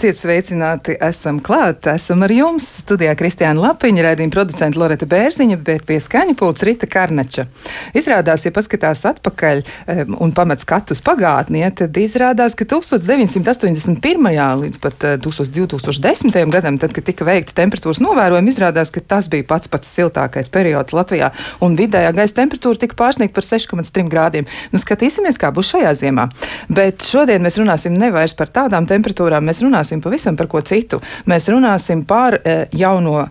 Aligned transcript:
Esiet 0.00 0.16
sveicināti, 0.16 0.94
esam 1.04 1.42
klāt, 1.44 1.84
esam 1.92 2.22
ar 2.24 2.32
jums. 2.32 2.64
Studijā 2.86 3.12
Kristiāna 3.20 3.60
Lapiņa, 3.60 4.00
raidījuma 4.06 4.32
producenta 4.32 4.80
Loreta 4.80 5.04
Bērziņa, 5.04 5.58
bet 5.60 5.82
pie 5.84 5.98
skaņa 6.00 6.32
pults 6.40 6.64
Rita 6.64 6.86
Karnača. 6.88 7.44
Izrādās, 7.92 8.46
ja 8.46 8.52
paskatās 8.56 9.02
atpakaļ 9.10 9.60
um, 9.60 10.14
un 10.24 10.32
pamet 10.32 10.64
skatu 10.64 10.96
uz 10.96 11.02
pagātni, 11.04 11.60
ja, 11.60 11.68
tad 11.76 12.00
izrādās, 12.00 12.56
ka 12.56 12.64
1981. 12.70 14.24
līdz 14.62 14.80
pat 14.80 15.04
uh, 15.04 15.18
2010. 15.20 16.32
gadam, 16.56 16.80
tad, 16.80 16.96
kad 16.96 17.04
tika 17.04 17.28
veikta 17.28 17.58
temperatūras 17.60 18.00
novērojumi, 18.00 18.56
izrādās, 18.56 18.94
ka 18.96 19.04
tas 19.04 19.28
bija 19.28 19.44
pats 19.52 19.68
pats 19.68 19.92
siltākais 19.98 20.48
periods 20.48 20.96
Latvijā, 20.96 21.28
un 21.60 21.76
vidējā 21.76 22.14
gaisa 22.16 22.38
temperatūra 22.40 22.86
tika 22.86 22.96
pārsniegta 23.02 23.36
par 23.36 23.48
6,3 23.50 24.08
grādiem. 24.08 24.48
Nu, 24.72 24.80
skatīsimies, 24.80 25.36
kā 25.36 25.52
būs 25.52 25.74
šajā 25.74 25.92
ziemā. 26.06 26.30
Bet 26.72 27.04
šodien 27.04 27.44
mēs 27.44 27.60
runāsim 27.60 28.00
nevairs 28.00 28.38
par 28.40 28.48
tādām 28.48 28.88
temperatūrām, 28.88 29.44
mēs 29.44 29.60
runāsim 29.60 29.89
runāsim 29.90 30.02
pavisam 30.02 30.36
par 30.36 30.48
ko 30.48 30.60
citu. 30.60 31.00
Mēs 31.26 31.48
runāsim 31.50 32.04
par 32.06 32.38
e, 32.44 32.68
jauno 32.72 33.28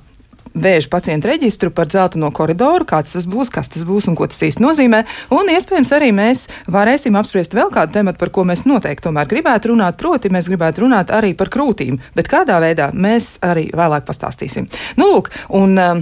vēža 0.54 0.90
pacientu 0.90 1.30
reģistru 1.30 1.70
par 1.72 1.88
dzelteno 1.88 2.32
koridoru, 2.32 2.84
kāds 2.84 3.13
tas 3.13 3.26
būs, 3.26 3.52
kas 3.54 3.70
tas 3.70 3.84
būs 3.85 4.09
un 4.09 4.16
ko 4.16 4.27
tas 4.27 4.41
īsti 4.41 4.63
nozīmē. 4.63 5.04
Un 5.32 5.48
iespējams 5.54 5.91
arī 5.94 6.12
mēs 6.12 6.48
varēsim 6.68 7.16
apspriest 7.16 7.54
vēl 7.54 7.70
kādu 7.71 7.93
tematu, 7.93 8.20
par 8.20 8.29
ko 8.34 8.43
mēs 8.43 8.66
noteikti 8.66 9.07
tomēr 9.07 9.29
gribētu 9.29 9.71
runāt. 9.71 9.98
Proti, 9.98 10.29
mēs 10.29 10.49
gribētu 10.49 10.84
runāt 10.84 11.12
arī 11.12 11.35
par 11.38 11.49
krūtīm, 11.54 11.99
bet 12.16 12.27
kādā 12.27 12.60
veidā 12.60 12.90
mēs 12.94 13.38
arī 13.46 13.70
vēlāk 13.71 14.10
pastāstīsim. 14.10 14.68
Nu, 14.98 15.13
lūk, 15.13 15.29
un, 15.55 15.77
uh, 15.77 16.01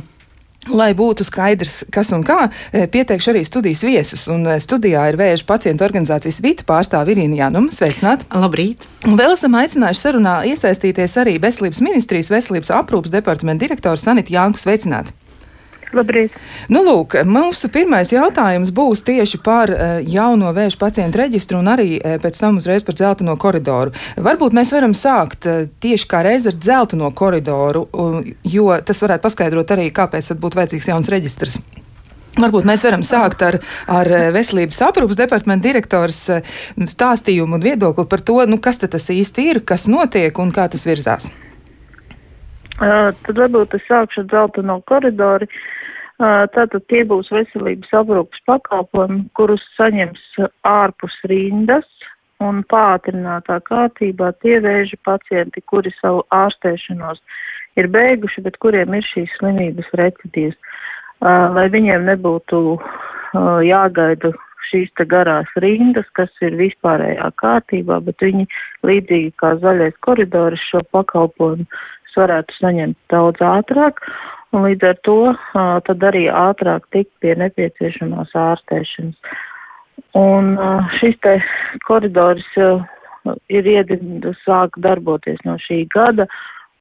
Lai 0.68 0.90
būtu 0.98 1.24
skaidrs, 1.24 1.86
kas 1.94 2.12
un 2.16 2.26
kā, 2.28 2.50
eh, 2.74 2.88
pieteikšu 2.92 3.32
arī 3.32 3.44
studijas 3.48 3.84
viesus. 3.88 4.28
Un 4.28 4.46
eh, 4.48 4.60
studijā 4.60 5.06
ir 5.10 5.18
vēža 5.20 5.46
pacientu 5.48 5.86
organizācijas 5.88 6.42
Vita 6.44 6.66
pārstāve 6.68 7.16
Irīna 7.16 7.40
Januma. 7.44 7.72
Sveicināt! 7.72 8.26
Labrīt! 8.34 8.88
Un 9.08 9.16
vēl 9.20 9.36
esam 9.38 9.56
aicinājuši 9.56 10.04
sarunā 10.04 10.42
iesaistīties 10.52 11.16
arī 11.24 11.38
Veselības 11.40 11.82
ministrijas 11.82 12.32
veselības 12.34 12.74
aprūpas 12.82 13.14
departamenta 13.14 13.66
direktors 13.66 14.04
Sanita 14.04 14.34
Jānku. 14.34 14.60
Sveicināt! 14.60 15.14
Labrīt. 15.96 16.34
Nu, 16.68 16.82
lūk, 16.84 17.16
mūsu 17.24 17.70
pirmais 17.72 18.12
jautājums 18.12 18.74
būs 18.76 19.06
tieši 19.08 19.40
par 19.44 19.72
uh, 19.72 19.84
jauno 20.04 20.52
vēža 20.56 20.80
pacientu 20.82 21.22
reģistru 21.22 21.62
un 21.62 21.72
arī 21.72 21.96
uh, 21.96 22.18
pēc 22.20 22.42
tam 22.44 22.60
uzreiz 22.60 22.84
par 22.84 22.98
dzelteno 23.00 23.38
koridoru. 23.40 23.96
Varbūt 24.20 24.56
mēs 24.58 24.74
varam 24.76 24.96
sākt 24.98 25.48
uh, 25.48 25.64
tieši 25.84 26.10
kā 26.12 26.26
reiz 26.28 26.50
ar 26.50 26.60
dzelteno 26.60 27.14
koridoru, 27.16 27.86
jo 28.44 28.68
tas 28.84 29.04
varētu 29.06 29.24
paskaidrot 29.24 29.76
arī, 29.78 29.88
kāpēc 29.96 30.34
tad 30.34 30.44
būtu 30.44 30.60
vajadzīgs 30.60 30.92
jauns 30.92 31.12
reģistrs. 31.14 31.60
Varbūt 32.38 32.68
mēs 32.70 32.84
varam 32.86 33.02
sākt 33.08 33.42
ar, 33.48 33.58
ar 33.90 34.12
veselības 34.36 34.84
aprūpas 34.92 35.18
departamenta 35.18 35.66
direktors 35.66 36.20
stāstījumu 36.78 37.58
un 37.58 37.64
viedokli 37.64 38.06
par 38.06 38.22
to, 38.22 38.38
nu, 38.46 38.60
kas 38.62 38.84
tas 38.84 39.10
īsti 39.10 39.50
ir, 39.56 39.64
kas 39.66 39.88
notiek 39.90 40.38
un 40.38 40.54
kā 40.54 40.68
tas 40.70 40.86
virzās. 40.86 41.32
Uh, 42.78 43.10
tad 43.26 43.40
varbūt 43.42 43.74
es 43.74 43.86
sākšu 43.90 44.22
ar 44.22 44.32
dzelteno 44.32 44.82
koridoru. 44.90 45.48
Uh, 45.50 45.78
Tātad 46.18 46.82
tie 46.90 47.04
būs 47.06 47.28
veselības 47.30 47.92
aprūpas 47.94 48.42
pakalpojumi, 48.50 49.28
kurus 49.38 49.62
saņems 49.78 50.24
ārpus 50.66 51.14
rindas 51.30 51.86
un 52.42 52.64
pātrinātā 52.74 53.60
kārtībā 53.68 54.32
tie 54.42 54.58
vēža 54.66 54.98
pacienti, 55.06 55.62
kuri 55.70 55.94
savu 56.00 56.24
ārstēšanos 56.34 57.22
ir 57.78 57.90
beiguši, 57.94 58.42
bet 58.48 58.58
kuriem 58.58 58.98
ir 58.98 59.06
šīs 59.06 59.30
slimības 59.38 59.94
recidīvas, 60.02 60.58
lai 61.22 61.68
viņiem 61.74 62.10
nebūtu 62.10 62.64
jāgaida 63.66 64.34
šīs 64.72 64.90
te 64.98 65.06
garās 65.06 65.54
rindas, 65.62 66.10
kas 66.18 66.34
ir 66.42 66.58
vispārējā 66.58 67.30
kārtībā, 67.42 68.02
bet 68.10 68.26
viņi 68.26 68.50
līdzīgi 68.90 69.36
kā 69.38 69.54
zaļais 69.62 69.96
koridoris 70.02 70.66
šo 70.72 70.82
pakalpojumu 70.92 71.70
varētu 72.18 72.58
saņemt 72.60 72.98
daudz 73.14 73.44
ātrāk 73.44 74.02
un 74.56 74.66
līdz 74.68 74.90
ar 74.90 75.00
to 75.08 75.18
uh, 75.32 75.78
tad 75.88 76.04
arī 76.10 76.28
ātrāk 76.32 76.88
tikt 76.96 77.12
pie 77.24 77.36
nepieciešamās 77.40 78.34
ārstēšanas. 78.38 79.18
Un 80.18 80.54
uh, 80.56 80.86
šis 81.00 81.18
te 81.26 81.38
koridors 81.88 82.46
uh, 82.62 82.84
ir 83.52 83.68
iedibināts, 83.68 84.44
sāk 84.48 84.78
darboties 84.84 85.42
no 85.46 85.58
šī 85.62 85.84
gada, 85.94 86.28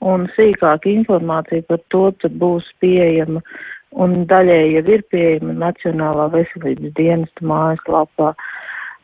un 0.04 0.28
sīkāka 0.36 0.90
informācija 0.92 1.64
par 1.68 1.80
to 1.90 2.10
tad 2.22 2.36
būs 2.38 2.68
pieejama 2.82 3.42
un 3.96 4.24
daļēji 4.28 4.74
jau 4.76 4.84
ir 4.94 5.04
pieejama 5.12 5.54
Nacionālā 5.66 6.28
veselības 6.34 6.94
dienesta 6.98 7.46
mājaslapā. 7.46 8.34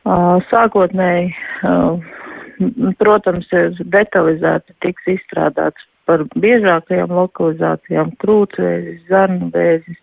Uh, 0.03 0.37
sākotnēji, 0.51 1.31
uh, 1.63 2.93
protams, 2.99 3.47
detalizēti 3.79 4.75
tiks 4.83 5.07
izstrādāts 5.15 5.87
par 6.09 6.25
biežākajām 6.35 7.13
lokalizācijām- 7.13 8.13
krūtsvēzis, 8.23 9.03
zarnu 9.09 9.49
vēzis, 9.53 9.99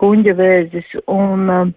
kuņģa 0.00 0.34
vēzis, 0.40 0.96
un, 1.06 1.50
um, 1.50 1.74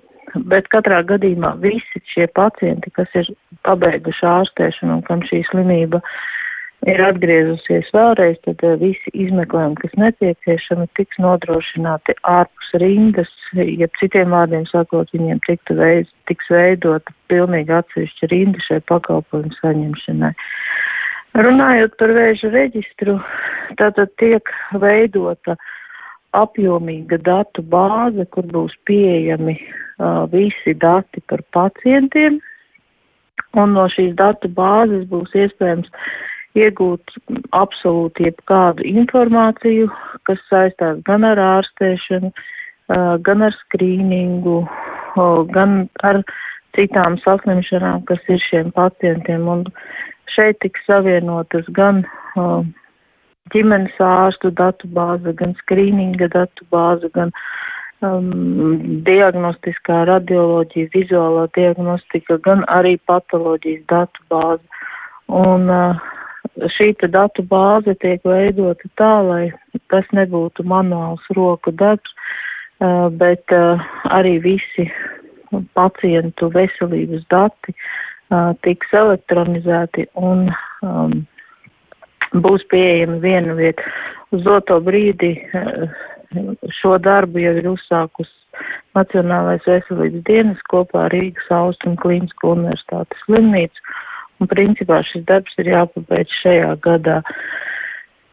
bet 0.51 0.69
katrā 0.69 1.01
gadījumā 1.03 1.55
visi 1.63 2.03
šie 2.13 2.27
pacienti, 2.27 2.91
kas 2.91 3.07
ir 3.15 3.31
pabeiguši 3.65 4.27
ārstēšanu 4.33 4.99
un 4.99 5.01
kam 5.07 5.23
šī 5.25 5.43
slimība 5.49 6.01
ir 6.87 7.01
atgriezusies 7.03 7.89
vēlreiz, 7.95 8.37
tad 8.45 8.61
uh, 8.63 8.77
visi 8.79 9.11
izmeklējumi, 9.13 9.79
kas 9.81 9.97
nepieciešami, 10.03 10.87
tiks 10.95 11.19
nodrošināti 11.19 12.15
ārpus 12.23 12.71
rindas, 12.83 13.31
ja 13.55 13.89
citiem 13.99 14.31
vārdiem 14.35 14.65
sakot, 14.69 15.09
viņiem 15.15 15.41
tiktu 15.47 15.75
veids, 15.79 16.13
tiks 16.29 16.47
veidota 16.53 17.17
pilnīgi 17.31 17.75
atsevišķa 17.81 18.31
rinda 18.31 18.63
šai 18.67 18.79
pakalpojumu 18.91 19.57
saņemšanai. 19.59 20.33
Runājot 21.37 21.93
par 21.99 22.11
vēža 22.15 22.49
reģistru, 22.49 23.19
tātad 23.77 24.09
tiek 24.17 24.49
veidota 24.81 25.55
apjomīga 26.33 27.19
datu 27.21 27.61
bāze, 27.61 28.25
kur 28.33 28.47
būs 28.49 28.73
pieejami 28.89 29.55
uh, 29.59 30.25
visi 30.33 30.73
dati 30.73 31.21
par 31.29 31.43
pacientiem, 31.53 32.39
un 33.57 33.77
no 33.77 33.85
šīs 33.93 34.15
datu 34.17 34.49
bāzes 34.49 35.05
būs 35.09 35.33
iespējams 35.37 35.89
iegūt 36.57 37.13
absolūti 37.53 38.25
jebkādu 38.25 38.85
informāciju, 38.89 39.89
kas 40.25 40.41
saistās 40.49 41.01
gan 41.05 41.25
ar 41.29 41.41
ārstēšanu, 41.45 42.33
uh, 42.33 43.15
gan 43.21 43.45
ar 43.45 43.57
skrīningu, 43.63 44.63
uh, 44.65 45.41
gan 45.53 45.83
ar 46.01 46.23
citām 46.77 47.17
saslimšanām, 47.21 48.05
kas 48.09 48.21
ir 48.29 48.41
šiem 48.49 48.73
pacientiem. 48.73 49.47
Un 49.49 49.65
šeit 50.35 50.59
tiks 50.63 50.83
savienotas 50.87 51.67
gan 51.75 52.03
uh, 52.35 52.61
ģimenes 53.53 53.97
ārstu 54.03 54.51
datu 54.55 54.89
bāze, 54.93 55.33
gan 55.33 55.55
skrīninga 55.63 56.29
datu 56.33 56.65
bāze, 56.73 57.09
gan 57.15 57.31
um, 58.05 59.01
diagnostiskā 59.07 60.03
radioloģija, 60.09 60.91
vizuālā 60.95 61.47
diagnostika, 61.57 62.39
gan 62.45 62.65
arī 62.69 62.97
patoloģijas 63.09 63.85
datu 63.91 64.25
bāze. 64.33 64.85
Un 65.39 65.69
uh, 65.73 66.01
šī 66.75 66.91
datu 67.07 67.45
bāze 67.45 67.95
tiek 68.01 68.25
veidota 68.25 68.91
tā, 68.97 69.13
lai 69.25 69.43
tas 69.93 70.05
nebūtu 70.13 70.65
manuāls 70.65 71.25
roku 71.37 71.71
darbs, 71.71 72.13
uh, 72.81 73.07
bet 73.09 73.45
uh, 73.55 73.81
arī 74.09 74.37
visi 74.43 74.89
pacientu 75.73 76.51
veselības 76.53 77.25
dati 77.33 77.73
uh, 77.73 78.08
tiks 78.65 78.93
elektronizēti 78.93 80.05
un 80.19 80.49
um, 80.85 81.13
būs 82.33 82.65
pieejami 82.69 83.19
viena 83.23 83.55
vieta. 83.57 83.85
Uz 84.35 84.43
doto 84.45 84.77
brīdi 84.85 85.33
šo 86.81 86.97
darbu 87.01 87.41
jau 87.41 87.55
ir 87.57 87.71
uzsākus 87.71 88.29
Nacionālais 88.97 89.63
veselības 89.69 90.23
dienas 90.27 90.61
kopā 90.69 91.05
ar 91.05 91.13
Rīgas 91.13 91.49
Austrum 91.53 91.95
Klīnisko 92.01 92.55
universitātes 92.57 93.21
slimnīcu, 93.25 93.83
un 94.41 94.49
principā 94.51 94.99
šis 95.05 95.23
darbs 95.29 95.53
ir 95.61 95.69
jāpabeidz 95.71 96.33
šajā 96.41 96.73
gadā. 96.83 97.19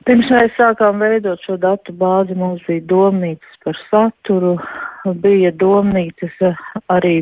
Pirms 0.08 0.28
mēs 0.32 0.52
sākām 0.56 1.02
veidot 1.02 1.42
šo 1.44 1.58
datu 1.60 1.92
bāzi, 2.00 2.34
mums 2.38 2.64
bija 2.66 2.84
domnīcas 2.90 3.60
par 3.64 3.78
saturu, 3.90 4.56
bija 5.22 5.52
domnīcas 5.60 6.36
arī 6.94 7.18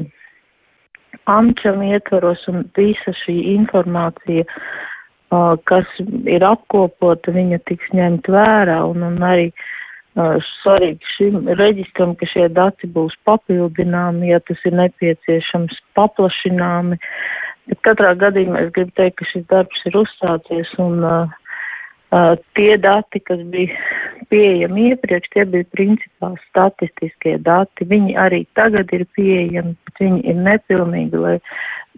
amčam 1.30 1.82
ietvaros 1.84 2.42
un 2.50 2.64
visa 2.76 3.14
šī 3.24 3.36
informācija, 3.54 4.44
uh, 4.48 5.54
kas 5.68 5.88
ir 6.30 6.44
apkopota, 6.46 7.34
viņa 7.34 7.60
tiks 7.70 7.94
ņemt 7.96 8.28
vērā 8.30 8.80
un, 8.90 9.06
un 9.06 9.22
arī 9.26 9.46
uh, 9.50 10.36
svarīgi 10.62 11.14
šim 11.16 11.48
reģistram, 11.60 12.16
ka 12.18 12.28
šie 12.30 12.48
dati 12.48 12.90
būs 12.90 13.16
papildināmi, 13.28 14.32
ja 14.32 14.42
tas 14.48 14.60
ir 14.64 14.76
nepieciešams 14.80 15.80
paplašināmi. 15.98 17.00
Bet 17.70 17.80
katrā 17.86 18.12
gadījumā 18.20 18.66
es 18.66 18.74
gribu 18.76 18.92
teikt, 18.98 19.18
ka 19.22 19.30
šis 19.30 19.46
darbs 19.48 19.86
ir 19.88 19.96
uzsācies 20.02 20.74
un 20.84 21.00
uh, 21.00 21.43
Uh, 22.14 22.36
tie 22.54 22.76
dati, 22.78 23.18
kas 23.26 23.40
bija 23.50 23.74
pieejami 24.30 24.90
iepriekš, 24.92 25.32
tie 25.34 25.44
bija 25.50 25.66
principā 25.74 26.30
statistiskie 26.44 27.32
dati. 27.42 27.86
Viņi 27.90 28.14
arī 28.20 28.44
tagad 28.54 28.92
ir 28.94 29.02
pieejami, 29.18 29.74
bet 29.88 30.02
viņi 30.04 30.20
ir 30.30 30.38
nepilnīgi, 30.46 31.18
lai 31.18 31.38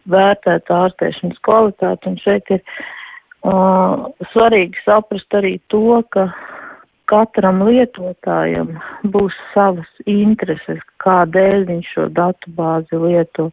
vērtēt 0.09 0.73
ārstēšanas 0.73 1.43
kvalitāti, 1.45 2.09
un 2.09 2.17
šeit 2.23 2.49
ir 2.55 2.63
uh, 2.63 4.07
svarīgi 4.33 4.81
saprast 4.87 5.37
arī 5.37 5.59
to, 5.75 6.01
ka 6.15 6.31
katram 7.11 7.61
lietotājam 7.67 8.73
būs 9.13 9.37
savas 9.53 9.91
intereses, 10.09 10.81
kādēļ 11.05 11.69
viņš 11.69 11.93
šo 11.93 12.09
datu 12.15 12.57
bāzi 12.57 13.05
lieto. 13.05 13.51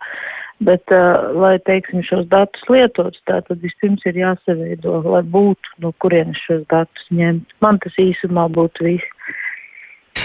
Bet, 0.61 0.83
uh, 0.93 1.33
lai, 1.33 1.57
teiksim, 1.65 2.03
šos 2.05 2.27
datus 2.31 2.61
lietots, 2.69 3.19
tā 3.27 3.39
tad 3.47 3.63
vispirms 3.63 4.05
ir 4.05 4.19
jāsaveido, 4.21 4.99
lai 5.09 5.23
būtu, 5.33 5.73
no 5.83 5.91
kurienes 6.03 6.39
šos 6.45 6.61
datus 6.71 7.09
ņemt. 7.11 7.55
Man 7.65 7.81
tas 7.83 7.97
īsumā 7.99 8.45
būtu 8.53 8.85
viss. 8.85 9.33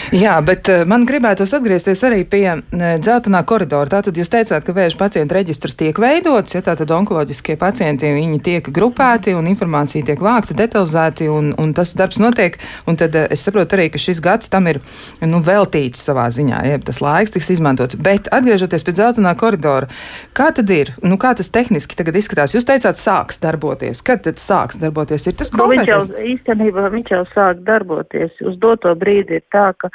Jā, 0.09 0.39
bet 0.41 0.65
uh, 0.73 0.87
man 0.89 1.03
gribētos 1.05 1.51
atgriezties 1.53 2.01
arī 2.09 2.23
pie 2.25 2.47
uh, 2.49 2.61
dzeltenā 2.97 3.43
koridora. 3.45 3.91
Tātad 3.93 4.17
jūs 4.17 4.31
teicāt, 4.33 4.65
ka 4.65 4.73
vēža 4.73 4.97
pacientu 4.97 5.37
reģistrs 5.37 5.77
tiek 5.77 5.99
veidots, 6.01 6.55
ja 6.57 6.63
tātad 6.65 6.89
onkoloģiskie 6.97 7.59
pacienti 7.61 8.09
viņi 8.17 8.39
tiek 8.41 8.71
grupēti 8.73 9.35
un 9.37 9.51
informācija 9.51 10.07
tiek 10.09 10.23
vākta 10.25 10.57
detalizēti 10.57 11.29
un, 11.29 11.51
un 11.61 11.75
tas 11.77 11.93
darbs 11.99 12.17
notiek. 12.25 12.57
Un 12.89 12.97
tad 12.97 13.19
uh, 13.21 13.27
es 13.29 13.45
saprotu 13.45 13.77
arī, 13.77 13.91
ka 13.93 14.01
šis 14.01 14.23
gads 14.25 14.49
tam 14.49 14.71
ir 14.73 14.81
nu, 15.21 15.43
veltīts 15.45 16.01
savā 16.09 16.31
ziņā, 16.33 16.63
ja 16.71 16.81
tas 16.81 17.03
laiks 17.05 17.37
tiks 17.37 17.53
izmantots. 17.59 18.01
Bet 18.01 18.33
atgriežoties 18.33 18.89
pie 18.89 18.97
dzeltenā 18.97 19.35
koridora, 19.37 19.91
kā 20.33 20.49
tad 20.57 20.73
ir? 20.73 20.95
Nu, 21.05 21.21
kā 21.21 21.35
tas 21.37 21.53
tehniski 21.53 22.01
tagad 22.01 22.17
izskatās? 22.17 22.57
Jūs 22.57 22.65
teicāt, 22.71 22.97
sāks 22.97 23.43
darboties. 23.45 24.01
Kad 24.09 24.25
tad 24.25 24.41
sāks 24.41 24.81
darboties? 24.81 25.29
Ir 25.29 25.37
tas 25.37 25.53
konkrētais? 25.53 26.09
Nu, 26.09 26.17
viņš 26.17 26.25
jau 26.25 26.33
īstenībā 26.33 26.89
viņš 26.97 27.15
jau 27.19 27.23
sāk 27.37 27.61
darboties. 27.69 28.41
Uz 28.49 28.57
doto 28.57 28.97
brīdi 28.97 29.43
ir 29.43 29.47
tā, 29.53 29.69
ka 29.77 29.93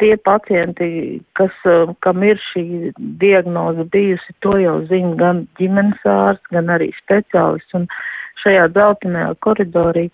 tie 0.00 0.16
pacienti, 0.16 1.20
kas, 1.36 1.52
kam 2.00 2.22
ir 2.24 2.40
šī 2.50 2.92
diagnoze 3.20 3.84
bijusi, 3.92 4.34
to 4.40 4.56
jau 4.60 4.78
zina 4.88 5.14
gan 5.20 5.46
ģimenes 5.60 6.00
ārsts, 6.08 6.48
gan 6.54 6.72
arī 6.72 6.90
speciālists. 6.96 7.74
Un 7.76 7.86
šajā 8.40 8.68
dzeltenajā 8.72 9.34
koridorī 9.44 10.08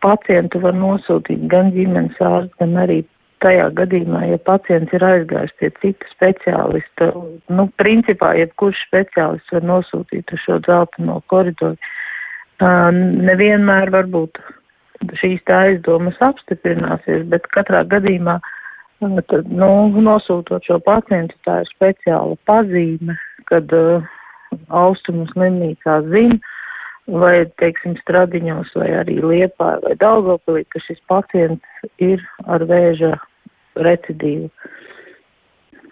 pacientu 0.00 0.60
var 0.60 0.72
nosūtīt 0.72 1.48
gan 1.52 1.72
ģimenes 1.74 2.16
ārsts, 2.20 2.56
gan 2.62 2.78
arī 2.80 3.02
tajā 3.44 3.70
gadījumā, 3.76 4.26
ja 4.28 4.38
pacients 4.44 4.92
ir 4.92 5.04
aizgājis 5.04 5.52
pie 5.60 5.70
cita 5.80 6.08
speciālista. 6.12 7.10
Nu, 7.48 7.68
principā, 7.80 8.34
jebkurš 8.36 8.80
speciālists 8.88 9.52
var 9.56 9.64
nosūtīt 9.64 10.32
uz 10.32 10.42
šo 10.44 10.58
dzelteno 10.64 11.20
koridoru. 11.32 11.76
Nevienmēr 12.60 13.92
varbūt 13.92 14.40
šīs 15.20 15.40
tā 15.48 15.64
aizdomas 15.70 16.18
apstiprināsies, 16.24 17.24
bet 17.32 17.46
katrā 17.54 17.82
gadījumā, 17.88 18.38
uh, 18.40 18.56
tad, 19.00 19.48
nu, 19.48 19.70
nosūtot 20.04 20.66
šo 20.66 20.78
pacientu, 20.84 21.36
tā 21.46 21.60
ir 21.62 21.70
speciāla 21.72 22.36
pazīme, 22.48 23.16
kad 23.48 23.72
uh, 23.72 24.04
austrumu 24.68 25.26
slimnīcā 25.32 26.00
zina, 26.10 26.38
vai, 27.10 27.46
teiksim, 27.62 27.96
stradiņos, 28.04 28.74
vai 28.76 28.90
arī 29.00 29.18
liepā, 29.24 29.72
vai 29.84 29.96
daugopilī, 30.00 30.66
ka 30.70 30.82
šis 30.84 31.00
pacients 31.10 31.88
ir 31.98 32.22
ar 32.46 32.66
vēža 32.68 33.16
recidīvu. 33.80 34.50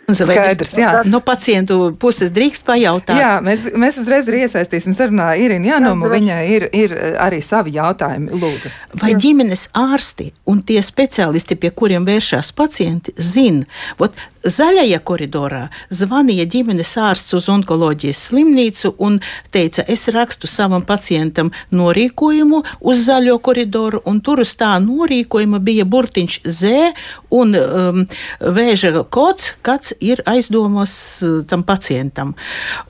Skaidrs, 0.09 0.73
jā. 0.81 0.93
No 1.05 1.21
pacientu 1.25 1.91
puses 2.01 2.33
drīkst 2.33 2.65
pajautāt. 2.65 3.19
Jā, 3.21 3.33
mēs, 3.45 3.67
mēs 3.77 3.99
uzreiz 4.01 4.29
arī 4.31 4.47
iesaistīsim 4.47 4.97
sarunā 4.97 5.35
Irinu 5.41 5.69
Jānumu. 5.69 6.09
Viņai 6.13 6.41
ir, 6.55 6.69
ir 6.73 6.95
arī 7.21 7.43
savi 7.45 7.77
jautājumi. 7.77 8.33
Lūdzu. 8.33 8.73
Vai 9.03 9.13
ģimenes 9.21 9.69
ārsti 9.77 10.31
un 10.49 10.63
tie 10.65 10.81
speciālisti, 10.85 11.59
pie 11.61 11.73
kuriem 11.77 12.09
vēršās 12.09 12.55
pacienti, 12.57 13.13
zina, 13.21 13.69
vot, 14.01 14.17
Zaļajā 14.47 15.01
koridorā 15.03 15.65
zvanīja 15.91 16.45
ģimenes 16.47 16.93
ārsts 17.03 17.35
uz 17.35 17.49
onkoloģijas 17.51 18.21
slimnīcu 18.29 18.93
un 19.03 19.19
teica, 19.55 19.83
es 19.91 20.07
rakstu 20.15 20.47
savam 20.47 20.85
pacientam 20.87 21.51
norīkojumu 21.75 22.61
uz 22.81 23.03
zaļo 23.09 23.39
koridoru, 23.43 24.01
un 24.07 24.21
tur 24.23 24.45
uz 24.45 24.55
tā 24.59 24.77
norīkojuma 24.85 25.59
bija 25.59 25.85
burtiņš 25.89 26.39
Z 26.47 26.93
un 27.35 27.57
um, 27.59 28.05
vēža 28.39 29.03
kods, 29.11 29.57
kāds 29.67 29.97
ir 30.01 30.23
aizdomos 30.27 30.95
uh, 31.23 31.39
tam 31.49 31.65
pacientam. 31.67 32.35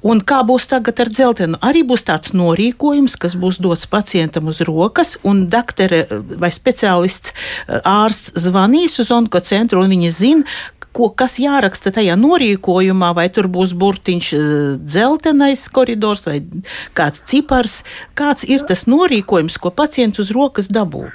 Un 0.03 0.21
kā 0.21 0.41
būs 0.47 0.69
tagad 0.71 1.01
ar 1.05 1.13
dzeltenu? 1.13 1.61
Arī 1.65 1.85
būs 1.89 2.07
tāds 2.09 2.35
norīkojums, 2.37 3.19
kas 3.21 3.37
būs 3.39 3.61
dots 3.65 3.89
pacientam 3.91 4.51
uz 4.53 4.63
rokas, 4.67 5.17
un 5.25 5.47
doktere 5.53 6.07
vai 6.11 6.53
speciālists 6.55 7.35
uh, 7.35 7.81
ārsts 7.85 8.35
zvanīs 8.49 8.99
uz 9.03 9.13
onkocentru, 9.15 9.83
un 9.83 9.97
viņi 9.97 10.13
zina, 10.15 10.59
ko, 10.99 11.09
kas 11.15 11.39
jāraksta 11.41 11.93
tajā 11.95 12.17
norīkojumā, 12.19 13.13
vai 13.17 13.29
tur 13.33 13.49
būs 13.53 13.75
burtiņš 13.79 14.31
eh, 14.35 14.45
dzeltenais 14.83 15.67
koridors 15.75 16.27
vai 16.27 16.41
kāds 16.99 17.23
cipars, 17.29 17.83
kāds 18.19 18.47
ir 18.49 18.67
tas 18.69 18.87
norīkojums, 18.91 19.61
ko 19.63 19.75
pacients 19.75 20.23
uz 20.23 20.33
rokas 20.35 20.71
dabū? 20.75 21.07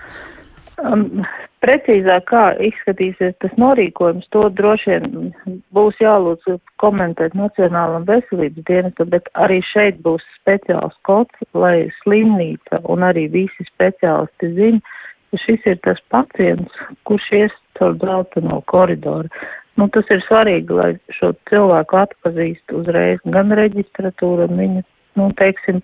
Um, 0.84 1.24
precīzāk, 1.64 2.26
kā 2.30 2.44
izskatīsies 2.68 3.38
tas 3.44 3.54
norīkojums, 3.62 4.28
to 4.36 4.48
droši 4.58 4.92
vien 4.92 5.32
būs 5.76 6.00
jālūdz 6.04 6.58
komentēt 6.84 7.36
Nacionālam 7.40 8.08
veselības 8.10 8.68
dienestam, 8.68 9.12
bet 9.14 9.30
arī 9.46 9.62
šeit 9.72 10.02
būs 10.06 10.26
speciāls 10.42 10.96
kods, 11.08 11.48
lai 11.56 11.90
slimnīca 12.02 12.84
un 12.92 13.08
arī 13.08 13.30
visi 13.32 13.68
speciālisti 13.72 14.52
zina, 14.58 14.96
ka 15.32 15.42
šis 15.46 15.68
ir 15.72 15.80
tas 15.88 16.02
pacients, 16.14 16.80
kurš 17.10 17.30
ies 17.40 17.60
caur 17.80 17.96
dzelteno 18.02 18.62
koridoru. 18.70 19.32
Nu, 19.80 19.88
tas 19.90 20.10
ir 20.14 20.22
svarīgi, 20.28 20.76
lai 20.78 20.92
šo 21.16 21.32
cilvēku 21.50 21.98
atpazīst 22.04 22.76
uzreiz 22.78 23.24
gan 23.34 23.50
reģistratūra, 23.58 24.46
un 24.52 24.60
viņu, 24.62 24.84
nu, 25.18 25.32
teiksim, 25.40 25.82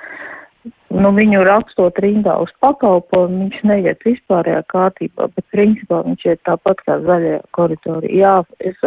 nu, 0.65 1.11
viņu 1.15 1.43
rakstot 1.47 1.99
rindā 2.03 2.35
uz 2.43 2.51
pakalpojumu, 2.63 3.45
viņš 3.45 3.63
neiet 3.69 4.05
vispārējā 4.07 4.63
kārtībā, 4.73 5.29
bet 5.35 5.45
principā 5.55 6.01
viņš 6.07 6.25
iet 6.31 6.41
tāpat 6.49 6.83
kā 6.87 6.99
zaļajā 7.05 7.41
koridorī. 7.57 8.13
Jā, 8.21 8.39
es 8.59 8.79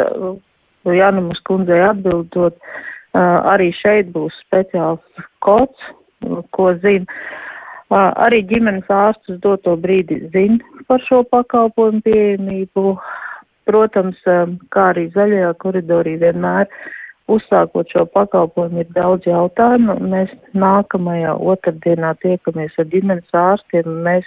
Jānumas 0.82 1.40
kundzei 1.46 1.80
atbildot, 1.86 2.58
arī 3.14 3.70
šeit 3.78 4.10
būs 4.14 4.34
speciāls 4.46 5.24
kods, 5.44 5.90
ko 6.56 6.72
zina. 6.82 7.06
Arī 7.92 8.40
ģimenes 8.48 8.88
ārsts 8.88 9.34
uz 9.34 9.40
doto 9.44 9.74
brīdi 9.76 10.22
zina 10.32 10.86
par 10.88 11.02
šo 11.04 11.20
pakalpojumu 11.28 12.00
pieejamību 12.06 12.94
Protams, 13.68 14.18
kā 14.74 14.88
arī 14.90 15.06
zaļajā 15.14 15.52
koridorī 15.62 16.16
vienmēr 16.18 16.66
uzsākot 17.30 17.90
šo 17.92 18.04
pakalpojumu 18.14 18.82
ir 18.82 18.90
daudz 18.96 19.26
jautājumu. 19.28 19.98
Mēs 20.12 20.32
nākamajā 20.58 21.36
otrdienā 21.38 22.14
tiekamies 22.22 22.74
ar 22.78 22.88
ģimenes 22.92 23.38
ārstiem. 23.44 23.88
Mēs 24.06 24.26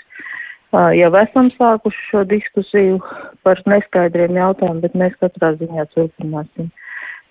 jau 0.96 1.12
esam 1.22 1.52
sākuši 1.56 2.08
šo 2.10 2.24
diskusiju 2.30 3.00
par 3.44 3.62
neskaidriem 3.70 4.40
jautājumiem, 4.40 4.82
bet 4.84 4.98
mēs 5.00 5.16
katrā 5.22 5.54
ziņā 5.60 5.88
turpināsim. 5.94 6.72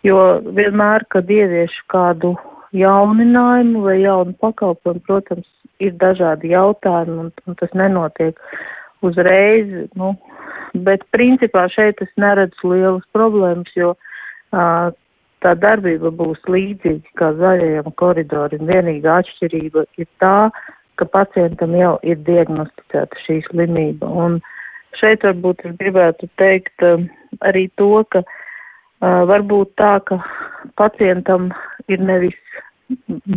Jo 0.05 0.21
vienmēr, 0.45 1.07
kad 1.09 1.31
ieviešu 1.33 1.87
kādu 1.93 2.35
jauninājumu 2.77 3.85
vai 3.87 3.99
jaunu 4.03 4.35
pakalpojumu, 4.43 5.05
protams, 5.07 5.47
ir 5.83 5.95
dažādi 6.01 6.53
jautājumi 6.53 7.19
un, 7.25 7.31
un 7.49 7.57
tas 7.59 7.73
nenotiek 7.75 8.39
uzreiz, 9.05 9.71
nu, 9.99 10.13
bet 10.87 11.05
principā 11.15 11.67
šeit 11.73 12.01
es 12.05 12.13
neredzu 12.21 12.73
lielas 12.73 13.05
problēmas, 13.17 13.73
jo 13.77 13.95
uh, 13.95 14.93
tā 15.45 15.53
darbība 15.61 16.13
būs 16.15 16.41
līdzīga 16.49 17.19
kā 17.21 17.31
zaļajam 17.41 17.93
koridoram. 18.01 18.65
Vienīgā 18.71 19.21
atšķirība 19.23 19.85
ir 20.01 20.09
tā, 20.23 20.51
ka 20.99 21.09
pacientam 21.17 21.75
jau 21.77 21.97
ir 22.07 22.21
diagnosticēta 22.27 23.21
šī 23.27 23.41
slimība. 23.49 24.09
Un 24.09 24.41
šeit 25.01 25.27
varbūt 25.27 25.67
es 25.69 25.77
gribētu 25.81 26.31
teikt 26.41 26.87
uh, 26.87 27.03
arī 27.47 27.67
to, 27.81 28.05
ka 28.15 28.23
uh, 28.25 29.23
varbūt 29.31 29.75
tā, 29.81 29.99
ka 30.09 30.21
pacientam 30.81 31.51
ir 31.93 32.01
nevis 32.01 32.39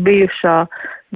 bijušā 0.03 0.57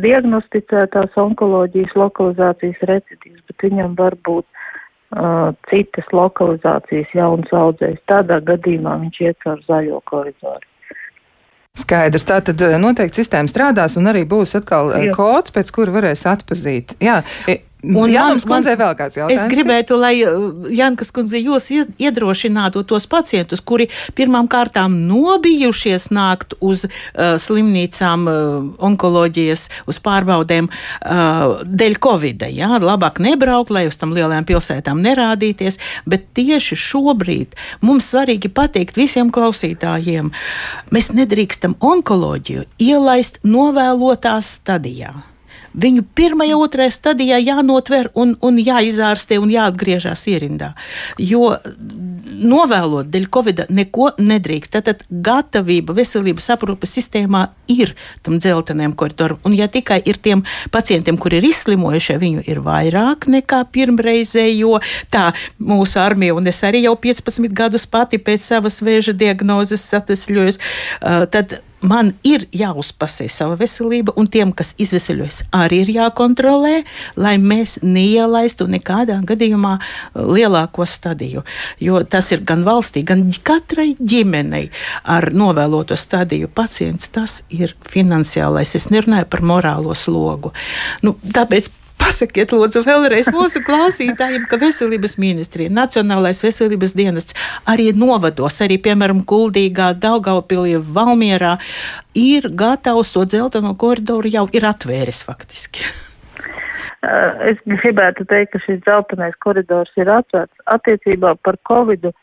diagnosticētās 0.02 1.18
onkoloģijas 1.20 1.94
lokalizācijas 2.00 2.84
recidīvas, 2.90 3.44
bet 3.48 3.68
viņam 3.68 3.96
var 4.00 4.16
būt 4.28 4.48
uh, 4.48 5.52
citas 5.70 6.12
lokalizācijas 6.16 7.16
jaunas 7.16 7.54
audzēs. 7.64 8.00
Tādā 8.12 8.40
gadījumā 8.48 8.98
viņš 9.06 9.24
iet 9.28 9.42
caur 9.46 9.64
zaļo 9.68 10.02
koridoru. 10.10 10.71
Skaidrs, 11.72 12.26
tā 12.28 12.42
tad 12.44 12.60
noteikti 12.84 13.22
sistēma 13.22 13.48
strādās 13.48 13.96
un 14.00 14.10
arī 14.12 14.26
būs 14.28 14.58
atkal 14.60 14.90
Jā. 14.92 15.14
kods, 15.16 15.54
pēc 15.56 15.72
kura 15.72 15.94
varēs 15.96 16.26
atpazīt. 16.28 16.98
Jā, 17.00 17.22
Un 17.82 18.12
Jānis 18.14 18.46
kundzei 18.46 18.76
vēl 18.78 18.94
kāds 18.98 19.18
jautājums? 19.18 19.42
Es 19.42 19.50
gribētu, 19.50 19.98
lai 19.98 20.14
Jankas 20.78 21.10
kundze 21.16 21.40
jūs 21.42 21.70
iedrošinātu 21.98 22.84
tos 22.86 23.08
pacientus, 23.10 23.64
kuri 23.66 23.88
pirmām 24.18 24.50
kārtām 24.52 25.00
nobijušies 25.10 26.12
nākt 26.14 26.54
uz 26.62 26.86
uh, 26.86 27.40
slimnīcām, 27.42 28.28
uh, 28.30 28.68
onkoloģijas, 28.86 29.66
uz 29.90 30.02
pārbaudēm 30.06 30.70
uh, 30.70 31.64
dēļ 31.66 31.98
Covid. 32.06 32.46
Jā, 32.54 32.70
labāk 32.82 33.18
nebraukt, 33.24 33.74
lai 33.74 33.88
uz 33.90 33.98
tam 34.02 34.14
lielajām 34.14 34.46
pilsētām 34.50 35.02
nerādīties, 35.02 35.82
bet 36.06 36.30
tieši 36.38 36.78
šobrīd 36.78 37.58
mums 37.82 38.12
svarīgi 38.14 38.54
pateikt 38.54 39.02
visiem 39.02 39.34
klausītājiem, 39.34 40.30
mēs 40.94 41.12
nedrīkstam 41.18 41.80
onkoloģiju 41.82 42.70
ielaist 42.92 43.42
novēlotā 43.48 44.38
stadijā 44.46 45.31
viņu 45.74 46.06
pirmajā, 46.16 46.58
otrajā 46.58 46.96
stadijā 46.98 47.40
jānotver 47.42 48.12
un, 48.16 48.36
un 48.42 48.60
jāizārstē 48.62 49.40
un 49.42 49.52
jāatgriežas 49.54 50.28
ierindā. 50.32 50.74
Jo 51.20 51.56
novēlot 52.42 53.10
dēļ 53.12 53.28
Covid 53.34 53.64
neko 53.74 54.12
nedrīkst. 54.22 54.74
Tātad 54.76 55.04
gatavība 55.10 55.96
veselības 55.98 56.50
aprūpes 56.56 56.96
sistēmā 56.98 57.46
ir 57.72 57.94
tam 58.26 58.40
dzeltenajam 58.42 58.96
koridoram. 58.98 59.42
Un 59.48 59.56
ja 59.58 59.68
tikai 59.72 60.02
ir 60.08 60.20
tiem 60.22 60.44
pacientiem, 60.74 61.20
kuri 61.22 61.42
ir 61.42 61.50
izslimojušie, 61.52 62.18
viņu 62.22 62.46
ir 62.52 62.62
vairāk 62.66 63.28
nekā 63.32 63.64
pirmreizējo, 63.74 64.80
tā 65.14 65.30
mūsu 65.60 66.02
armija, 66.02 66.36
un 66.38 66.50
es 66.52 66.62
arī 66.68 66.86
jau 66.86 66.96
15 67.00 67.52
gadus 67.58 67.88
pati 67.90 68.22
pēc 68.22 68.48
savas 68.54 68.82
vēža 68.86 69.16
diagnozes 69.18 69.86
atvesļojos, 70.02 70.62
uh, 70.62 71.26
tad 71.32 71.60
man 71.82 72.14
ir 72.28 72.46
jāuzpasē 72.56 73.28
sava 73.32 73.58
veselība, 73.60 74.14
un 74.20 74.30
tiem, 74.32 74.54
kas 74.56 74.74
izvesaļojas, 74.82 75.42
arī 75.56 75.82
ir 75.86 75.94
jākontrolē, 75.96 76.74
lai 77.20 77.36
mēs 77.42 77.80
neielaistu 77.84 78.68
nekādā 78.72 79.20
gadījumā 79.28 79.74
uh, 79.80 80.24
lielāko 80.28 80.86
stadiju. 80.88 81.44
Jo 81.82 82.04
tas 82.04 82.32
ir 82.36 82.46
gan 82.48 82.66
valstī, 82.68 83.04
gan 83.08 83.26
katrai 83.44 83.92
ģimenei 84.00 84.70
ar 85.04 85.32
novēloto 85.34 85.98
stadiju 85.98 86.52
pacients. 86.54 87.12
Tas 87.12 87.42
ir 87.50 87.76
finansiālais. 87.88 88.76
Es 88.78 88.90
nerunāju 88.94 89.30
par 89.32 89.46
morālo 89.46 89.96
slogu. 89.98 90.54
Nu, 91.06 91.16
tāpēc 91.34 91.70
Pasakiet, 92.02 92.52
lūdzu, 92.56 92.82
vēlreiz 92.86 93.28
mūsu 93.34 93.62
klausītājiem, 93.66 94.48
ka 94.50 94.58
veselības 94.62 95.18
ministrija, 95.22 95.72
Nacionālais 95.74 96.42
veselības 96.42 96.96
dienests 96.98 97.36
arī 97.70 97.92
novados, 97.94 98.58
arī, 98.66 98.80
piemēram, 98.82 99.22
Kuldīgā, 99.30 99.92
Daugaupilī, 100.02 100.80
Valmierā 100.82 101.58
ir 102.18 102.50
gatavs 102.58 103.14
to 103.14 103.26
dzelteno 103.30 103.76
koridoru 103.78 104.32
jau 104.34 104.48
ir 104.56 104.66
atvēris 104.72 105.22
faktiski. 105.28 105.86
Es 107.52 107.62
gribētu 107.66 108.26
teikt, 108.30 108.54
ka 108.54 108.62
šis 108.66 108.82
dzeltenais 108.86 109.38
koridors 109.42 109.94
ir 109.98 110.10
atvērts. 110.10 110.66
Attiecībā 110.74 111.36
par 111.46 111.58
Covidu 111.70 112.14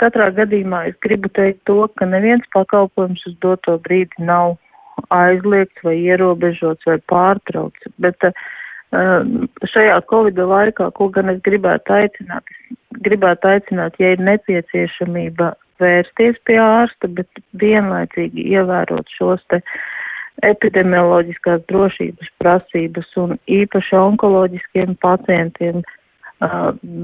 katrā 0.00 0.30
gadījumā 0.36 0.86
es 0.92 0.96
gribu 1.04 1.32
teikt 1.32 1.64
to, 1.68 1.84
ka 1.96 2.08
neviens 2.08 2.44
pakalpojums 2.52 3.24
uz 3.28 3.36
doto 3.44 3.78
brīdi 3.84 4.24
nav 4.24 4.58
aizliegts 5.12 5.84
vai 5.84 5.96
ierobežots 6.00 6.88
vai 6.88 6.98
pārtraukts. 7.08 7.88
Bet 8.00 8.28
uh, 8.28 8.36
šajā 8.92 10.00
Covid 10.10 10.38
laikā, 10.38 10.90
ko 10.96 11.08
gan 11.08 11.32
es 11.32 11.40
gribētu 11.46 11.94
aicināt, 11.96 12.44
es 12.44 13.00
gribētu 13.06 13.48
aicināt, 13.48 13.96
ja 13.98 14.12
ir 14.12 14.20
nepieciešamība 14.20 15.54
vērsties 15.82 16.36
pie 16.46 16.58
ārsta, 16.60 17.08
bet 17.08 17.42
vienlaicīgi 17.58 18.44
ievērot 18.52 19.08
šos 19.16 19.42
te 19.50 19.62
epidemioloģiskās 20.46 21.64
drošības 21.70 22.30
prasības 22.42 23.08
un 23.20 23.36
īpaši 23.46 23.96
onkoloģiskiem 23.98 24.96
pacientiem 25.02 25.82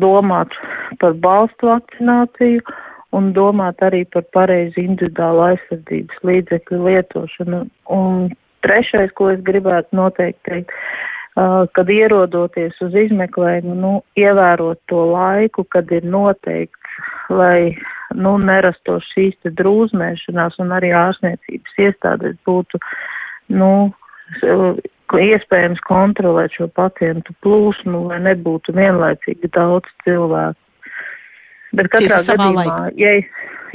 domāt 0.02 0.54
par 1.00 1.14
balstu 1.22 1.70
vakcināciju 1.70 2.64
un 3.16 3.32
domāt 3.32 3.80
arī 3.84 4.02
par 4.12 4.26
pareizu 4.36 4.82
individuālu 4.82 5.44
aizsardzības 5.52 6.24
līdzekļu 6.28 6.80
lietošanu. 6.84 7.60
Un 7.94 8.32
trešais, 8.66 9.12
ko 9.16 9.30
es 9.32 9.40
gribētu 9.46 9.96
noteikti 9.96 10.50
teikt, 10.50 10.74
kad 11.76 11.90
ierodoties 11.92 12.78
uz 12.82 12.94
izmeklējumu, 12.98 13.76
nu, 13.78 13.92
ievērot 14.18 14.80
to 14.90 15.04
laiku, 15.12 15.64
kad 15.70 15.90
ir 15.94 16.06
noteikts, 16.08 16.98
lai 17.30 17.76
nu, 18.16 18.36
nerastos 18.42 19.06
šīs 19.12 19.36
drūzmēšanās 19.60 20.58
un 20.62 20.72
arī 20.74 20.92
ārstniecības 20.96 21.82
iestādes 21.84 22.38
būtu, 22.48 22.80
nu, 23.54 23.72
iespējams 25.16 25.80
kontrolēt 25.86 26.56
šo 26.56 26.68
pacientu 26.74 27.34
plūsmu, 27.44 28.08
lai 28.10 28.18
nebūtu 28.26 28.74
vienlaicīgi 28.76 29.52
daudz 29.54 29.88
cilvēku. 30.04 30.58
Bet 31.76 31.90
katrā 31.92 32.18
gadījumā, 32.24 32.76
ja, 32.96 33.14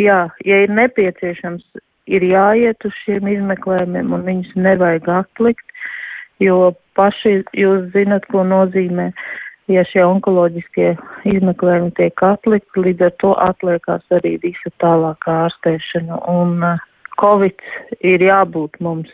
jā, 0.01 0.19
ja 0.45 0.61
ir 0.65 0.73
nepieciešams, 0.73 1.63
ir 2.09 2.25
jāiet 2.25 2.85
uz 2.85 2.95
šiem 3.03 3.29
izmeklējumiem 3.29 4.15
un 4.17 4.25
viņus 4.25 4.55
nevajag 4.57 5.09
atlikt, 5.21 5.65
jo 6.43 6.73
paši 6.97 7.39
jūs 7.57 7.89
zinat, 7.95 8.27
ko 8.31 8.43
nozīmē, 8.47 9.09
ja 9.71 9.83
šie 9.87 10.03
onkoloģiskie 10.05 10.93
izmeklējumi 11.31 11.93
tiek 11.97 12.25
atlikti, 12.27 12.85
līdz 12.87 13.07
ar 13.07 13.13
to 13.23 13.33
atliekās 13.47 14.17
arī 14.19 14.35
visa 14.43 14.73
tālākā 14.83 15.37
ārstēšana. 15.47 16.19
Un 16.29 16.59
uh, 16.67 16.81
Covid 17.21 17.61
ir 18.01 18.23
jābūt 18.25 18.79
mums 18.83 19.11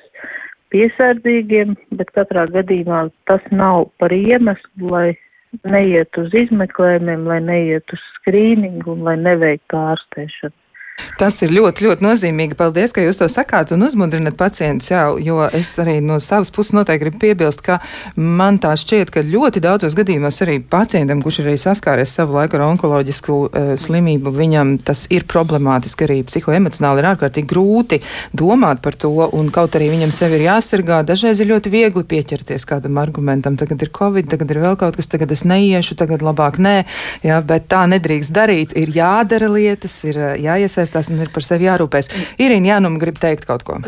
piesardzīgiem, 0.73 1.75
bet 1.97 2.11
katrā 2.15 2.45
gadījumā 2.53 3.07
tas 3.29 3.43
nav 3.51 3.89
par 4.01 4.13
iemeslu, 4.13 4.91
lai 4.93 5.07
neiet 5.65 6.17
uz 6.21 6.33
izmeklējumiem, 6.37 7.25
lai 7.29 7.39
neiet 7.41 7.93
uz 7.95 8.01
skrīningu 8.19 8.93
un 8.93 9.05
lai 9.07 9.17
neveiktu 9.21 9.79
ārstēšanu. 9.79 10.55
Tas 11.19 11.35
ir 11.43 11.51
ļoti, 11.51 11.83
ļoti 11.83 12.05
nozīmīgi. 12.05 12.55
Paldies, 12.55 12.93
ka 12.95 13.03
jūs 13.03 13.17
to 13.19 13.27
sakāt 13.27 13.73
un 13.75 13.81
uzmundrināt 13.83 14.37
pacientus. 14.39 14.87
Jā, 14.87 15.01
jo 15.19 15.41
es 15.51 15.73
arī 15.81 15.97
no 15.99 16.15
savas 16.23 16.47
puses 16.55 16.71
noteikti 16.77 17.03
gribu 17.03 17.19
piebilst, 17.19 17.59
ka 17.65 17.81
man 18.15 18.55
tā 18.63 18.71
šķiet, 18.79 19.11
ka 19.11 19.25
ļoti 19.27 19.59
daudzos 19.65 19.97
gadījumos 19.99 20.39
arī 20.45 20.61
pacientam, 20.63 21.19
kurš 21.19 21.41
ir 21.41 21.49
arī 21.49 21.59
saskāries 21.59 22.13
savu 22.15 22.37
laiku 22.37 22.55
ar 22.55 22.63
onkoloģisku 22.69 23.35
uh, 23.35 23.73
slimību, 23.75 24.31
viņam 24.31 24.77
tas 24.87 25.01
ir 25.11 25.25
problemātiski 25.27 26.07
arī 26.07 26.21
psihoemocionāli 26.29 27.03
ir 27.03 27.09
ārkārtīgi 27.11 27.51
grūti 27.51 27.99
domāt 28.31 28.79
par 28.85 28.95
to, 28.95 29.11
un 29.35 29.51
kaut 29.51 29.75
arī 29.75 29.91
viņam 29.91 30.15
sevi 30.15 30.39
ir 30.39 30.45
jāsargā, 30.47 31.01
dažreiz 31.03 31.43
ir 31.43 31.51
ļoti 31.51 31.73
viegli 31.75 32.05
pieķerties 32.15 32.67
kādam 32.69 33.01
argumentam. 33.03 33.59
Tagad 33.59 33.83
ir 33.83 33.91
covid, 33.91 34.31
tagad 34.31 34.55
ir 34.55 34.61
vēl 34.63 34.79
kaut 34.79 34.95
kas, 34.95 35.11
tagad 35.11 35.35
es 35.35 35.43
neiešu, 35.43 35.99
tagad 35.99 36.23
labāk 36.23 36.61
nē, 36.63 36.77
jā, 37.27 37.43
bet 37.43 37.67
tā 37.67 37.83
nedrīkst 37.91 38.31
darīt. 38.39 38.79
Ir 38.79 38.95
jādara 38.95 39.51
lietas, 39.51 39.99
ir 40.07 40.23
jāiesaistās 40.39 41.08
un 41.13 41.21
ir 41.23 41.31
par 41.33 41.45
sevi 41.45 41.67
jārūpēs. 41.67 42.11
Irīna 42.41 42.75
Jānum 42.75 42.97
grib 43.01 43.19
teikt 43.21 43.47
kaut 43.49 43.65
ko. 43.67 43.79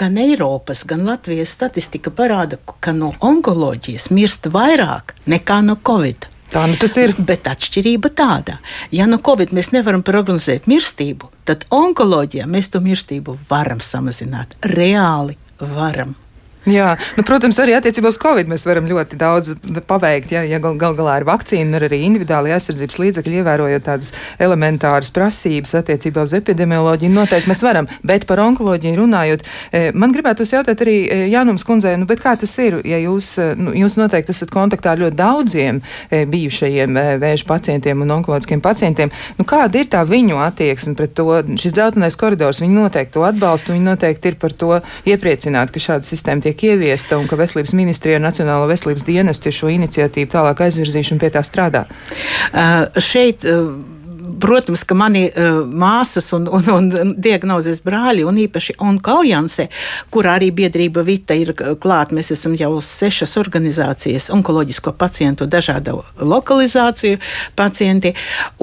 Gan 0.00 0.18
Eiropas, 0.20 0.84
gan 0.88 1.06
Latvijas 1.08 1.54
statistika 1.56 2.12
parāda, 2.14 2.60
ka 2.80 2.94
no 2.96 3.12
onkoloģijas 3.20 4.10
mirst 4.14 4.50
vairāk 4.52 5.16
nekā 5.30 5.60
no 5.66 5.78
Covid. 5.86 6.30
Tā 6.50 6.64
nu 6.66 6.74
tas 6.80 6.96
ir. 6.98 7.12
Bet 7.18 7.46
atšķirība 7.46 8.10
tāda, 8.18 8.56
ja 8.90 9.06
no 9.06 9.20
Covid 9.22 9.52
mēs 9.54 9.70
nevaram 9.74 10.02
prognozēt 10.06 10.66
mirstību, 10.70 11.30
tad 11.46 11.68
onkoloģijā 11.74 12.48
mēs 12.50 12.72
to 12.74 12.82
mirstību 12.82 13.36
varam 13.50 13.82
samazināt. 13.84 14.58
Reāli 14.66 15.38
varam. 15.60 16.16
Jā, 16.68 16.90
nu, 17.16 17.24
protams, 17.24 17.56
arī 17.62 17.72
attiecībā 17.72 18.10
uz 18.12 18.18
Covid 18.20 18.50
mēs 18.50 18.66
varam 18.68 18.84
ļoti 18.84 19.16
daudz 19.16 19.54
paveikt. 19.88 20.34
Ja, 20.34 20.42
ja 20.44 20.58
gal, 20.60 20.74
gal 20.76 20.92
galā 20.98 21.14
ir 21.20 21.24
vakcīna, 21.24 21.78
ir 21.78 21.86
arī 21.86 22.02
individuāli 22.04 22.52
aizsardzības 22.52 22.98
līdzekļi, 23.00 23.38
ievērojot 23.40 23.86
tādas 23.86 24.10
elementāras 24.36 25.08
prasības 25.14 25.72
attiecībā 25.80 26.26
uz 26.28 26.34
epidemioloģiju, 26.36 27.12
noteikti 27.14 27.48
mēs 27.48 27.64
varam. 27.64 27.88
Bet 28.04 28.26
par 28.28 28.42
onkoloģiju 28.44 28.98
runājot, 28.98 29.44
e, 29.72 29.82
man 29.96 30.12
gribētu 30.12 30.44
jautāt 30.44 30.84
arī 30.84 30.98
e, 31.06 31.18
Jānums 31.32 31.64
kundzei, 31.64 31.94
nu, 31.96 32.08
kā 32.20 32.34
tas 32.36 32.52
ir, 32.60 32.76
ja 32.84 33.00
jūs, 33.00 33.30
e, 33.40 33.48
nu, 33.56 33.72
jūs 33.80 33.96
noteikti 33.96 34.34
esat 34.36 34.52
kontaktā 34.52 34.92
ar 34.92 35.00
ļoti 35.00 35.16
daudziem 35.16 35.80
bijušajiem 36.10 36.96
vēža 37.22 37.46
pacientiem 37.48 38.04
un 38.04 38.12
onkoloģiskiem 38.18 38.60
pacientiem. 38.60 39.12
Nu, 39.38 39.48
kāda 39.48 39.80
ir 39.80 39.88
tā 39.88 40.04
viņu 40.04 40.42
attieksme 40.44 40.92
pret 40.98 41.16
to? 41.16 41.28
Šis 41.60 41.72
dzeltenais 41.76 42.18
koridors, 42.20 42.60
viņi 42.60 42.76
noteikti 42.76 43.16
to 43.16 43.24
atbalsta, 43.24 43.72
viņi 43.72 43.86
noteikti 43.86 44.32
ir 44.32 44.38
par 44.40 44.52
to 44.52 44.80
iepriecināti, 45.08 45.76
ka 45.76 45.84
šāda 45.86 46.08
sistēma 46.08 46.44
tiek 46.44 46.49
tiek 46.50 46.74
ieviesta 46.74 47.18
un 47.18 47.28
ka 47.30 47.38
Veselības 47.38 47.74
ministrija 47.78 48.18
un 48.18 48.26
Nacionālo 48.26 48.66
veselības 48.70 49.06
dienestu 49.06 49.52
šo 49.54 49.70
iniciatīvu 49.70 50.30
tālāk 50.32 50.66
aizvirzīšanu 50.66 51.22
pie 51.22 51.30
tā 51.34 51.42
strādā? 51.46 51.86
Uh, 52.50 52.88
šeit, 52.98 53.46
uh, 53.46 53.70
protams, 54.40 54.82
ka 54.88 54.96
mani 54.98 55.26
uh, 55.28 55.60
māsas 55.66 56.32
un, 56.34 56.48
un, 56.50 56.66
un 56.74 57.14
diagnozes 57.22 57.82
brāļi, 57.86 58.24
un 58.26 58.40
īpaši 58.46 58.78
Onkoljānse, 58.82 59.68
kur 60.10 60.26
arī 60.30 60.50
biedrība 60.56 61.04
Vita 61.06 61.36
ir 61.38 61.52
klāt, 61.54 62.14
mēs 62.16 62.32
esam 62.34 62.56
jau 62.58 62.72
sešas 62.82 63.36
organizācijas, 63.40 64.30
onkoloģisko 64.34 64.94
pacientu 64.98 65.46
dažādu 65.50 66.00
lokalizāciju 66.18 67.22
pacienti, 67.58 68.14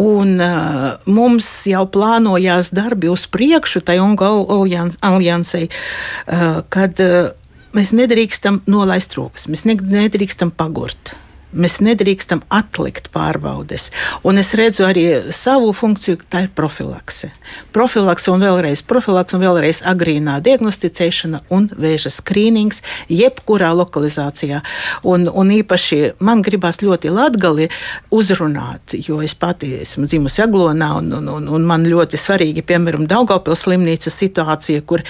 un 0.03 0.35
uh, 0.43 0.93
mums 1.07 1.49
jau 1.71 1.87
plānojās 1.87 2.73
darbi 2.75 3.11
uz 3.13 3.27
priekšu 3.31 3.85
tai 3.87 3.99
Onkoljānsei, 4.03 5.67
uh, 5.67 6.63
kad 6.73 7.03
uh, 7.03 7.35
mēs 7.77 7.93
nedrīkstam 7.97 8.63
nolaist 8.69 9.15
rokas, 9.17 9.47
mēs 9.51 9.65
nedrīkstam 9.67 10.51
pagurt. 10.57 11.13
Mēs 11.55 11.77
nedrīkstam 11.79 12.41
atlikt 12.51 13.05
pārbaudes. 13.13 13.87
Un 14.27 14.35
es 14.41 14.49
redzu 14.59 14.83
arī 14.83 15.05
savu 15.31 15.69
funkciju, 15.71 16.19
tā 16.27 16.41
ir 16.43 16.49
profilakse. 16.51 17.29
Profilakse 17.71 18.33
un 18.33 18.43
vēlreiz 18.43 18.81
profilakse 18.83 19.37
un 19.37 19.45
vēlreiz 19.45 19.79
agrīnā 19.87 20.41
diagnosticēšana 20.43 21.45
un 21.55 21.69
vēža 21.71 22.11
skrīnings 22.17 22.83
jebkurā 23.07 23.71
lokalizācijā. 23.79 24.59
Un, 25.07 25.29
un 25.31 25.53
īpaši 25.55 26.17
man 26.19 26.43
gribās 26.43 26.81
ļoti 26.83 27.13
latgali 27.15 27.69
uzrunāt, 28.11 28.97
jo 29.07 29.21
es 29.23 29.37
pati 29.39 29.71
esmu 29.85 30.09
dzimusi 30.11 30.43
Aglonā 30.43 30.91
un, 30.99 31.13
un, 31.21 31.31
un, 31.37 31.47
un 31.47 31.67
man 31.69 31.87
ļoti 31.87 32.19
svarīgi, 32.19 32.65
piemēram, 32.67 33.07
Daugavpils 33.07 33.63
slimnīcas 33.69 34.19
situācija, 34.19 34.83
kur 34.83 35.07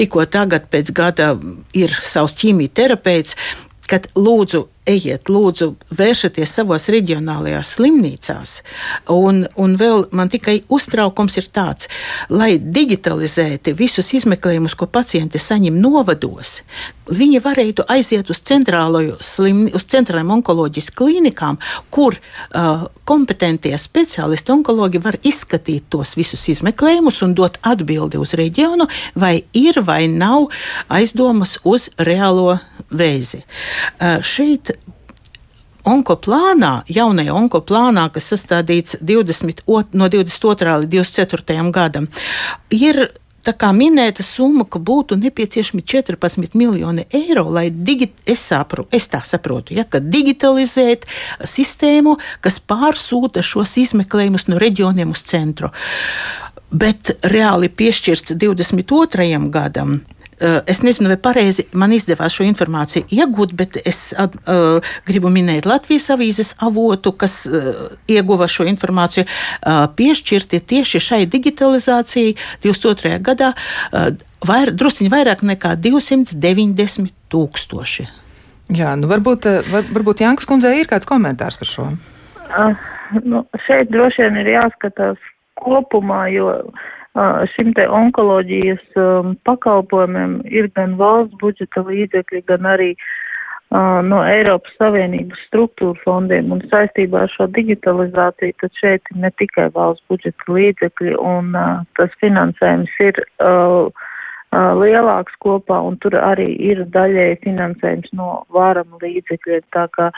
tikko 0.00 0.24
tagad 0.24 0.70
pēc 0.72 0.96
gada 0.96 1.34
ir 1.76 1.92
savs 2.00 2.38
ķīmijterapeits, 2.40 3.36
kad 3.84 4.08
lūdzu 4.16 4.64
ejiet, 4.88 5.30
lūdzu, 5.32 5.70
vēršaties 5.96 6.54
savos 6.58 6.88
reģionālajās 6.92 7.74
slimnīcās. 7.78 8.54
Un, 9.12 9.44
un 9.60 9.76
vēl 9.80 10.06
man 10.16 10.30
tikai 10.32 10.60
uztraukums 10.72 11.38
ir 11.40 11.48
tāds, 11.54 11.88
lai 12.28 12.54
digitalizēti 12.58 13.74
visus 13.76 14.12
izmeklējumus, 14.18 14.76
ko 14.78 14.88
pacienti 14.90 15.40
saņem 15.40 15.78
novados, 15.80 16.60
viņi 17.10 17.40
varētu 17.44 17.84
aiziet 17.92 18.30
uz, 18.32 18.40
slim, 19.24 19.64
uz 19.74 19.86
centrālajām 19.92 20.32
onkoloģijas 20.38 20.90
klīnikām, 20.96 21.58
kur 21.92 22.16
uh, 22.16 22.86
kompetentie 23.04 23.74
speciālisti, 23.78 24.52
onkologi 24.52 25.00
var 25.02 25.18
izskatīt 25.22 25.88
tos 25.92 26.14
visus 26.16 26.44
izmeklējumus 26.52 27.22
un 27.26 27.34
dot 27.36 27.58
atbildi 27.62 28.20
uz 28.20 28.34
reģionu, 28.38 28.88
vai 29.14 29.44
ir 29.52 29.80
vai 29.84 30.06
nav 30.08 30.48
aizdomas 30.92 31.58
uz 31.64 31.90
reālo 31.98 32.58
vēzi. 32.94 33.44
Uh, 33.98 34.20
šeit 34.24 34.73
onkoplānā, 35.88 36.72
jaunajā 36.90 37.34
onkoplānā, 37.34 38.08
kas 38.14 38.32
sastādīts 38.32 38.98
20, 39.00 39.64
no 39.92 40.08
22. 40.08 40.78
līdz 40.84 40.96
24. 40.96 41.70
gadam, 41.74 42.08
ir 42.70 43.06
Tā 43.44 43.52
kā 43.60 43.68
minēta 43.76 44.24
summa, 44.24 44.64
ka 44.64 44.80
būtu 44.80 45.18
nepieciešami 45.20 45.82
14 45.84 46.54
miljoni 46.56 47.04
eiro, 47.12 47.42
lai 47.52 47.66
digi, 47.68 48.08
es, 48.24 48.40
sapru, 48.40 48.86
es 48.88 49.04
tā 49.12 49.20
saprotu, 49.20 49.74
ja, 49.76 49.84
digitalizēt 49.84 51.04
sistēmu, 51.44 52.16
kas 52.40 52.56
pārsūta 52.64 53.44
šos 53.44 53.76
izmeklējumus 53.82 54.48
no 54.48 54.56
reģioniem 54.62 55.12
uz 55.12 55.20
centru. 55.28 55.68
Bet 56.72 57.18
reāli 57.20 57.68
piešķirts 57.68 58.32
22. 58.40 59.36
gadam 59.52 59.98
es 60.66 60.82
nezinu, 60.84 61.08
vai 61.12 61.18
pareizi 61.20 61.66
man 61.76 61.92
izdevās 61.94 62.34
šo 62.36 62.44
informāciju 62.46 63.06
iegūt, 63.14 63.54
bet 63.56 63.78
es 63.84 64.00
uh, 64.18 64.94
gribu 65.06 65.30
minēt 65.32 65.68
Latvijas 65.68 66.10
avīzes 66.14 66.54
avotu, 66.64 67.14
kas 67.18 67.44
uh, 67.48 67.70
ieguva 68.10 68.48
šo 68.50 68.66
informāciju, 68.68 69.26
uh, 69.26 69.84
piešķirti 69.96 70.60
tieši 70.72 71.02
šai 71.08 71.22
digitalizācijai 71.30 72.34
22. 72.64 73.14
gadā 73.24 73.52
uh, 73.54 74.10
vair, 74.44 74.74
drusciņi 74.74 75.12
vairāk 75.12 75.44
nekā 75.46 75.76
290 75.80 77.14
tūkstoši. 77.32 78.08
Jā, 78.74 78.94
nu 78.96 79.08
varbūt, 79.10 79.46
var, 79.70 79.86
varbūt 79.92 80.24
Jankas 80.24 80.48
kundzei 80.48 80.78
ir 80.80 80.90
kāds 80.90 81.08
komentārs 81.08 81.60
par 81.60 81.68
šo. 81.68 81.86
Uh, 82.54 82.76
nu, 83.24 83.44
šeit 83.66 83.90
droši 83.92 84.24
vien 84.24 84.40
ir 84.40 84.54
jāskatās 84.54 85.20
kopumā, 85.60 86.24
jo 86.32 86.50
uh, 86.52 86.84
šim 87.54 87.74
te 87.74 87.84
onkoloģijas 87.88 88.96
um, 88.98 89.36
pakalpojumiem 89.46 90.40
ir 90.50 90.70
gan 90.74 90.96
valsts 90.98 91.36
budžeta 91.38 91.84
līdzekļi, 91.86 92.42
gan 92.50 92.66
arī 92.66 92.94
no 94.06 94.20
Eiropas 94.22 94.70
Savienības 94.78 95.40
struktūra 95.48 95.98
fondiem 96.04 96.52
un 96.54 96.60
saistībā 96.70 97.24
ar 97.24 97.32
šo 97.32 97.48
digitalizāciju, 97.56 98.54
tad 98.60 98.70
šeit 98.78 99.10
ir 99.10 99.20
ne 99.24 99.30
tikai 99.40 99.66
valsts 99.74 100.04
budžeta 100.10 100.46
līdzekļi 100.46 101.16
un 101.18 101.56
tas 101.98 102.12
finansējums 102.22 102.92
ir 103.02 103.18
lielāks 104.54 105.34
kopā 105.42 105.80
un 105.88 105.98
tur 105.98 106.14
arī 106.20 106.52
ir 106.62 106.84
daļēji 106.94 107.40
finansējums 107.48 108.12
no 108.14 108.44
vārama 108.54 109.00
līdzekļiem. 109.02 109.66
Tā 109.74 109.88
kā 109.96 110.10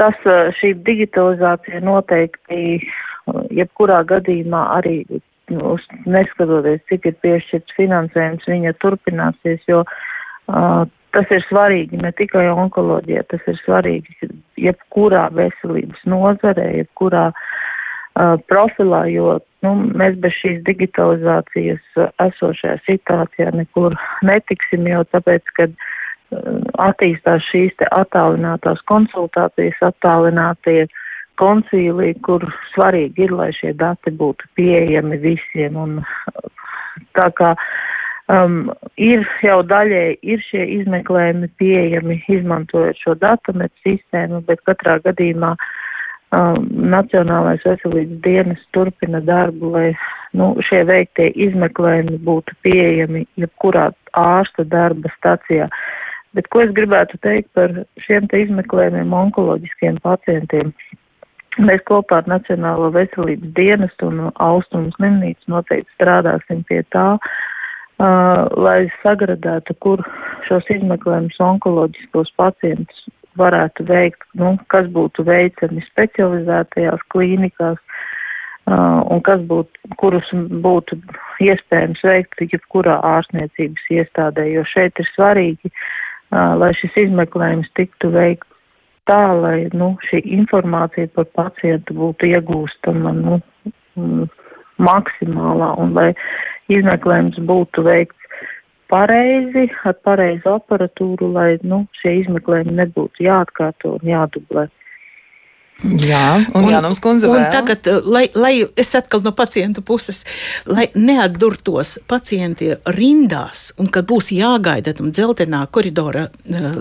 tas, 0.00 0.24
šī 0.60 0.72
digitalizācija 0.86 1.82
noteikti 1.84 2.80
jebkurā 3.52 4.00
gadījumā 4.08 4.62
arī 4.78 5.02
nu, 5.52 5.76
neskatoties, 6.10 6.82
cik 6.90 7.06
ir 7.10 7.18
piešķirts 7.24 7.76
finansējums, 7.76 8.48
viņa 8.48 8.74
turpināsies, 8.82 9.62
jo 9.68 9.82
uh, 9.84 10.82
tas 11.16 11.34
ir 11.34 11.44
svarīgi 11.48 12.00
ne 12.02 12.12
tikai 12.18 12.48
onkoloģijā, 12.52 13.24
tas 13.32 13.44
ir 13.50 13.58
svarīgi 13.62 14.30
jebkurā 14.60 15.28
veselības 15.36 16.04
nozarē, 16.08 16.68
jebkurā 16.80 17.28
uh, 17.32 18.36
profilā, 18.50 19.04
jo 19.12 19.38
nu, 19.66 19.74
mēs 19.92 20.18
bez 20.24 20.36
šīs 20.40 20.62
digitalizācijas 20.68 21.84
uh, 22.00 22.10
esošajā 22.26 22.78
situācijā 22.88 23.52
nekur 23.58 23.98
netiksim, 24.26 24.88
jo 24.90 25.04
tāpēc, 25.14 25.54
kad 25.60 25.76
uh, 25.76 26.58
attīstās 26.88 27.44
šīs 27.52 27.76
te 27.80 27.88
attālinātās 27.92 28.80
konsultācijas, 28.90 29.80
attālinātie 29.92 30.82
uh, 30.88 30.98
koncīlī, 31.42 32.12
kur 32.26 32.46
svarīgi 32.72 33.26
ir, 33.26 33.34
lai 33.38 33.50
šie 33.58 33.74
dati 33.78 34.14
būtu 34.14 34.48
pieejami 34.58 35.18
visiem. 35.22 35.76
Un, 35.76 35.98
tā 37.18 37.28
kā 37.38 37.52
um, 38.32 38.70
ir 38.96 39.26
jau 39.44 39.60
daļēji 39.66 40.18
ir 40.22 40.44
šie 40.48 40.66
izmeklējumi 40.78 41.50
pieejami, 41.60 42.20
izmantojot 42.38 43.00
šo 43.02 43.16
datametu 43.20 43.88
sistēmu, 43.88 44.42
bet 44.48 44.62
katrā 44.68 44.98
gadījumā 45.06 45.54
um, 45.56 46.68
Nacionālais 46.94 47.64
veselības 47.66 48.22
dienas 48.24 48.62
turpina 48.76 49.22
darbu, 49.24 49.72
lai 49.76 49.88
nu, 50.38 50.52
šie 50.68 50.84
veiktie 50.88 51.30
izmeklējumi 51.48 52.20
būtu 52.24 52.56
pieejami 52.64 53.26
jebkurā 53.40 53.90
ārsta 54.18 54.64
darba 54.68 55.12
stacijā. 55.18 55.68
Bet 56.32 56.48
ko 56.48 56.62
es 56.64 56.72
gribētu 56.72 57.18
teikt 57.24 57.50
par 57.56 57.74
šiem 58.00 58.28
te 58.30 58.40
izmeklējumiem 58.46 59.12
onkoloģiskiem 59.12 60.00
pacientiem? 60.04 60.72
Mēs 61.60 61.82
kopā 61.84 62.22
ar 62.22 62.28
Nacionālo 62.30 62.88
veselības 62.94 63.50
dienestu 63.56 64.08
un 64.08 64.30
Austrumu 64.40 64.92
slimnīcu 64.96 65.52
noteikti 65.52 65.90
strādāsim 65.98 66.62
pie 66.68 66.80
tā, 66.94 67.18
uh, 67.18 68.44
lai 68.56 68.86
sagradētu, 69.02 69.76
kur 69.84 70.00
šos 70.48 70.70
izmeklējumus 70.72 71.36
onkoloģiskos 71.44 72.32
pacientus 72.40 73.04
varētu 73.36 73.84
veikt, 73.88 74.24
nu, 74.40 74.54
kas 74.72 74.88
būtu 74.92 75.26
veicami 75.28 75.84
specializētajās 75.90 77.04
klīnikās 77.12 77.76
uh, 77.76 79.04
un 79.12 79.20
kas 79.24 79.44
būtu, 79.48 79.92
kurus 80.00 80.32
būtu 80.64 80.96
iespējams 81.44 82.00
veikt 82.06 82.46
jebkurā 82.48 82.96
ārstniecības 83.12 83.92
iestādē, 83.98 84.48
jo 84.54 84.64
šeit 84.72 84.96
ir 84.96 85.12
svarīgi, 85.12 85.72
uh, 86.32 86.56
lai 86.56 86.72
šis 86.80 86.96
izmeklējums 87.06 87.68
tiktu 87.76 88.12
veikts 88.16 88.51
tā, 89.10 89.22
lai 89.38 89.68
nu, 89.74 89.92
šī 90.08 90.22
informācija 90.38 91.10
par 91.16 91.28
pacientu 91.38 91.96
būtu 91.98 92.30
iegūstama 92.32 93.14
nu, 93.18 93.38
mm, 93.98 94.26
maksimālā 94.82 95.72
un 95.82 95.94
lai 95.98 96.10
izmeklējums 96.72 97.40
būtu 97.48 97.84
veikts 97.86 98.18
pareizi, 98.92 99.68
ar 99.88 99.96
pareizu 100.04 100.56
aparatūru, 100.56 101.32
lai 101.36 101.56
nu, 101.64 101.82
šie 102.00 102.18
izmeklējumi 102.22 102.76
nebūtu 102.82 103.26
jāatkārto 103.26 103.96
un 103.98 104.12
jādublē. 104.12 104.68
Jā, 105.82 106.26
un, 106.54 106.62
un 106.62 106.70
Jānis 106.70 107.00
Kundze. 107.02 107.28
Un 107.30 107.42
tagad, 107.50 107.86
eh, 107.90 107.98
lai, 108.06 108.24
lai 108.38 108.52
es 108.78 108.92
atkal 108.94 109.24
no 109.24 109.32
pacientu 109.34 109.82
puses, 109.82 110.22
lai 110.70 110.86
neatdurtos 110.94 111.96
pacienti 112.10 112.70
rindās, 112.94 113.70
un 113.82 113.90
kad 113.92 114.06
būs 114.06 114.30
jāgaida 114.36 114.94
tam 114.98 115.10
dzeltenā 115.10 115.64
koridora 115.74 116.28
eh, 116.30 116.78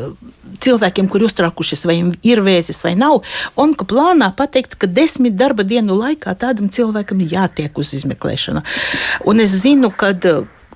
cilvēkiem, 0.62 1.10
kuri 1.10 1.26
uztraukušies, 1.30 1.86
vai 1.90 1.98
ir 2.28 2.44
vēzis 2.46 2.84
vai 2.86 2.94
nav, 3.00 3.24
un 3.58 3.76
ka 3.78 3.88
plānā 3.90 4.32
pateikts, 4.38 4.78
ka 4.78 4.90
desmit 4.90 5.38
darba 5.40 5.66
dienu 5.66 5.98
laikā 5.98 6.36
tādam 6.38 6.70
cilvēkam 6.70 7.26
jātiek 7.26 7.78
uz 7.82 7.96
izmeklēšanu. 7.98 8.62
Un 9.26 9.42
es 9.42 9.56
zinu, 9.64 9.90
kad 9.90 10.26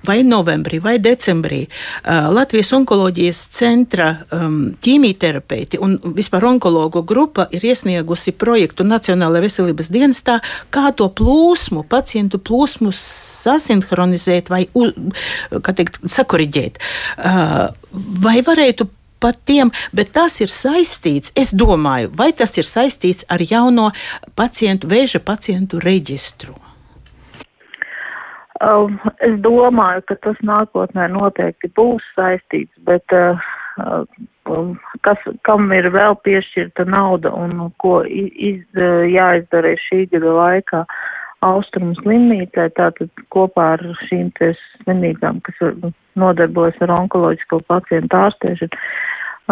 vai 0.04 0.20
novembrī, 0.26 0.80
vai 0.82 0.96
decembrī 1.02 1.62
uh, 1.66 2.28
Latvijas 2.34 2.72
onkoloģijas 2.76 3.42
centra 3.54 4.10
um, 4.34 4.58
ķīmijterapeiti 4.82 5.80
un 5.82 5.96
vispār 6.16 6.46
onkologu 6.48 7.02
grupa 7.06 7.48
ir 7.54 7.64
iesniegusi 7.66 8.34
projektu 8.36 8.86
Nacionālajā 8.86 9.46
veselības 9.46 9.90
dienestā, 9.94 10.38
kā 10.74 10.90
to 10.96 11.08
plūsmu, 11.08 11.86
pacientu 11.88 12.40
plūsmu 12.42 12.92
sasinhronizēt 12.96 14.52
vai 14.52 14.66
teikt, 15.72 16.02
sakoriģēt. 16.10 16.78
Uh, 17.16 17.66
vai 18.22 18.40
varētu 18.46 18.88
par 19.20 19.36
tiem, 19.48 19.72
bet 19.96 20.12
tas 20.16 20.40
ir 20.44 20.52
saistīts, 20.52 21.32
es 21.38 21.54
domāju, 21.56 22.12
vai 22.16 22.32
tas 22.36 22.52
ir 22.60 22.68
saistīts 22.68 23.26
ar 23.32 23.42
jauno 23.42 23.90
pacientu, 24.38 24.90
vēža 24.92 25.22
pacientu 25.24 25.80
reģistru? 25.82 26.65
Uh, 28.56 28.88
es 29.20 29.34
domāju, 29.44 30.02
ka 30.08 30.16
tas 30.24 30.38
nākotnē 30.46 31.10
noteikti 31.12 31.68
būs 31.76 32.04
saistīts, 32.16 32.72
bet 32.88 33.12
uh, 33.12 33.36
kas, 35.04 35.20
kam 35.44 35.68
ir 35.76 35.90
vēl 35.92 36.16
piešķirta 36.24 36.86
nauda 36.88 37.32
un 37.36 37.68
ko 37.82 37.98
iz, 38.08 38.62
jāizdara 39.12 39.74
šī 39.88 40.06
gada 40.14 40.32
laikā. 40.38 40.84
Austrumu 41.44 41.92
slimnīcai, 42.00 42.70
tātad 42.78 43.10
kopā 43.34 43.74
ar 43.74 43.82
šīm 44.06 44.32
slimnīcām, 44.40 45.42
kas 45.44 45.60
nodarbojas 46.16 46.80
ar 46.80 46.94
onkoloģisko 46.94 47.60
pacientu 47.68 48.16
ārstēšanu, 48.16 48.80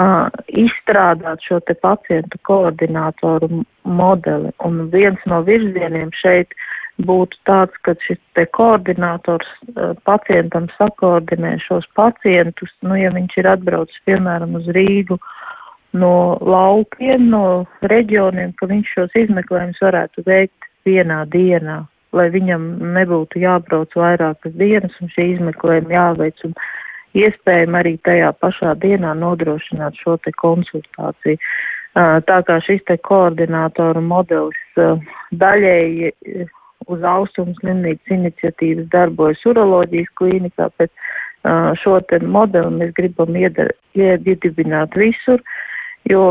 uh, 0.00 0.30
izstrādāt 0.48 1.44
šo 1.44 1.60
te 1.68 1.76
pacientu 1.76 2.40
koordinātoru 2.48 3.62
modeli. 3.84 4.54
Un 4.64 4.88
viens 4.90 5.20
no 5.28 5.42
virzieniem 5.44 6.10
šeit 6.22 6.56
būtu 7.02 7.38
tāds, 7.48 7.74
ka 7.83 7.94
šis 8.07 8.20
te 8.38 8.44
koordinators 8.54 9.48
uh, 9.74 9.94
pacientam 10.07 10.68
sakoordinē 10.78 11.57
šos 11.64 11.87
pacientus, 11.98 12.70
nu, 12.83 12.94
ja 12.98 13.11
viņš 13.14 13.38
ir 13.40 13.50
atbraucis, 13.50 14.04
piemēram, 14.07 14.54
uz 14.61 14.68
Rīgu 14.76 15.18
no 15.94 16.38
laukiem, 16.42 17.28
no 17.30 17.64
reģioniem, 17.83 18.54
ka 18.59 18.70
viņš 18.70 18.94
šos 18.94 19.18
izmeklējumus 19.24 19.83
varētu 19.83 20.24
veikt 20.26 20.70
vienā 20.87 21.24
dienā, 21.30 21.83
lai 22.14 22.30
viņam 22.30 22.66
nebūtu 22.94 23.42
jābrauc 23.42 23.94
vairākas 23.98 24.54
dienas 24.59 24.94
un 25.02 25.11
šī 25.14 25.35
izmeklējuma 25.35 25.94
jāveic 25.94 26.42
un 26.46 26.54
iespējami 27.18 27.78
arī 27.78 27.94
tajā 28.07 28.33
pašā 28.42 28.74
dienā 28.83 29.14
nodrošināt 29.18 29.98
šo 30.02 30.18
te 30.22 30.35
konsultāciju. 30.38 31.38
Tā 31.94 32.38
kā 32.46 32.59
šis 32.66 32.83
te 32.90 32.96
koordinātoru 33.07 34.02
modelis 34.02 34.78
daļēji 35.30 36.11
uz 36.92 37.04
austrumu 37.08 37.54
slimnīcas 37.60 38.16
iniciatīvas 38.18 38.88
darbojas 38.92 39.44
uroloģijas 39.50 40.10
klīnikā, 40.20 40.70
bet 40.78 40.92
šo 41.82 41.98
te 42.08 42.18
modeli 42.24 42.72
mēs 42.80 42.94
gribam 42.96 43.36
iedibināt 43.36 44.96
visur, 44.96 45.42
jo 46.08 46.24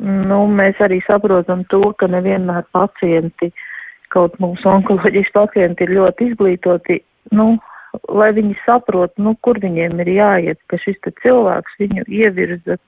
nu, 0.00 0.38
mēs 0.48 0.80
arī 0.82 1.02
saprotam 1.06 1.66
to, 1.68 1.82
ka 2.00 2.08
nevienmēr 2.10 2.64
pacienti 2.72 3.50
uh, 3.52 3.64
kaut 4.14 4.38
mūsu 4.42 4.68
onkoloģijas 4.70 5.32
pacienti 5.34 5.86
ir 5.86 5.94
ļoti 5.98 6.30
izglītoti, 6.30 7.00
nu, 7.34 7.54
lai 8.10 8.30
viņi 8.36 8.56
saprot, 8.64 9.14
nu, 9.22 9.34
kur 9.46 9.58
viņiem 9.62 10.02
ir 10.04 10.10
jāiet, 10.16 10.60
ka 10.70 10.78
šis 10.82 11.00
cilvēks 11.22 11.78
viņu 11.82 12.06
ievirza 12.20 12.78
uh, 12.78 12.84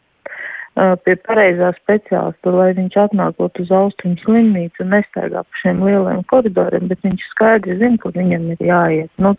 pie 0.76 1.16
pareizā 1.24 1.70
speciālista, 1.78 2.52
lai 2.52 2.72
viņš 2.76 2.98
atnākot 3.06 3.60
uz 3.62 3.70
austrumu 3.72 4.18
slimnīcu 4.24 4.84
un 4.84 4.92
nestaigā 4.92 5.42
pa 5.44 5.62
šiem 5.62 5.80
lielajiem 5.86 6.24
koridoriem, 6.32 6.90
bet 6.90 7.00
viņš 7.06 7.24
skaidri 7.32 7.78
zina, 7.80 7.96
kur 8.02 8.12
viņam 8.16 8.50
ir 8.52 8.66
jāiet. 8.68 9.10
Nu, 9.22 9.32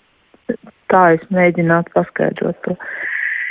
tā 0.91 1.04
es 1.17 1.28
mēģinātu 1.34 1.93
paskaidrot 1.93 2.60
to. 2.65 2.78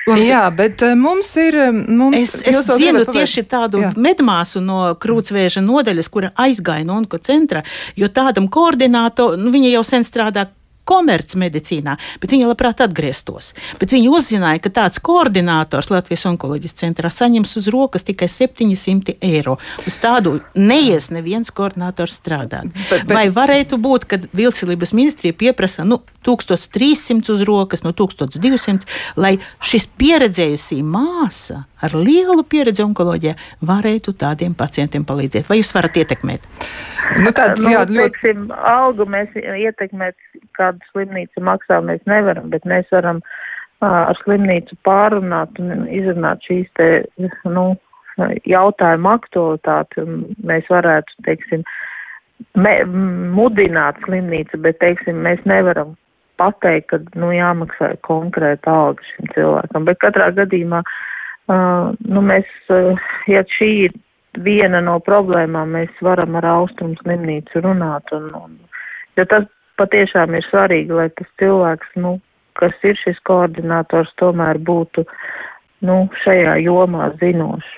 Jā, 0.07 0.44
bet 0.55 0.85
mums 0.94 1.33
ir. 1.42 1.57
Mums, 1.72 2.20
es 2.20 2.35
es 2.46 2.68
zinu 2.79 3.03
tieši 3.11 3.42
tādu 3.51 3.81
jā. 3.83 3.88
medmāsu 3.99 4.62
no 4.62 4.92
krūtsvēža 5.03 5.64
nodaļas, 5.66 6.11
kura 6.14 6.31
aizgāja 6.38 6.87
no 6.87 7.01
onkocentra, 7.01 7.64
jo 7.99 8.07
tādam 8.14 8.46
koordinātoram, 8.46 9.42
nu, 9.42 9.51
viņa 9.55 9.72
jau 9.75 9.83
sen 9.87 10.07
strādā 10.07 10.46
komercmedicīnā, 10.87 11.96
bet 12.22 12.35
viņa 12.35 12.51
labprāt 12.51 12.83
atgrieztos. 12.85 13.53
Bet 13.81 13.94
viņa 13.94 14.12
uzzināja, 14.16 14.62
ka 14.64 14.72
tāds 14.81 15.03
koordinators 15.05 15.90
Latvijas 15.92 16.27
onkoloģijas 16.31 16.79
centrā 16.81 17.11
saņems 17.12 17.57
uz 17.61 17.68
rokas 17.75 18.07
tikai 18.07 18.29
700 18.33 19.16
eiro. 19.27 19.59
Uz 19.87 19.99
tādu 20.03 20.38
neies 20.55 21.11
neviens 21.14 21.53
koordinators 21.55 22.18
strādāt. 22.20 22.70
Bet, 22.90 23.07
bet... 23.07 23.14
Vai 23.16 23.27
varētu 23.35 23.81
būt, 23.83 24.09
ka 24.11 24.20
Vilcelības 24.37 24.94
ministrija 24.96 25.37
pieprasa 25.37 25.87
nu, 25.87 26.01
1300 26.27 27.35
uz 27.35 27.44
rokas, 27.46 27.85
no 27.87 27.94
1200, 27.96 28.87
lai 29.20 29.37
šis 29.64 29.88
pieredzējusī 29.99 30.83
māsa 30.87 31.64
ar 31.84 31.94
lielu 31.96 32.44
pieredzi 32.48 32.84
onkoloģijā 32.84 33.34
varētu 33.68 34.14
tādiem 34.20 34.54
pacientiem 34.56 35.04
palīdzēt? 35.08 35.48
Vai 35.50 35.60
jūs 35.60 35.72
varat 35.76 35.98
ietekmēt? 36.00 36.46
Nu, 37.22 37.32
tāds, 37.36 37.60
nu, 37.62 37.72
jā, 37.74 37.84
ļoti... 37.84 37.98
teiksim, 37.98 38.46
algu 38.56 39.06
mēs 39.12 39.34
ietekmēt, 39.36 40.16
kādu 40.58 40.80
slimnīcu 40.92 41.42
maksā, 41.44 41.80
mēs 41.84 42.02
nevaram, 42.10 42.48
bet 42.52 42.64
mēs 42.68 42.88
varam 42.94 43.20
uh, 43.22 44.06
ar 44.08 44.22
slimnīcu 44.24 44.78
pārunāt 44.86 45.60
un 45.62 45.86
izrunāt 45.92 46.46
šīs 46.48 46.70
te, 46.78 46.88
nu, 47.44 47.68
jautājumu 48.48 49.12
aktualitāti, 49.12 50.06
un 50.06 50.24
mēs 50.48 50.68
varētu, 50.72 51.20
teiksim, 51.28 51.66
me, 52.56 52.74
mudināt 53.36 54.00
slimnīcu, 54.06 54.58
bet, 54.64 54.80
teiksim, 54.80 55.20
mēs 55.28 55.44
nevaram 55.44 55.94
pateikt, 56.40 56.88
ka, 56.90 56.98
nu, 57.20 57.30
jāmaksā 57.32 57.94
konkrēta 58.04 58.72
alga 58.72 59.04
šim 59.12 59.28
cilvēkam, 59.36 59.86
bet 59.88 60.00
katrā 60.02 60.32
gadījumā 60.36 60.82
uh, 60.82 60.96
Uh, 61.46 61.92
nu, 62.11 62.22
mēs, 62.26 62.48
uh, 62.74 62.98
ja 63.30 63.44
šī 63.54 63.68
ir 63.87 63.92
viena 64.42 64.80
no 64.82 64.96
problēmām, 65.00 65.76
mēs 65.76 66.00
varam 66.02 66.35
ar 66.40 66.46
austrumu 66.50 66.98
slimnīcu 67.02 67.62
runāt, 67.62 68.11
un, 68.16 68.32
un, 68.35 68.56
jo 69.16 69.26
tas 69.30 69.46
patiešām 69.80 70.35
ir 70.35 70.46
svarīgi, 70.50 70.92
lai 70.96 71.06
tas 71.14 71.28
cilvēks, 71.40 71.94
nu, 72.02 72.16
kas 72.59 72.74
ir 72.88 72.98
šis 72.98 73.20
koordinators, 73.28 74.11
tomēr 74.20 74.59
būtu, 74.59 75.06
nu, 75.87 75.98
šajā 76.24 76.56
jomā 76.64 77.12
zinošs. 77.20 77.72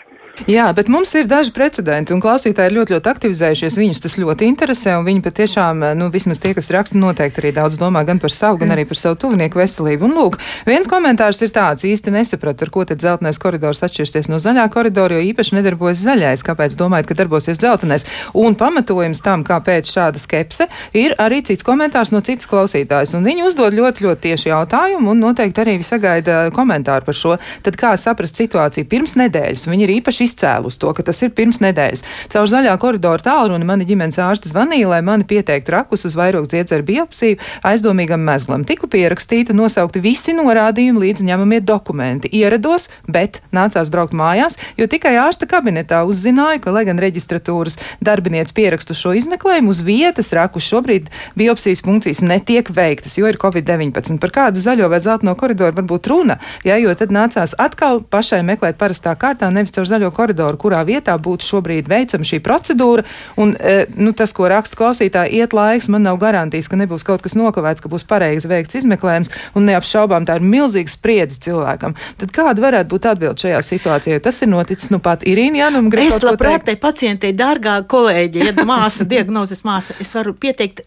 Jā, 0.47 0.69
bet 0.71 0.87
mums 0.87 1.11
ir 1.19 1.27
daži 1.27 1.51
precedenti, 1.51 2.13
un 2.15 2.21
klausītāji 2.23 2.71
ir 2.71 2.77
ļoti, 2.77 2.95
ļoti 2.95 3.11
aktivizējušies. 3.11 3.79
Viņus 3.81 4.03
tas 4.05 4.15
ļoti 4.21 4.47
interesē, 4.47 4.95
un 5.01 5.07
viņi 5.09 5.23
patiešām, 5.25 5.83
nu, 5.99 6.07
vismaz 6.15 6.39
tie, 6.39 6.53
kas 6.55 6.71
raksta, 6.71 6.99
noteikti 7.01 7.43
arī 7.43 7.51
daudz 7.57 7.79
domā 7.81 8.05
gan 8.07 8.21
par 8.23 8.31
savu, 8.31 8.61
gan 8.61 8.71
arī 8.71 8.85
par 8.87 9.01
savu 9.01 9.19
tuvinieku 9.19 9.59
veselību. 9.59 10.07
Un, 10.07 10.15
lūk, 10.15 10.39
viens 10.69 10.87
komentārs 10.91 11.43
ir 11.43 11.51
tāds, 11.55 11.87
īsti 11.89 12.15
nesapratu, 12.15 12.69
ar 12.69 12.71
ko 12.75 12.85
tad 12.87 13.03
dzeltenais 13.03 13.41
koridors 13.43 13.83
atšķirsies 13.83 14.31
no 14.31 14.39
zaļā 14.39 14.69
koridora, 14.71 15.19
jo 15.19 15.27
īpaši 15.33 15.59
nedarbojas 15.59 16.05
zaļais. 16.05 16.47
Kāpēc 16.47 16.79
domājat, 16.79 17.11
ka 17.11 17.19
darbosies 17.19 17.59
dzeltenais? 17.59 18.07
Un 18.39 18.55
pamatojums 18.59 19.25
tam, 19.25 19.43
kāpēc 19.49 19.91
šāda 19.91 20.23
skepse, 20.23 20.69
ir 20.95 21.17
arī 21.19 21.43
cits 21.43 21.67
komentārs 21.67 22.15
no 22.15 22.23
citas 22.23 22.47
klausītājas. 22.47 23.17
Un 23.19 23.27
viņi 23.27 23.49
uzdod 23.49 23.75
ļoti, 23.75 24.07
ļoti 24.07 24.25
tieši 24.29 24.53
jautājumu, 24.53 25.17
un 25.17 25.27
noteikti 25.27 25.65
arī 25.65 25.77
sagaida 25.83 26.45
komentāru 26.55 27.09
par 27.09 27.19
šo. 27.19 27.37
Tad 27.67 27.81
kā 27.81 27.97
saprast 27.99 28.39
situāciju 28.39 28.87
pirms 28.87 29.19
nedēļas? 29.19 29.67
Viņi 29.73 29.89
ir 29.89 29.97
īpaši 29.99 30.28
izcēlus 30.29 30.79
to, 30.79 30.93
ka 30.95 31.05
tas 31.09 31.23
ir 31.25 31.33
pirms 31.35 31.63
nedēļas. 31.65 32.05
Caur 32.33 32.49
zaļā 32.53 32.77
koridora 32.81 33.25
tālruni 33.25 33.67
mani 33.69 33.89
ģimenes 33.89 34.21
ārsts 34.23 34.53
zvanīja, 34.53 34.91
lai 34.93 35.01
mani 35.07 35.27
pieteiktu 35.29 35.75
rakus 35.75 36.05
uz 36.09 36.17
vairogu 36.19 36.51
dziedzeru 36.53 36.87
biopsiju 36.87 37.39
aizdomīgam 37.67 38.23
mezglam. 38.25 38.65
Tiku 38.69 38.89
pierakstīta, 38.91 39.57
nosaukti 39.57 40.03
visi 40.05 40.35
norādījumi 40.37 41.03
līdz 41.07 41.25
ņemamie 41.29 41.61
dokumenti. 41.65 42.31
Ierados, 42.39 42.89
bet 43.09 43.41
nācās 43.55 43.91
braukt 43.93 44.17
mājās, 44.17 44.59
jo 44.79 44.89
tikai 44.91 45.17
ārsta 45.23 45.49
kabinetā 45.51 46.05
uzzināju, 46.09 46.63
ka, 46.65 46.75
lai 46.75 46.85
gan 46.89 47.01
reģistratūras 47.03 47.79
darbinieks 48.05 48.55
pierakstu 48.57 48.97
šo 48.97 49.15
izmeklējumu 49.19 49.73
uz 49.73 49.83
vietas, 49.87 50.33
rakus 50.37 50.67
šobrīd 50.69 51.11
biopsijas 51.39 51.83
funkcijas 51.85 52.23
netiek 52.25 52.71
veiktas, 52.75 53.19
jo 53.19 53.29
ir 53.31 53.41
Covid-19. 53.41 54.19
Par 54.23 54.35
kādu 54.35 54.63
zaļo 54.63 54.91
vai 54.93 55.01
zeltaino 55.05 55.35
koridoru 55.39 55.77
var 55.79 55.89
būt 55.89 56.11
runa, 56.11 56.39
ja, 56.67 56.79
jo 56.81 56.95
tad 56.99 57.15
nācās 57.15 57.57
atkal 57.59 58.03
pašai 58.03 58.43
meklēt 58.47 58.79
parastā 58.81 59.15
kārtā, 59.19 59.51
nevis 59.55 59.75
caur 59.77 59.89
zaļo 59.89 60.13
koridoru, 60.19 60.59
kurā 60.61 60.83
vietā 60.89 61.15
būtu 61.23 61.47
šobrīd 61.47 61.89
veicama 61.91 62.27
šī 62.27 62.41
procedūra. 62.45 63.07
Un, 63.41 63.55
e, 63.55 63.87
nu, 63.97 64.13
tas, 64.17 64.35
ko 64.37 64.51
raksta 64.51 64.79
klausītāji, 64.79 65.39
iet 65.41 65.55
laiks, 65.57 65.89
man 65.93 66.05
nav 66.07 66.19
garantijas, 66.23 66.71
ka 66.71 66.79
nebūs 66.81 67.07
kaut 67.07 67.25
kas 67.25 67.37
nokavēts, 67.39 67.85
ka 67.85 67.93
būs 67.93 68.07
pareizi 68.09 68.51
veikts 68.51 68.81
izmeklējums, 68.83 69.33
un 69.59 69.69
neapšaubām 69.71 70.27
tā 70.29 70.39
ir 70.39 70.47
milzīga 70.47 70.93
spriedze 70.93 71.41
cilvēkam. 71.47 71.97
Tad 72.21 72.35
kāda 72.35 72.65
varētu 72.65 72.93
būt 72.95 73.11
atbilde 73.13 73.47
šajā 73.47 73.63
situācijā? 73.71 74.21
Tas 74.25 74.43
ir 74.43 74.53
noticis 74.53 74.93
nu 74.95 75.03
pat 75.03 75.27
Irīna 75.29 75.65
Janum. 75.65 75.91
Es 75.99 76.23
labprāt 76.25 76.67
tai 76.69 76.77
pacientei, 76.81 77.35
dārgā 77.37 77.81
kolēģi, 77.89 78.47
ja 78.51 78.55
māsa, 78.69 79.07
diagnozes 79.09 79.65
māsa, 79.67 79.97
es 80.03 80.15
varu 80.17 80.35
pieteikt 80.39 80.85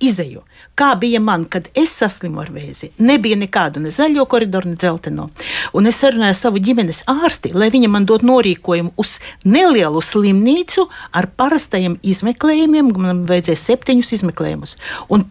izeju. 0.00 0.42
Kā 0.74 0.94
bija 0.98 1.20
man, 1.20 1.44
kad 1.44 1.68
es 1.78 1.92
saslimu 1.94 2.40
ar 2.42 2.48
vēzi? 2.50 2.88
Nebija 2.98 3.36
nekādu 3.38 3.78
ne 3.78 3.92
zaļo 3.94 4.24
koridoru, 4.26 4.72
ne 4.72 4.78
dzelteno. 4.78 5.28
Un 5.72 5.86
es 5.86 6.00
sarunāju 6.02 6.34
savu 6.34 6.58
ģimenes 6.58 7.04
ārsti, 7.10 7.52
lai 7.54 7.68
viņa 7.70 7.90
man 7.92 8.08
dod 8.08 8.24
norīkojumu 8.26 8.90
uz 8.98 9.12
nelielu 9.46 10.02
slimnīcu 10.02 10.88
ar 11.14 11.28
parastajiem 11.38 11.94
izmeklējumiem. 12.02 12.90
Man 13.04 13.22
vajadzēja 13.28 13.60
septiņus 13.60 14.10
izmeklējumus. 14.18 14.74
Un, 15.14 15.22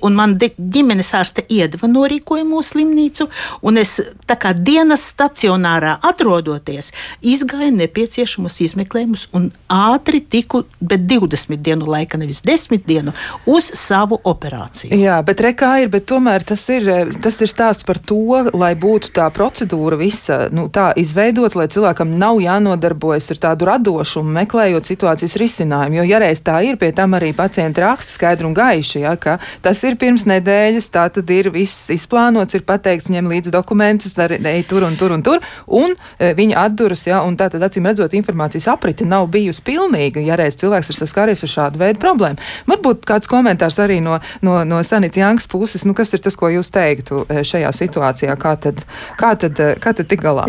un 0.00 0.16
man 0.16 0.38
ģimenes 0.40 1.12
ārste 1.20 1.44
iedeva 1.52 1.90
norīkojumu 1.92 2.62
uz 2.62 2.72
slimnīcu, 2.72 3.28
un 3.60 3.82
es 3.84 3.98
tā 4.24 4.38
kā 4.40 4.54
dienas 4.56 5.04
stacionārā 5.12 5.98
atrodoties, 6.08 6.94
izgāju 7.20 7.74
nepieciešamos 7.76 8.56
izmeklējumus 8.64 9.28
un 9.36 9.50
ātri 9.68 10.24
tiku, 10.24 10.64
bet 10.80 11.04
20 11.04 11.60
dienu 11.60 11.92
laika, 11.92 12.16
nevis 12.16 12.40
10 12.46 12.88
dienu, 12.88 13.12
uz 13.44 13.68
sāpēm 13.76 13.97
savu 13.98 14.18
operāciju. 14.24 14.94
Jā, 14.98 15.18
bet 15.26 15.40
rekā 15.42 15.70
ir, 15.82 15.90
bet 15.90 16.06
tomēr 16.08 16.44
tas 16.46 16.62
ir, 16.70 16.86
tas 17.22 17.38
ir 17.42 17.50
stāsts 17.50 17.86
par 17.86 17.98
to, 17.98 18.44
lai 18.54 18.72
būtu 18.78 19.10
tā 19.16 19.26
procedūra 19.34 19.98
visa 19.98 20.46
nu, 20.54 20.68
tā 20.72 20.92
izveidot, 20.98 21.56
lai 21.58 21.66
cilvēkam 21.72 22.14
nav 22.20 22.38
jānodarbojas 22.42 23.30
ar 23.34 23.40
tādu 23.48 23.68
radošumu, 23.68 24.30
meklējot 24.38 24.88
situācijas 24.88 25.36
risinājumu. 25.40 25.98
Jo, 26.00 26.06
ja 26.12 26.20
reiz 26.22 26.42
tā 26.46 26.60
ir, 26.66 26.78
pie 26.78 26.92
tam 26.94 27.16
arī 27.18 27.32
pacienti 27.36 27.82
raksta 27.82 28.14
skaidri 28.14 28.48
un 28.48 28.54
gaiši, 28.56 29.02
ja, 29.02 29.16
ka 29.18 29.38
tas 29.64 29.82
ir 29.88 29.98
pirms 30.00 30.26
nedēļas, 30.30 30.90
tā 30.94 31.08
tad 31.14 31.34
ir 31.34 31.50
viss 31.54 31.90
izplānots, 31.94 32.54
ir 32.54 32.66
pateikts, 32.68 33.10
ņem 33.14 33.30
līdzi 33.32 33.54
dokumentus, 33.54 34.14
ej 34.18 34.62
tur 34.68 34.86
un 34.86 34.98
tur 35.00 35.16
un 35.16 35.24
tur, 35.26 35.42
un 35.66 35.96
e, 36.18 36.32
viņi 36.38 36.56
atduras, 36.58 37.06
ja, 37.08 37.22
un 37.26 37.38
tā 37.40 37.50
tad 37.52 37.66
acīm 37.66 37.88
redzot, 37.88 38.14
informācijas 38.14 38.70
aprite 38.70 39.06
nav 39.08 39.26
bijusi 39.32 39.64
pilnīga, 39.66 40.22
ja 40.22 40.38
reiz 40.38 40.58
cilvēks 40.60 40.92
ir 40.92 41.00
saskāries 41.00 41.44
ar 41.44 41.54
šādu 41.54 41.82
veidu 41.82 42.02
problēmu. 42.02 42.42
Varbūt 42.68 43.06
kāds 43.08 43.30
komentārs 43.30 43.80
arī 43.82 43.87
no, 44.04 44.18
no, 44.44 44.60
no 44.68 44.80
Sanits 44.84 45.18
Jankas 45.18 45.48
puses, 45.50 45.86
nu, 45.88 45.94
kas 45.96 46.12
ir 46.14 46.22
tas, 46.24 46.36
ko 46.38 46.50
jūs 46.52 46.70
teiktu 46.74 47.24
e, 47.26 47.40
šajā 47.48 47.72
situācijā, 47.80 48.36
kā 48.40 48.54
tad, 48.60 48.84
kā 49.20 49.32
tad, 49.40 49.56
e, 49.56 49.70
kā 49.82 49.94
tad 49.96 50.10
tik 50.10 50.22
galā? 50.24 50.44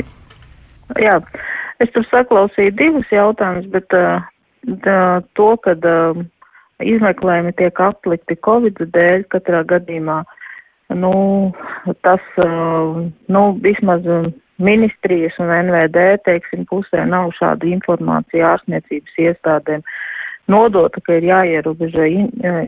Jā, 0.99 1.19
es 1.79 1.93
tur 1.95 2.05
saklausīju 2.09 2.75
divus 2.77 3.07
jautājumus, 3.13 3.69
bet 3.71 3.95
uh, 3.95 5.21
to, 5.37 5.49
kad 5.63 5.85
uh, 5.85 6.17
izmeklējumi 6.81 7.53
tiek 7.59 7.81
aplikti 7.85 8.37
Covid 8.45 8.81
dēļ 8.95 9.25
katrā 9.33 9.63
gadījumā, 9.69 10.23
nu, 10.97 11.13
tas, 12.05 12.23
uh, 12.41 13.03
nu, 13.29 13.43
vismaz 13.63 14.07
ministrijas 14.59 15.37
un 15.39 15.51
NVD, 15.55 16.05
teiksim, 16.25 16.65
pusē 16.69 17.05
nav 17.07 17.31
šāda 17.37 17.69
informācija 17.69 18.55
ārstniecības 18.55 19.19
iestādēm 19.29 19.85
nodota, 20.51 21.01
ka 21.05 21.19
ir 21.19 21.27
jāierobežo 21.29 22.05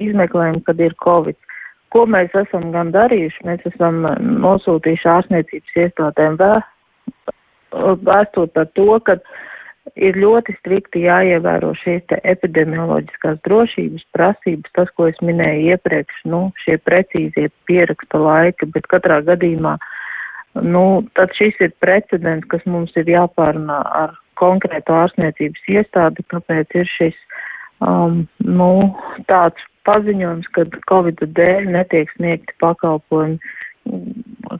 izmeklējumi, 0.02 0.64
kad 0.68 0.82
ir 0.82 0.96
Covid. 1.04 1.38
Ko 1.92 2.06
mēs 2.08 2.32
esam 2.38 2.70
gan 2.72 2.94
darījuši? 2.96 3.46
Mēs 3.48 3.66
esam 3.68 4.06
nosūtījuši 4.46 5.10
ārstniecības 5.12 5.80
iestādēm 5.86 6.38
vēstuli 8.08 8.52
par 8.56 8.70
to, 8.78 9.00
ka 9.06 9.18
ir 9.96 10.18
ļoti 10.20 10.56
strikti 10.60 11.06
jāievēro 11.08 11.74
šīs 11.82 12.14
epidemioloģiskās 12.22 13.42
drošības 13.48 14.06
prasības, 14.16 14.74
tas, 14.78 14.92
ko 14.96 15.10
es 15.10 15.20
minēju 15.26 15.74
iepriekš, 15.74 16.22
nu, 16.32 16.44
šie 16.64 16.78
precīzie 16.86 17.50
pieraksta 17.70 18.22
laika, 18.22 18.70
bet 18.76 18.88
katrā 18.92 19.22
gadījumā, 19.28 19.78
nu, 20.62 20.86
tad 21.18 21.34
šis 21.38 21.58
ir 21.64 21.74
precedents, 21.84 22.48
kas 22.52 22.64
mums 22.70 22.94
ir 23.00 23.10
jāpārunā 23.10 23.82
ar 24.04 24.16
konkrētu 24.42 24.96
ārstniecības 24.96 25.68
iestādi, 25.76 26.26
kāpēc 26.34 26.78
ir 26.78 26.90
šis, 26.90 27.18
um, 27.86 28.24
nu, 28.46 28.72
tāds 29.32 29.68
paziņojums, 29.88 30.50
ka 30.56 30.68
Covid 30.90 31.24
dēļ 31.38 31.70
netiek 31.76 32.12
sniegti 32.16 32.56
pakalpojumi. 32.62 33.40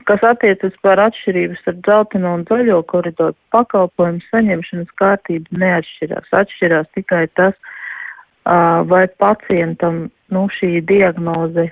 Kas 0.08 0.24
attiecas 0.26 0.74
par 0.82 0.98
atšķirības 0.98 1.60
starp 1.62 1.84
dzelteno 1.86 2.32
un 2.38 2.42
zaļo 2.48 2.80
koridoru, 2.90 3.36
pakalpojumu 3.54 4.24
saņemšanas 4.32 4.90
kārtība 4.98 5.60
neatšķirās. 5.62 6.32
Atšķirās 6.40 6.90
tikai 6.96 7.28
tas, 7.38 7.54
vai 8.90 9.04
pacientam 9.22 10.08
nu, 10.34 10.48
šī 10.58 10.80
diagnoze 10.88 11.68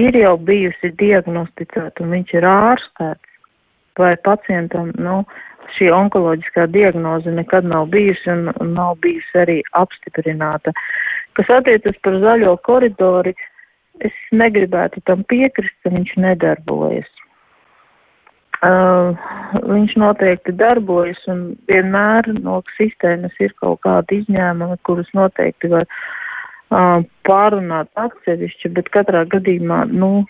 ir 0.00 0.16
jau 0.16 0.36
bijusi 0.40 0.92
diagnosticēta 1.00 2.04
un 2.04 2.16
viņš 2.16 2.32
ir 2.38 2.48
ārstēts, 2.48 3.36
vai 4.00 4.14
pacientam 4.24 4.92
nu, 5.00 5.20
šī 5.76 5.90
onkoloģiskā 5.94 6.66
diagnoze 6.72 7.32
nekad 7.34 7.66
nav 7.68 7.90
bijusi 7.92 8.30
un, 8.32 8.48
un 8.60 8.72
nav 8.76 8.96
bijusi 9.04 9.42
arī 9.42 9.58
apstiprināta. 9.78 10.72
Kas 11.36 11.50
attiecas 11.58 11.98
par 12.04 12.18
zaļo 12.22 12.56
koridoru, 12.66 13.34
es 14.04 14.16
negribētu 14.32 15.02
tam 15.08 15.24
piekrist, 15.30 15.74
ka 15.82 15.92
viņš 15.94 16.16
nedarbojas. 16.22 17.08
Uh, 18.64 19.12
viņš 19.68 19.98
noteikti 20.00 20.54
darbojas 20.56 21.18
un 21.28 21.42
vienmēr 21.68 22.30
no 22.40 22.62
sistēmas 22.78 23.34
ir 23.44 23.52
kaut 23.60 23.82
kādi 23.84 24.22
izņēmumi, 24.22 24.78
kurus 24.88 25.10
noteikti 25.14 25.68
var 25.74 25.84
uh, 25.84 27.04
pārunāt 27.28 27.92
atsevišķi, 28.00 28.72
bet 28.78 28.88
katrā 28.96 29.26
gadījumā, 29.28 29.84
nu, 29.92 30.24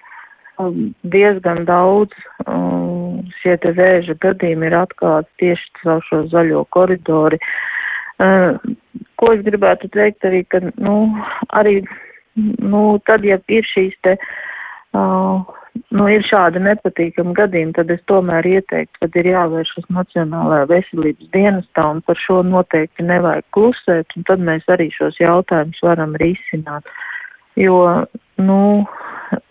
diezgan 1.14 1.64
daudz 1.68 2.16
uh, 2.46 2.95
šie 3.40 3.56
te 3.62 3.72
vēža 3.76 4.16
gadījumi 4.22 4.70
ir 4.70 4.78
atklāti 4.78 5.30
tieši 5.42 5.72
caur 5.82 6.04
šo 6.08 6.22
zaļo 6.32 6.64
koridori. 6.74 7.40
Uh, 8.16 8.56
ko 9.20 9.34
es 9.34 9.44
gribētu 9.44 9.90
teikt 9.92 10.24
arī, 10.24 10.42
ka, 10.48 10.62
nu, 10.80 10.96
arī, 11.52 11.82
nu, 12.36 12.82
tad, 13.08 13.26
ja 13.28 13.36
ir 13.52 13.68
šīs 13.68 13.96
te, 14.06 14.16
uh, 14.96 15.44
nu, 15.92 16.06
ir 16.08 16.24
šādi 16.26 16.62
nepatīkami 16.64 17.34
gadījumi, 17.36 17.74
tad 17.76 17.90
es 17.92 18.00
tomēr 18.10 18.46
ieteiktu, 18.48 19.02
kad 19.02 19.18
ir 19.20 19.30
jāvēršas 19.32 19.88
Nacionālajā 19.92 20.68
veselības 20.72 21.32
dienestā 21.34 21.88
un 21.94 22.02
par 22.06 22.20
šo 22.20 22.40
noteikti 22.46 23.06
nevajag 23.06 23.44
klusēt, 23.56 24.16
un 24.16 24.26
tad 24.28 24.44
mēs 24.48 24.64
arī 24.72 24.88
šos 24.94 25.20
jautājumus 25.20 25.82
varam 25.84 26.16
risināt. 26.22 26.88
Jo, 27.56 27.76
nu, 28.40 28.60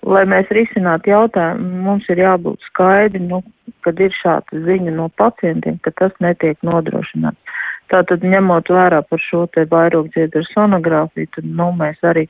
lai 0.05 0.23
mēs 0.29 0.49
risinātu 0.55 1.11
jautājumu, 1.11 1.83
mums 1.85 2.09
ir 2.09 2.21
jābūt 2.23 2.63
skaidri, 2.69 3.21
nu, 3.23 3.41
kad 3.85 3.99
ir 4.01 4.13
šāda 4.15 4.61
ziņa 4.65 4.93
no 4.95 5.09
pacientiem, 5.21 5.77
ka 5.85 5.93
tas 5.99 6.13
netiek 6.23 6.57
nodrošināts. 6.65 7.61
Tātad, 7.93 8.23
ņemot 8.25 8.69
vērā 8.73 9.03
par 9.05 9.21
šo 9.21 9.43
te 9.53 9.65
vairogdziedru 9.69 10.41
sonogrāfiju, 10.49 11.29
tad, 11.35 11.49
nu, 11.59 11.69
mēs 11.77 12.01
arī 12.01 12.25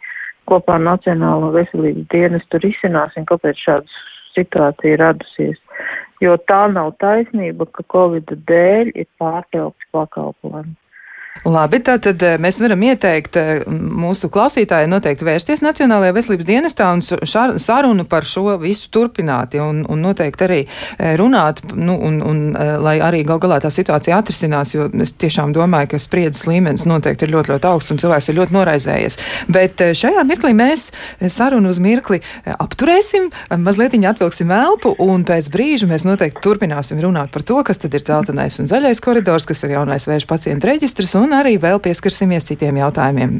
kopā 0.49 0.75
ar 0.75 0.83
Nacionālo 0.83 1.53
veselības 1.55 2.09
dienestu 2.11 2.59
risināsim, 2.63 3.27
kāpēc 3.29 3.61
šāda 3.63 4.01
situācija 4.35 4.99
radusies. 4.99 5.61
Jo 6.23 6.35
tā 6.49 6.65
nav 6.71 6.93
taisnība, 7.03 7.67
ka 7.71 7.85
Covid 7.91 8.35
dēļ 8.49 8.91
ir 8.95 9.07
pārtraukts 9.19 9.87
pakalpojumi. 9.95 10.75
Labi, 11.43 11.81
tātad 11.83 12.21
eh, 12.23 12.37
mēs 12.41 12.57
varam 12.63 12.81
ieteikt 12.87 13.35
eh, 13.37 13.65
mūsu 13.67 14.31
klausītājiem 14.33 14.89
noteikti 14.89 15.25
vērsties 15.27 15.61
Nacionālajā 15.61 16.13
veselības 16.15 16.47
dienestā 16.47 16.87
un 16.95 17.03
sarunu 17.03 18.05
par 18.09 18.25
šo 18.25 18.55
visu 18.61 18.87
turpināt, 18.89 19.57
ja, 19.57 19.65
un, 19.67 19.83
un 19.91 20.01
noteikti 20.01 20.45
arī 20.47 20.59
eh, 20.63 21.11
runāt, 21.19 21.59
nu, 21.75 21.97
un, 22.07 22.21
un 22.25 22.39
lai 22.55 22.95
arī 23.03 23.21
gal 23.27 23.41
galā 23.43 23.59
tā 23.61 23.69
situācija 23.73 24.21
atrisinās, 24.21 24.71
jo 24.73 24.87
es 25.03 25.11
tiešām 25.19 25.51
domāju, 25.53 25.91
ka 25.91 25.99
spriedzes 26.01 26.47
līmenis 26.47 26.87
noteikti 26.87 27.27
ir 27.27 27.35
ļoti, 27.35 27.53
ļoti 27.53 27.69
augsts 27.69 27.93
un 27.93 28.01
cilvēks 28.01 28.31
ir 28.31 28.39
ļoti 28.39 28.55
noraizējies. 28.55 29.19
Bet 29.51 29.83
šajā 29.99 30.23
mirklī 30.25 30.53
mēs 30.57 30.87
sarunu 31.35 31.69
uz 31.73 31.81
mirkli 31.83 32.21
apturēsim, 32.55 33.27
mazliet 33.59 33.97
atvilksim 34.07 34.55
elpu, 34.55 34.95
un 35.03 35.27
pēc 35.27 35.51
brīža 35.53 35.91
mēs 35.91 36.07
noteikti 36.07 36.41
turpināsim 36.45 37.03
runāt 37.03 37.33
par 37.35 37.43
to, 37.45 37.59
kas 37.67 37.83
tad 37.83 37.93
ir 37.97 38.07
dzeltenais 38.07 38.59
un 38.63 38.71
zaļais 38.71 39.03
koridors, 39.03 39.47
kas 39.49 39.65
ir 39.67 39.75
jaunais 39.75 40.07
vēža 40.09 40.29
pacientu 40.31 40.71
reģistrs 40.71 41.15
un 41.19 41.24
arī 41.33 41.55
vēl 41.61 41.79
pieskarsimies 41.81 42.45
citiem 42.45 42.77
jautājumiem. 42.83 43.39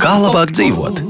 Kā 0.00 0.14
labāk 0.22 0.54
dzīvot? 0.54 1.02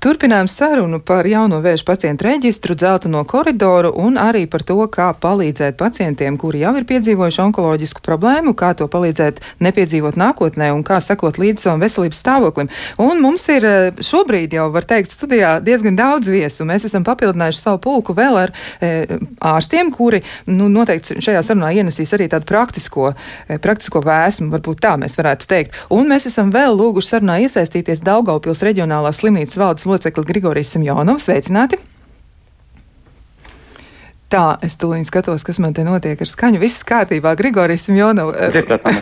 Turpinām 0.00 0.46
sarunu 0.48 0.96
par 1.04 1.26
jauno 1.28 1.58
vēža 1.60 1.84
pacientu 1.84 2.24
reģistru, 2.24 2.72
dzelteno 2.72 3.20
koridoru 3.28 3.90
un 4.00 4.14
arī 4.16 4.46
par 4.48 4.62
to, 4.64 4.78
kā 4.88 5.10
palīdzēt 5.12 5.74
pacientiem, 5.76 6.38
kuri 6.40 6.62
jau 6.62 6.70
ir 6.80 6.86
piedzīvojuši 6.88 7.42
onkoloģisku 7.42 8.00
problēmu, 8.06 8.54
kā 8.56 8.70
to 8.78 8.86
palīdzēt 8.88 9.42
nepiedzīvot 9.60 10.16
nākotnē 10.16 10.70
un 10.72 10.80
kā 10.88 11.02
sekot 11.04 11.36
līdzi 11.42 11.66
savam 11.66 11.84
veselības 11.84 12.20
stāvoklim. 12.24 12.70
Un 13.04 13.20
mums 13.20 13.44
ir 13.52 13.66
eh, 13.68 14.00
šobrīd 14.00 14.56
jau, 14.56 14.70
var 14.72 14.86
teikt, 14.88 15.12
studijā 15.12 15.50
diezgan 15.60 16.00
daudz 16.00 16.32
viesu. 16.32 16.64
Mēs 16.64 16.88
esam 16.88 17.04
papildinājuši 17.04 17.60
savu 17.60 17.82
pulku 17.84 18.16
vēl 18.16 18.40
ar 18.46 18.54
e, 18.80 19.18
ārstiem, 19.52 19.92
kuri 19.92 20.22
nu, 20.48 20.70
noteikti 20.72 21.20
šajā 21.20 21.44
sarunā 21.44 21.74
ienesīs 21.76 22.14
arī 22.16 22.30
tādu 22.32 22.48
praktisko, 22.48 23.10
e, 23.52 23.60
praktisko 23.60 24.00
vēsmu, 24.08 24.48
varbūt 24.56 24.80
tā 24.80 24.96
mēs 25.04 25.20
varētu 25.20 25.52
teikt. 25.52 25.78
Un 25.92 26.08
mēs 26.08 26.30
esam 26.32 26.48
vēl 26.56 26.72
lūguši 26.80 27.16
sarunā 27.18 27.36
iesaistīties 27.44 28.00
Daugaupils 28.08 28.64
reģionālās 28.64 29.20
slimnīcas 29.20 29.60
valdes 29.60 29.89
locekli 29.90 30.28
Grigorijs 30.32 30.76
Simjonovs. 30.76 31.28
Sveicināti! 31.28 31.80
Tā, 34.30 34.54
es 34.62 34.76
tūlīt 34.78 35.08
skatos, 35.08 35.42
kas 35.42 35.58
man 35.58 35.72
te 35.74 35.82
notiek 35.82 36.20
ar 36.22 36.28
skaņu. 36.30 36.60
Viss 36.62 36.84
kārtībā, 36.86 37.32
Grigorijs 37.38 37.88
Jonovs. 37.90 38.38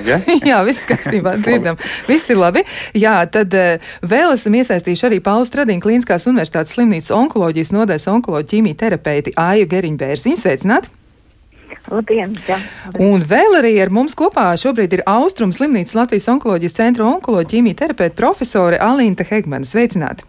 Ja? 0.06 0.16
Jā, 0.50 0.60
viss 0.64 0.88
kārtībā, 0.88 1.34
dzirdam. 1.42 1.76
Viss 2.08 2.32
ir 2.32 2.40
labi. 2.40 2.62
Jā, 2.96 3.18
tad 3.28 3.52
uh, 3.52 3.90
vēl 4.08 4.32
esam 4.32 4.56
iesaistījuši 4.56 5.04
arī 5.10 5.18
Paula 5.24 5.44
Stradīna 5.44 5.84
Klīniskās 5.84 6.24
universitātes 6.30 6.72
slimnīcas 6.78 7.12
onkoloģijas 7.18 7.74
nodaļas 7.76 8.08
onkoloģija 8.14 8.54
ķīmija 8.54 8.80
terapeiti 8.86 9.36
Āju 9.36 9.68
Geriņu 9.68 10.00
Bērziņu. 10.00 10.40
Sveicināti! 10.40 10.94
Labdien, 11.92 12.32
jā. 12.48 12.56
Un 13.04 13.20
vēl 13.28 13.60
arī 13.60 13.74
ar 13.84 13.92
mums 13.92 14.16
kopā 14.16 14.48
šobrīd 14.60 14.96
ir 14.96 15.04
Austrum 15.08 15.52
slimnīcas 15.52 15.96
Latvijas 15.96 16.28
onkoloģijas 16.32 16.80
centra 16.80 17.04
onkoloģija 17.08 17.52
ķīmija 17.52 17.82
terapeita 17.84 18.16
profesore 18.16 18.80
Alīnta 18.80 19.28
Hegmana. 19.28 19.68
Sveicināti! 19.68 20.24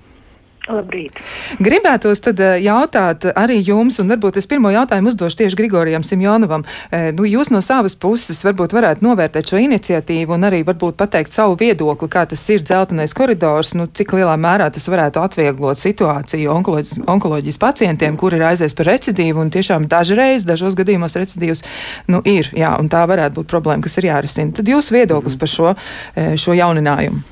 Labrīt. 0.69 1.17
Gribētos 1.63 2.21
tad 2.21 2.39
eh, 2.43 2.59
jautāt 2.61 3.25
arī 3.33 3.57
jums, 3.65 3.97
un 4.01 4.11
varbūt 4.11 4.37
es 4.41 4.47
pirmo 4.49 4.69
jautājumu 4.73 5.09
uzdošu 5.09 5.41
tieši 5.41 5.57
Grigorijam 5.57 6.05
Simjonovam. 6.05 6.65
Eh, 6.91 7.09
nu, 7.17 7.25
jūs 7.25 7.49
no 7.49 7.61
savas 7.65 7.95
puses 7.97 8.43
varbūt 8.45 8.75
varētu 8.77 9.05
novērtēt 9.05 9.49
šo 9.49 9.61
iniciatīvu 9.63 10.35
un 10.37 10.45
arī 10.45 10.61
varbūt 10.67 10.99
pateikt 10.99 11.33
savu 11.33 11.57
viedokli, 11.59 12.11
kā 12.13 12.27
tas 12.29 12.43
ir 12.53 12.61
dzeltenais 12.61 13.15
koridors, 13.17 13.73
nu, 13.79 13.87
cik 13.89 14.13
lielā 14.19 14.35
mērā 14.37 14.69
tas 14.75 14.85
varētu 14.91 15.23
atvieglot 15.23 15.81
situāciju 15.81 16.53
onkoloģijas, 16.59 17.01
onkoloģijas 17.17 17.61
pacientiem, 17.65 18.19
kuri 18.19 18.37
ir 18.37 18.45
aizies 18.51 18.77
par 18.77 18.91
recidīvu, 18.91 19.41
un 19.41 19.49
tiešām 19.53 19.89
dažreiz, 19.89 20.45
dažos 20.45 20.77
gadījumos 20.77 21.17
recidīvs, 21.17 21.65
nu, 22.13 22.21
ir, 22.29 22.53
jā, 22.53 22.75
un 22.77 22.93
tā 22.93 23.01
varētu 23.09 23.41
būt 23.41 23.49
problēma, 23.49 23.81
kas 23.87 23.97
ir 23.97 24.11
jārisina. 24.11 24.53
Tad 24.61 24.69
jūsu 24.69 24.99
viedoklis 24.99 25.39
par 25.39 25.49
šo, 25.49 25.75
eh, 26.13 26.35
šo 26.37 26.53
jauninājumu. 26.53 27.25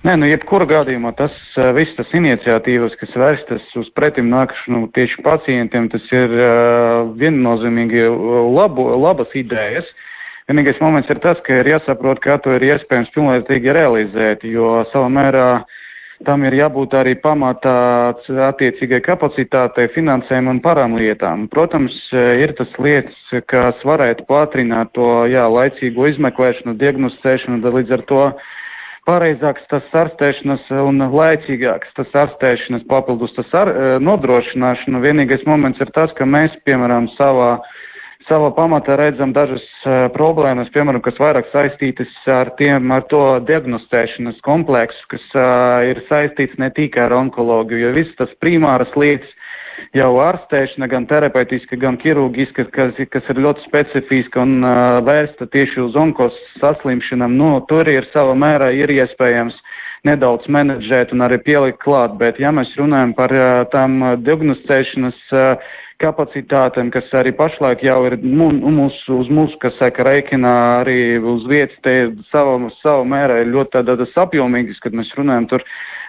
Nē, 0.00 0.14
nu, 0.16 0.24
jebkurā 0.30 0.64
gadījumā 0.64 1.10
tas 1.12 1.34
viss 1.76 1.92
tas 1.98 2.08
iniciatīvas, 2.16 2.94
kas 2.96 3.10
vērstas 3.20 3.64
uz 3.76 3.88
pretim 3.92 4.30
nākšanu 4.32 4.86
tieši 4.96 5.20
pacientiem, 5.26 5.90
tas 5.92 6.06
ir 6.08 6.32
uh, 6.32 7.10
viennozīmīgi 7.20 8.06
labu, 8.56 8.86
labas 8.96 9.34
idejas. 9.36 9.84
Vienīgais 10.48 10.80
moments 10.80 11.10
ir 11.12 11.20
tas, 11.20 11.36
ka 11.44 11.58
ir 11.60 11.68
jāsaprot, 11.68 12.22
kā 12.24 12.38
to 12.40 12.54
ir 12.56 12.64
iespējams 12.70 13.12
pilnvērtīgi 13.12 13.74
realizēt, 13.76 14.46
jo 14.48 14.78
savā 14.94 15.10
mērā 15.12 15.48
tam 16.24 16.46
ir 16.48 16.56
jābūt 16.56 16.96
arī 16.96 17.12
pamatā 17.20 17.74
attiecīgai 18.48 19.02
kapacitātei, 19.04 19.90
finansēm 19.92 20.48
un 20.48 20.62
parām 20.64 20.96
lietām. 20.96 21.44
Protams, 21.52 21.98
ir 22.16 22.54
tas 22.56 22.72
lietas, 22.80 23.20
kas 23.52 23.84
varētu 23.84 24.24
pātrināt 24.32 24.94
to, 24.96 25.10
jā, 25.28 25.44
laicīgo 25.44 26.08
izmeklēšanu, 26.08 26.78
diagnosticēšanu, 26.80 27.60
līdz 27.76 27.94
ar 27.98 28.06
to 28.08 28.24
pareizāks 29.08 29.66
tas 29.70 29.86
ārstēšanas 29.96 30.70
un 30.84 31.02
laicīgāks 31.12 31.92
tas 31.96 32.16
ārstēšanas 32.24 32.86
papildus 32.90 33.34
tas 33.36 33.52
ar, 33.56 33.70
e, 33.70 33.92
nodrošināšana. 34.04 35.02
Vienīgais 35.04 35.46
moments 35.48 35.80
ir 35.82 35.92
tas, 35.96 36.12
ka 36.18 36.28
mēs, 36.28 36.54
piemēram, 36.68 37.08
savā, 37.16 37.52
savā 38.28 38.50
pamatā 38.54 38.98
redzam 39.00 39.32
dažas 39.34 39.64
uh, 39.88 40.04
problēmas, 40.14 40.68
piemēram, 40.74 41.00
kas 41.02 41.16
vairāk 41.18 41.48
saistītas 41.50 42.12
ar 42.30 42.52
tiem, 42.60 42.92
ar 42.94 43.06
to 43.10 43.22
diagnostēšanas 43.48 44.38
kompleksu, 44.46 45.08
kas 45.10 45.24
uh, 45.34 45.80
ir 45.88 46.02
saistīts 46.10 46.58
ne 46.60 46.68
tikai 46.76 47.08
ar 47.08 47.16
onkoloģiju, 47.16 47.80
jo 47.88 47.94
viss 47.96 48.14
tas 48.20 48.30
primāras 48.44 48.92
lietas, 49.00 49.32
jau 49.96 50.10
ārstēšana, 50.22 50.88
gan 50.90 51.06
terapeitiska, 51.10 51.78
gan 51.80 51.98
ķirurģiska, 52.02 52.68
kas, 52.74 52.94
kas 53.10 53.30
ir 53.32 53.42
ļoti 53.42 53.66
specifiska 53.66 54.44
un 54.44 54.60
uh, 54.62 55.00
vērsta 55.06 55.48
tieši 55.50 55.82
uz 55.88 55.98
onkos 55.98 56.36
saslimšanām, 56.60 57.34
nu, 57.38 57.52
tur 57.70 57.88
ir 57.90 58.06
sava 58.14 58.36
mērā 58.38 58.70
ir 58.76 58.92
iespējams 58.94 59.58
nedaudz 60.06 60.46
menedžēt 60.48 61.12
un 61.12 61.26
arī 61.26 61.40
pielikt 61.44 61.82
klāt, 61.82 62.14
bet 62.20 62.38
ja 62.40 62.52
mēs 62.54 62.72
runājam 62.80 63.14
par 63.18 63.34
uh, 63.34 63.50
tām 63.74 63.98
diagnosticēšanas 64.22 65.22
uh, 65.34 65.70
kapacitātēm, 66.00 66.88
kas 66.94 67.08
arī 67.16 67.32
pašlaik 67.36 67.82
jau 67.84 67.98
ir 68.08 68.16
mūsu, 68.22 69.18
uz 69.20 69.28
mūsu, 69.32 69.58
kas 69.60 69.76
saka, 69.80 70.04
reikinā 70.06 70.54
arī 70.80 71.18
uz 71.18 71.44
vietas, 71.50 71.76
te 71.84 71.96
savu, 72.30 72.70
savu 72.80 73.04
mērā 73.08 73.42
ir 73.42 73.52
ļoti 73.52 73.82
tādas 73.90 74.16
apjomīgas, 74.24 74.80
kad 74.84 74.96
mēs 74.96 75.12
runājam 75.18 75.50
tur 75.50 75.66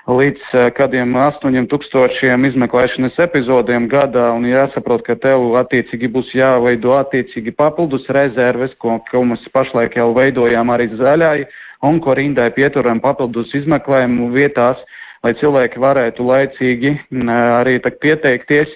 līdz 0.10 0.54
eh, 0.54 0.70
kādiem 0.78 1.14
astoņiem 1.18 1.68
tūkstošiem 1.70 2.46
izmeklēšanas 2.50 3.20
epizodiem 3.22 3.88
gadā, 3.92 4.32
un 4.34 4.48
jāsaprot, 4.50 5.04
ka 5.06 5.16
tev 5.16 5.54
attiecīgi 5.62 6.10
būs 6.10 6.32
jāveido 6.34 6.96
attiecīgi 6.98 7.54
papildus 7.54 8.08
rezerves, 8.10 8.74
ko, 8.82 8.98
ko 9.12 9.24
mēs 9.26 9.46
pašlaik 9.54 9.98
jau 10.00 10.12
veidojām 10.18 10.74
arī 10.74 10.90
zaļai, 10.98 11.46
onkorindai 11.86 12.50
pieturam 12.56 13.02
papildus 13.02 13.54
izmeklējumu 13.62 14.32
vietās 14.34 14.82
lai 15.22 15.34
cilvēki 15.38 15.82
varētu 15.82 16.26
laicīgi 16.26 16.92
arī 17.30 17.78
pieteikties. 18.02 18.72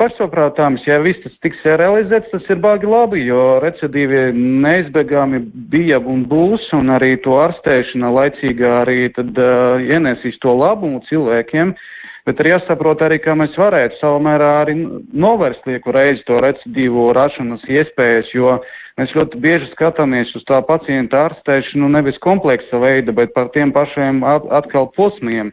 Pašsaprātāms, 0.00 0.84
ja 0.88 0.98
viss 1.04 1.20
tas 1.24 1.34
tiks 1.44 1.60
realizēts, 1.64 2.30
tas 2.32 2.48
ir 2.50 2.60
bāgi 2.64 2.88
labi, 2.88 3.22
jo 3.26 3.60
recidīvi 3.62 4.30
neizbēgami 4.34 5.42
bija 5.72 6.00
un 6.00 6.24
būs, 6.28 6.70
un 6.78 6.94
arī 6.96 7.16
to 7.24 7.36
ārstēšana 7.44 8.12
laicīgā 8.16 8.76
arī 8.82 9.00
tad 9.16 9.36
uh, 9.36 9.82
ienesīs 9.84 10.40
to 10.42 10.54
labumu 10.56 11.02
cilvēkiem. 11.10 11.74
Bet 12.22 12.38
ir 12.38 12.52
jāsaprot 12.52 13.00
arī, 13.02 13.18
kā 13.18 13.34
mēs 13.34 13.56
varētu 13.58 13.98
savā 13.98 14.20
mērā 14.22 14.50
arī 14.60 14.76
novērst 14.78 15.66
lieku 15.66 15.92
reizi 15.94 16.22
to 16.28 16.38
recidīvo 16.40 17.08
rašanas 17.18 17.64
iespējas, 17.66 18.30
jo 18.30 18.60
mēs 19.00 19.14
ļoti 19.18 19.40
bieži 19.42 19.68
skatāmies 19.72 20.30
uz 20.38 20.46
tā 20.46 20.60
pacienta 20.64 21.24
ārstēšanu 21.26 21.90
nevis 21.90 22.20
kompleksa 22.22 22.78
veida, 22.78 23.12
bet 23.12 23.34
par 23.34 23.50
tiem 23.56 23.74
pašiem 23.74 24.22
atkal 24.54 24.86
posmiem 24.94 25.50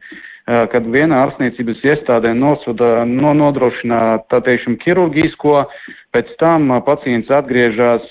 kad 0.72 0.88
viena 0.90 1.24
ārstniecības 1.26 1.84
iestādē 1.86 2.32
nosūda, 2.34 3.04
no, 3.06 3.36
nodrošina, 3.38 4.00
tā 4.32 4.40
teiksim, 4.46 4.80
ķirurģisko, 4.82 5.56
pēc 6.16 6.32
tam 6.42 6.72
pacients 6.88 7.30
atgriežas 7.30 8.08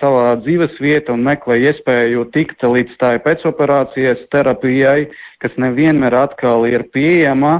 savā 0.00 0.36
dzīves 0.40 0.78
vietā 0.80 1.12
un 1.12 1.26
meklē 1.26 1.58
iespēju 1.68 2.30
tikt 2.32 2.64
līdz 2.64 2.96
tā 3.02 3.12
pēcoperācijas 3.26 4.24
terapijai, 4.32 5.10
kas 5.44 5.52
nevienmēr 5.60 6.16
atkal 6.16 6.64
ir 6.68 6.86
pieejama, 6.94 7.58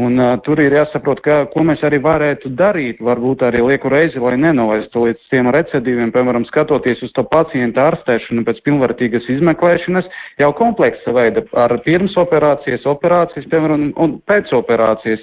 un 0.00 0.20
tur 0.46 0.60
ir 0.62 0.74
jāsaprot, 0.74 1.20
ka, 1.24 1.36
ko 1.52 1.64
mēs 1.66 1.82
arī 1.86 1.98
varētu 2.02 2.52
darīt, 2.56 3.00
varbūt 3.02 3.42
arī 3.46 3.62
lieku 3.66 3.90
reizi, 3.92 4.22
lai 4.22 4.36
nenovestu 4.38 5.04
līdz 5.04 5.26
tiem 5.32 5.50
recidīviem, 5.52 6.12
piemēram, 6.14 6.46
skatoties 6.48 7.02
uz 7.04 7.12
to 7.16 7.24
pacienta 7.28 7.88
ārstēšanu 7.90 8.46
pēc 8.46 8.62
pilnvērtīgas 8.66 9.28
izmeklēšanas, 9.36 10.08
jau 10.40 10.52
kompleksa 10.58 11.14
veida 11.16 11.44
ar 11.58 11.74
pirms 11.84 12.16
operācijas, 12.22 12.86
operācijas, 12.88 13.49
piemēram, 13.52 13.90
un 14.00 14.18
pēc 14.30 14.52
operācijas 14.56 15.22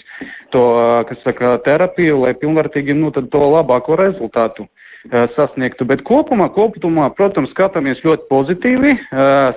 to, 0.56 0.64
kas 1.10 1.24
saka, 1.26 1.58
terapiju, 1.66 2.22
lai 2.26 2.36
pilnvērtīgi, 2.40 2.96
nu, 2.98 3.12
tad 3.16 3.32
to 3.34 3.42
labāko 3.56 3.98
rezultātu 4.00 4.68
sasniegtu. 5.36 5.88
Bet 5.88 6.04
kopumā, 6.08 6.50
kopumā, 6.56 7.10
protams, 7.16 7.52
skatāmies 7.56 8.04
ļoti 8.06 8.28
pozitīvi, 8.32 8.96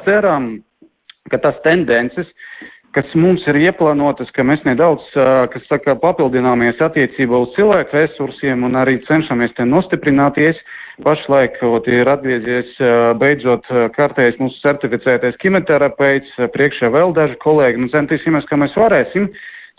ceram, 0.06 0.52
ka 1.30 1.40
tas 1.42 1.58
tendences, 1.64 2.28
kas 2.96 3.06
mums 3.14 3.44
ir 3.50 3.58
ieplānotas, 3.60 4.30
ka 4.34 4.44
mēs 4.46 4.62
nedaudz, 4.66 5.04
kas 5.14 5.66
saka, 5.70 5.96
papildināmies 6.02 6.80
attiecībā 6.82 7.44
uz 7.44 7.54
cilvēku 7.56 7.96
resursiem 7.96 8.66
un 8.66 8.78
arī 8.78 8.98
cenšamies 9.06 9.54
te 9.58 9.66
nostiprināties. 9.66 10.58
Pašlaik 11.04 11.58
ir 11.90 12.08
atgriezies 12.10 12.74
beidzot 13.20 13.66
kārtējs 13.96 14.38
mūsu 14.40 14.60
certificētais 14.64 15.38
kimoterapeits, 15.42 16.34
priekšā 16.54 16.90
vēl 16.92 17.14
daži 17.16 17.38
kolēģi, 17.42 17.80
nu 17.80 17.90
centīsimies, 17.92 18.46
ka 18.50 18.58
mēs 18.60 18.76
varēsim 18.78 19.30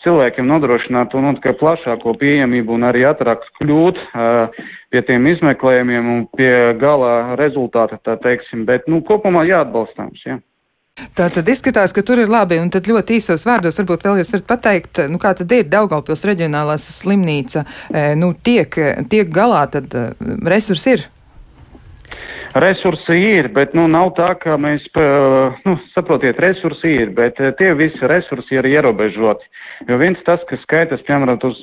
cilvēkiem 0.02 0.48
nodrošināt 0.50 1.14
nu, 1.14 1.34
plašāko 1.60 2.16
pieejamību 2.22 2.74
un 2.78 2.88
arī 2.90 3.06
ātrāk 3.10 3.44
kļūt 3.62 4.00
uh, 4.02 4.62
pie 4.90 5.04
tiem 5.08 5.28
izmeklējumiem 5.30 6.14
un 6.16 6.24
pie 6.38 6.54
galā 6.82 7.36
rezultāta, 7.40 8.02
tā 8.06 8.18
teiksim. 8.24 8.66
Bet, 8.70 8.90
nu, 8.90 9.04
kopumā 9.06 9.46
jāatbalstāms, 9.50 10.26
jā. 10.26 10.40
Ja. 10.40 10.46
Tā 10.92 11.30
tad 11.32 11.48
izskatās, 11.48 11.94
ka 11.96 12.04
tur 12.04 12.20
ir 12.20 12.32
labi, 12.32 12.58
un 12.60 12.70
tad 12.72 12.88
ļoti 12.92 13.16
īsos 13.20 13.46
vārdos 13.48 13.80
varbūt 13.80 14.04
vēl 14.08 14.20
jūs 14.20 14.34
varat 14.36 14.48
pateikt, 14.50 15.00
nu 15.12 15.22
kā 15.24 15.32
tad 15.40 15.54
ir 15.56 15.70
Daugaupils 15.72 16.26
reģionālās 16.28 16.90
slimnīca, 16.98 17.64
e, 17.64 18.04
nu 18.20 18.34
tiek, 18.36 18.76
tiek 19.12 19.32
galā, 19.32 19.64
tad 19.72 19.96
e, 19.96 20.04
resursi 20.52 20.98
ir? 20.98 21.08
Resursi 22.60 23.16
ir, 23.16 23.48
bet 23.56 23.72
nu, 23.78 23.86
nav 23.88 24.12
tā, 24.18 24.34
ka 24.36 24.58
mēs, 24.60 24.84
nu, 25.64 25.78
saprotiet, 25.96 26.40
resursi 26.44 26.92
ir, 27.06 27.14
bet 27.16 27.40
e, 27.40 27.54
tie 27.56 27.72
visi 27.80 28.12
resursi 28.12 28.60
ir 28.60 28.68
ierobežoti. 28.68 29.48
Jo 29.88 29.96
viens 29.98 30.20
tas, 30.28 30.44
kas 30.50 30.60
skaitas, 30.68 31.00
piemēram, 31.08 31.40
uz 31.48 31.62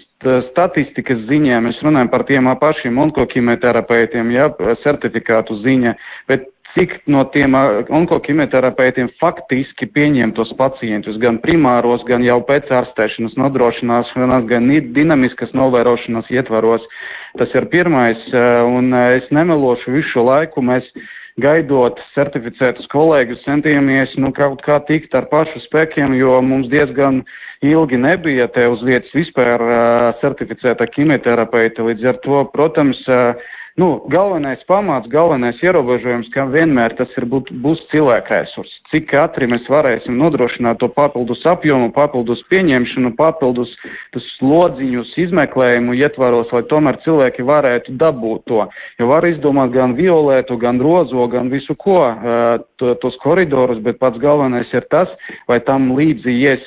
statistikas 0.48 1.20
ziņā, 1.28 1.60
mēs 1.68 1.84
runājam 1.84 2.08
par 2.10 2.24
tiem 2.26 2.48
pašiem 2.58 2.96
onkokimēterapeitiem, 3.04 4.32
jā, 4.34 4.48
certifikātu 4.82 5.60
ziņa, 5.60 5.92
bet 6.32 6.48
cik 6.78 6.94
no 7.10 7.24
tiem 7.34 7.56
onkokimoterapeitiem 7.98 9.10
faktiski 9.18 9.88
pieņem 9.90 10.32
tos 10.36 10.52
pacientus, 10.58 11.18
gan 11.22 11.40
primāros, 11.42 12.04
gan 12.06 12.22
jau 12.22 12.38
pēc 12.46 12.70
ārstēšanas 12.80 13.34
nodrošināšanās, 13.40 14.46
gan 14.50 14.70
dinamiskas 14.94 15.54
novērošanas 15.58 16.30
ietvaros. 16.30 16.84
Tas 17.38 17.54
ir 17.58 17.66
pirmais, 17.72 18.20
un 18.70 18.94
es 18.94 19.26
nemelošu 19.34 19.96
visu 19.98 20.22
laiku. 20.24 20.62
Mēs 20.62 20.86
gaidot 21.42 22.00
certificētus 22.14 22.88
kolēģus, 22.92 23.44
centījāmies 23.46 24.14
nu, 24.22 24.32
kaut 24.34 24.62
kā 24.66 24.80
tikt 24.88 25.14
ar 25.14 25.28
pašu 25.30 25.62
spēkiem, 25.66 26.16
jo 26.18 26.38
mums 26.42 26.70
diezgan 26.72 27.22
ilgi 27.66 27.98
nebija 27.98 28.48
te 28.54 28.66
uz 28.70 28.82
vietas 28.86 29.10
vispār 29.14 29.62
uh, 29.62 30.08
certificēta 30.22 30.86
kimoterapeita. 30.94 31.86
Līdz 31.86 32.10
ar 32.12 32.18
to, 32.26 32.42
protams, 32.54 33.00
uh, 33.10 33.38
nu, 33.78 34.02
galvenais 34.10 34.62
pamats, 34.66 35.06
galvenais 35.08 35.60
ierobežojums, 35.62 36.28
ka 36.34 36.48
vienmēr 36.50 36.96
tas 36.98 37.12
ir 37.16 37.28
būt, 37.30 37.52
būs 37.62 37.80
cilvēka 37.92 38.42
resurss. 38.42 38.74
Cik 38.90 39.12
ātri 39.14 39.46
mēs 39.50 39.68
varēsim 39.70 40.16
nodrošināt 40.18 40.80
to 40.82 40.88
papildus 40.90 41.44
apjomu, 41.46 41.92
papildus 41.94 42.42
pieņemšanu, 42.50 43.12
papildus 43.18 43.70
slodziņus 44.38 45.12
izmeklējumu 45.24 45.94
ietvaros, 45.98 46.50
lai 46.54 46.64
tomēr 46.70 46.98
cilvēki 47.04 47.46
varētu 47.46 47.94
dabūt 48.00 48.44
to. 48.50 48.64
Jo 48.98 49.10
var 49.12 49.26
izdomāt 49.28 49.70
gan 49.74 49.94
violētu, 49.98 50.58
gan 50.58 50.80
rozo, 50.82 51.28
gan 51.30 51.50
visu 51.52 51.76
ko, 51.78 52.00
to, 52.80 52.94
tos 53.02 53.18
koridorus, 53.22 53.78
bet 53.84 54.00
pats 54.02 54.18
galvenais 54.22 54.72
ir 54.74 54.86
tas, 54.90 55.12
vai 55.50 55.60
tam 55.66 55.92
līdzi 55.98 56.34
ies 56.34 56.66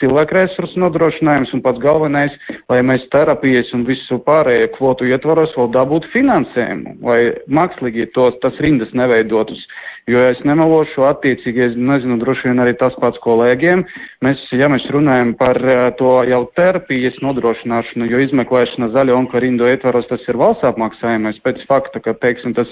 cilvēku 0.00 0.38
resursu 0.38 0.80
nodrošinājums 0.80 1.52
un 1.56 1.64
pats 1.64 1.82
galvenais, 1.82 2.32
lai 2.72 2.80
mēs 2.86 3.04
terapijas 3.12 3.72
un 3.76 3.84
visu 3.88 4.20
pārējo 4.24 4.72
kvotu 4.78 5.08
ietvaros 5.10 5.52
vēl 5.58 5.72
dabūtu 5.74 6.14
finansējumu, 6.14 6.29
lai 7.04 7.20
mākslīgi 7.50 8.10
tos, 8.14 8.36
tas 8.42 8.58
rindas 8.62 8.92
neveidotus. 8.96 9.66
Jo 10.10 10.22
es 10.30 10.40
nemelošu 10.46 11.04
attiecīgi, 11.06 11.62
es 11.68 11.74
nezinu, 11.78 12.16
droši 12.22 12.48
vien 12.48 12.62
arī 12.62 12.72
tas 12.80 12.96
pats 13.02 13.20
kolēģiem. 13.22 13.84
Mēs, 14.26 14.42
ja 14.56 14.66
mēs 14.72 14.86
runājam 14.90 15.34
par 15.38 15.60
to 16.00 16.14
jau 16.28 16.40
terapijas 16.58 17.18
nodrošināšanu, 17.24 18.08
jo 18.10 18.22
izmeklēšana 18.26 18.90
zaļo 18.94 19.18
onkorindu 19.20 19.68
ietvaros 19.70 20.08
tas 20.10 20.24
ir 20.28 20.38
valsts 20.40 20.66
apmaksājumais 20.66 21.38
pēc 21.44 21.62
fakta, 21.68 22.02
ka, 22.02 22.16
teiksim, 22.24 22.56
tas 22.58 22.70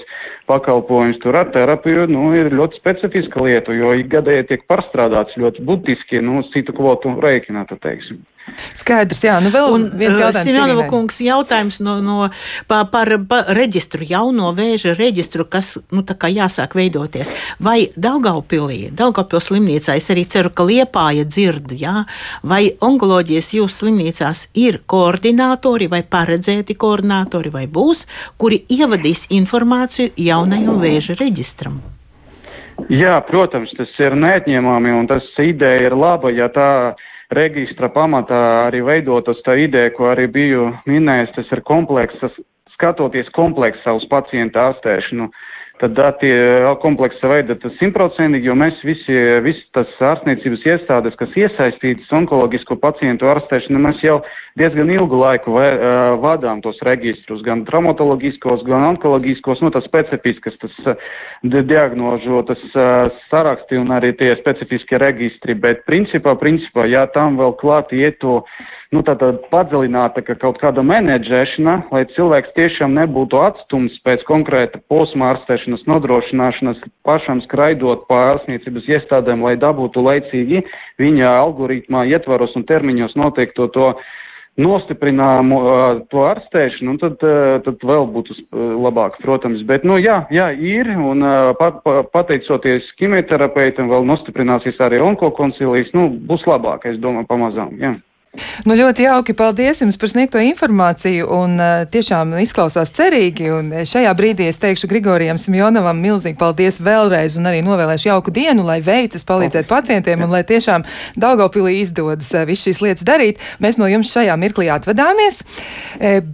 pakalpojums 0.51 1.21
tur 1.23 1.37
ar 1.39 1.53
terapiju, 1.55 2.09
nu, 2.11 2.31
ir 2.37 2.51
ļoti 2.53 2.81
specifiska 2.81 3.45
lieta, 3.45 3.75
jo 3.77 3.93
ikgadēji 4.01 4.49
tiek 4.51 4.67
pārstrādāts 4.71 5.39
ļoti 5.39 5.63
būtiski, 5.69 6.23
nu, 6.25 6.43
citu 6.53 6.75
kvotu 6.75 7.15
rēķināta, 7.23 7.79
teiksim. 7.85 8.19
Skaidrs, 8.77 9.21
jā, 9.23 9.35
nu 9.43 9.51
vēl 9.53 9.73
un, 9.73 9.85
viens 9.99 10.15
uh, 10.15 10.25
jautājums. 10.25 10.47
Simjonova 10.47 10.85
kungs, 10.89 11.19
jautājums 11.23 11.79
no, 11.85 11.97
no, 12.03 12.17
par, 12.69 12.87
par, 12.93 13.11
par 13.29 13.51
reģistru, 13.55 14.05
jauno 14.07 14.51
vēža 14.57 14.95
reģistru, 14.97 15.45
kas, 15.49 15.75
nu, 15.93 16.03
tā 16.07 16.15
kā 16.19 16.31
jāsāk 16.33 16.75
veidoties. 16.79 17.28
Vai 17.63 17.89
Daugaupilī, 17.95 18.89
Daugaupils 18.95 19.49
slimnīcā, 19.49 19.97
es 19.99 20.09
arī 20.13 20.25
ceru, 20.29 20.53
ka 20.53 20.65
Liepāja 20.67 21.25
dzird, 21.27 21.73
jā, 21.79 22.03
vai 22.43 22.61
onkoloģijas 22.85 23.53
jūsu 23.57 23.83
slimnīcās 23.83 24.47
ir 24.59 24.81
koordinātori 24.89 25.89
vai 25.91 26.01
paredzēti 26.03 26.77
koordinātori 26.79 27.53
vai 27.53 27.67
būs, 27.67 28.05
kuri 28.37 28.63
ievadīs 28.69 29.27
informāciju 29.35 30.13
jaunajam 30.17 30.81
vēža 30.81 31.17
reģistram? 31.19 31.79
Jā, 32.87 33.17
protams, 33.27 33.73
tas 33.75 33.91
ir 33.99 34.15
neatņemami 34.15 34.93
un 34.95 35.07
tas 35.09 35.25
ideja 35.43 35.89
ir 35.89 35.95
laba, 35.99 36.31
ja 36.31 36.47
tā 36.53 36.95
reģistra 37.35 37.89
pamatā 37.93 38.39
arī 38.69 38.81
veidotas 38.85 39.41
tā 39.45 39.57
ideja, 39.65 39.91
ko 39.93 40.09
arī 40.13 40.29
biju 40.31 40.69
minējis, 40.89 41.35
tas 41.35 41.51
ir 41.53 41.61
komplekss, 41.67 42.39
skatoties 42.73 43.29
kompleksu 43.35 43.97
uz 43.99 44.05
pacientu 44.09 44.61
ārstēšanu. 44.63 45.29
Tad 45.79 45.95
tie 46.19 46.35
kompleksa 46.83 47.29
veida 47.31 47.55
tas 47.55 47.71
simtprocentīgi, 47.79 48.49
jo 48.49 48.55
mēs 48.59 48.81
visi, 48.83 49.15
visi 49.45 49.63
tas 49.75 49.87
ārstniecības 50.03 50.65
iestādes, 50.67 51.15
kas 51.19 51.37
iesaistītas 51.39 52.11
onkoloģisko 52.19 52.75
pacientu 52.83 53.29
ārstēšanu, 53.31 53.79
mēs 53.85 54.03
jau 54.03 54.17
diezgan 54.59 54.91
ilgu 54.93 55.19
laiku 55.19 55.55
uh, 55.55 55.65
vadām 56.21 56.61
tos 56.65 56.79
reģistrus, 56.85 57.41
gan 57.47 57.65
traumatoloģiskos, 57.67 58.65
gan 58.67 58.85
onkoloģiskos, 58.93 59.63
nu 59.65 59.71
tas 59.73 59.87
specifiskas, 59.87 60.57
tas 60.61 60.97
diagnožu, 61.43 62.43
tas 62.47 62.65
saraksti 63.29 63.79
un 63.79 63.93
arī 63.95 64.11
tie 64.19 64.33
specifiskie 64.39 64.99
reģistri, 64.99 65.55
bet 65.55 65.85
principā, 65.87 66.35
principā, 66.39 66.87
jā, 66.89 67.05
tam 67.15 67.39
vēl 67.39 67.55
klāt 67.59 67.95
ietu. 67.95 68.41
Nu, 68.89 69.03
tāda 69.05 69.35
padziļināta 69.51 70.23
ka 70.25 70.33
kaut 70.41 70.57
kāda 70.57 70.81
menedžēšana, 70.81 71.75
lai 71.93 71.99
cilvēks 72.15 72.55
tiešām 72.55 72.95
nebūtu 72.97 73.37
atstumts 73.37 73.99
pēc 74.01 74.23
konkrēta 74.25 74.81
posma 74.89 75.27
ārstēšanas 75.35 75.83
nodrošināšanas, 75.91 76.81
pašam 77.05 77.43
skraidot 77.45 78.07
pa 78.09 78.23
ārstniecības 78.31 78.89
iestādēm, 78.95 79.45
lai 79.45 79.53
dabūtu 79.61 80.01
laicīgi 80.07 80.63
viņa 80.97 81.35
algoritmā 81.35 82.07
ietvaros 82.09 82.57
un 82.57 82.65
termiņos 82.65 83.13
noteikto 83.19 83.69
to 83.77 83.91
nostiprināmu 84.59 85.59
uh, 85.59 86.01
to 86.11 86.25
ārstēšanu, 86.27 86.97
tad, 87.01 87.21
uh, 87.23 87.59
tad 87.65 87.85
vēl 87.85 88.09
būtu 88.15 88.35
labāk, 88.83 89.19
protams. 89.23 89.61
Bet, 89.69 89.85
nu, 89.87 89.99
jā, 90.01 90.23
jā 90.33 90.49
ir, 90.55 90.89
un 90.97 91.23
uh, 91.23 91.53
pa, 91.59 91.71
pa, 91.85 92.01
pateicoties 92.09 92.89
ķimioterapeitam, 92.99 93.91
vēl 93.91 94.07
nostiprināsies 94.09 94.81
arī 94.83 95.01
onkokoncilijas, 95.03 95.93
nu, 95.95 96.09
būs 96.29 96.47
labāk, 96.49 96.89
es 96.89 96.99
domāju, 97.03 97.29
pamazām, 97.29 97.75
jā. 97.79 97.95
Nu, 98.67 98.75
ļoti 98.77 99.07
jauki. 99.07 99.33
Paldies 99.33 99.79
jums 99.81 99.97
par 99.97 100.11
sniegto 100.11 100.41
informāciju. 100.43 101.25
Un, 101.33 101.55
uh, 101.57 101.85
tiešām 101.89 102.35
izklausās 102.43 102.91
cerīgi. 102.93 103.47
Un 103.55 103.71
eh, 103.73 103.85
šajā 103.89 104.11
brīdī 104.13 104.45
es 104.51 104.59
teikšu 104.61 104.89
Grigorijam 104.91 105.39
Simjonovam 105.39 105.97
milzīgi 105.97 106.37
paldies 106.37 106.77
vēlreiz 106.85 107.39
un 107.39 107.49
arī 107.49 107.63
novēlēšu 107.65 108.09
jauku 108.11 108.33
dienu, 108.35 108.65
lai 108.67 108.79
veicas 108.85 109.25
palīdzēt 109.25 109.65
pacientiem 109.69 110.21
un 110.25 110.33
lai 110.35 110.43
tiešām 110.45 110.85
Daugavpilī 111.17 111.79
izdodas 111.79 112.29
uh, 112.35 112.45
visu 112.45 112.69
šīs 112.69 112.83
lietas 112.85 113.07
darīt. 113.07 113.41
Mēs 113.63 113.79
no 113.81 113.89
jums 113.89 114.11
šajā 114.13 114.37
mirklī 114.37 114.69
atvadāmies. 114.73 115.41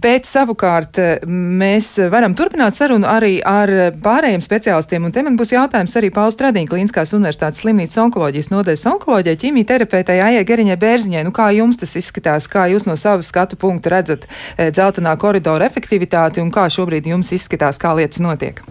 Bet 0.02 0.28
savukārt 0.28 0.98
mēs 1.26 1.88
varam 2.12 2.34
turpināt 2.36 2.76
sarunu 2.76 3.08
arī 3.08 3.38
ar 3.40 3.70
pārējiem 4.02 4.42
speciālistiem. 4.44 5.06
Un 5.08 5.14
te 5.14 5.24
man 5.24 5.38
būs 5.38 5.54
jautājums 5.54 5.96
arī 5.98 6.10
Pauls 6.14 6.36
Stradīna 6.36 6.68
Klīniskās 6.70 7.14
universitātes 7.16 7.62
slimnīcas 7.64 8.00
onkoloģijas 8.04 8.50
nodaļas 8.52 8.86
onkoloģijai, 8.92 9.40
ķīmijterapeitei 9.42 10.20
Aijai 10.26 10.44
Geriņai 10.48 10.78
Bērziņai. 10.82 11.24
Nu, 11.26 11.34
kā 11.36 11.48
jums 11.56 11.80
tas 11.80 11.85
izskatās, 11.94 12.48
kā 12.50 12.66
jūs 12.72 12.88
no 12.88 12.96
sava 12.98 13.22
skatu 13.22 13.58
punkta 13.60 13.94
redzat 13.94 14.26
e, 14.26 14.72
dzeltenā 14.74 15.14
koridora 15.20 15.68
efektivitāti 15.70 16.42
un 16.42 16.50
kā 16.50 16.66
šobrīd 16.72 17.06
jums 17.12 17.30
izskatās, 17.36 17.78
kā 17.78 17.94
lietas 17.94 18.18
notiek? 18.24 18.64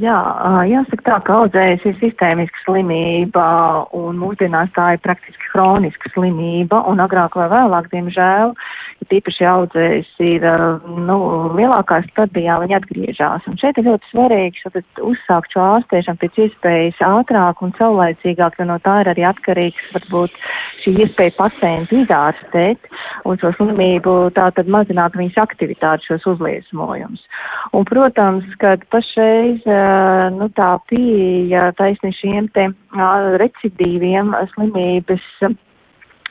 Jā, 0.00 0.18
jāsaka 0.64 1.04
tā, 1.04 1.16
ka 1.26 1.34
audzējas 1.42 1.82
ir 1.84 1.96
sistēmiska 2.00 2.62
slimība 2.64 3.44
un 3.92 4.16
mūsdienās 4.16 4.70
tā 4.72 4.94
ir 4.96 5.02
praktiski 5.04 5.50
hroniska 5.52 6.08
slimība 6.14 6.80
un 6.88 7.02
agrāk 7.04 7.36
vai 7.36 7.50
vēlāk, 7.52 7.90
diemžēl, 7.92 8.54
tīpaši 9.08 9.46
audzējs 9.48 10.10
ir 10.24 10.44
nu, 11.08 11.16
lielākā 11.56 12.00
stadijā, 12.08 12.58
viņi 12.62 12.76
atgriežas. 12.76 13.46
Un 13.50 13.56
šeit 13.60 13.78
ir 13.80 13.88
ļoti 13.88 14.10
svarīgi 14.12 14.62
šobrīd 14.64 15.02
uzsākt 15.10 15.54
šo 15.54 15.62
ārstēšanu 15.76 16.20
pēc 16.20 16.40
iespējas 16.44 17.00
ātrāk 17.06 17.62
un 17.64 17.72
saulaicīgāk, 17.78 18.58
jo 18.60 18.68
no 18.68 18.76
tā 18.84 19.00
ir 19.02 19.12
arī 19.14 19.26
atkarīgs 19.30 19.94
varbūt 19.94 20.36
šī 20.84 20.94
iespēja 21.04 21.36
pacientu 21.38 22.02
izārstēt 22.02 22.90
un 23.28 23.40
šo 23.40 23.52
slimību 23.56 24.16
tātad 24.36 24.68
mazināt 24.70 25.16
viņas 25.18 25.40
aktivitāti, 25.44 26.08
šos 26.10 26.28
uzliesmojumus. 26.34 27.24
Un, 27.76 27.86
protams, 27.88 28.46
ka 28.60 28.76
pašreiz 28.92 29.64
nu, 30.36 30.50
tā 30.56 30.72
pieeja 30.90 31.70
taisni 31.78 32.12
šiem 32.16 32.50
te 32.54 32.70
recidīviem 33.40 34.32
slimības 34.54 35.26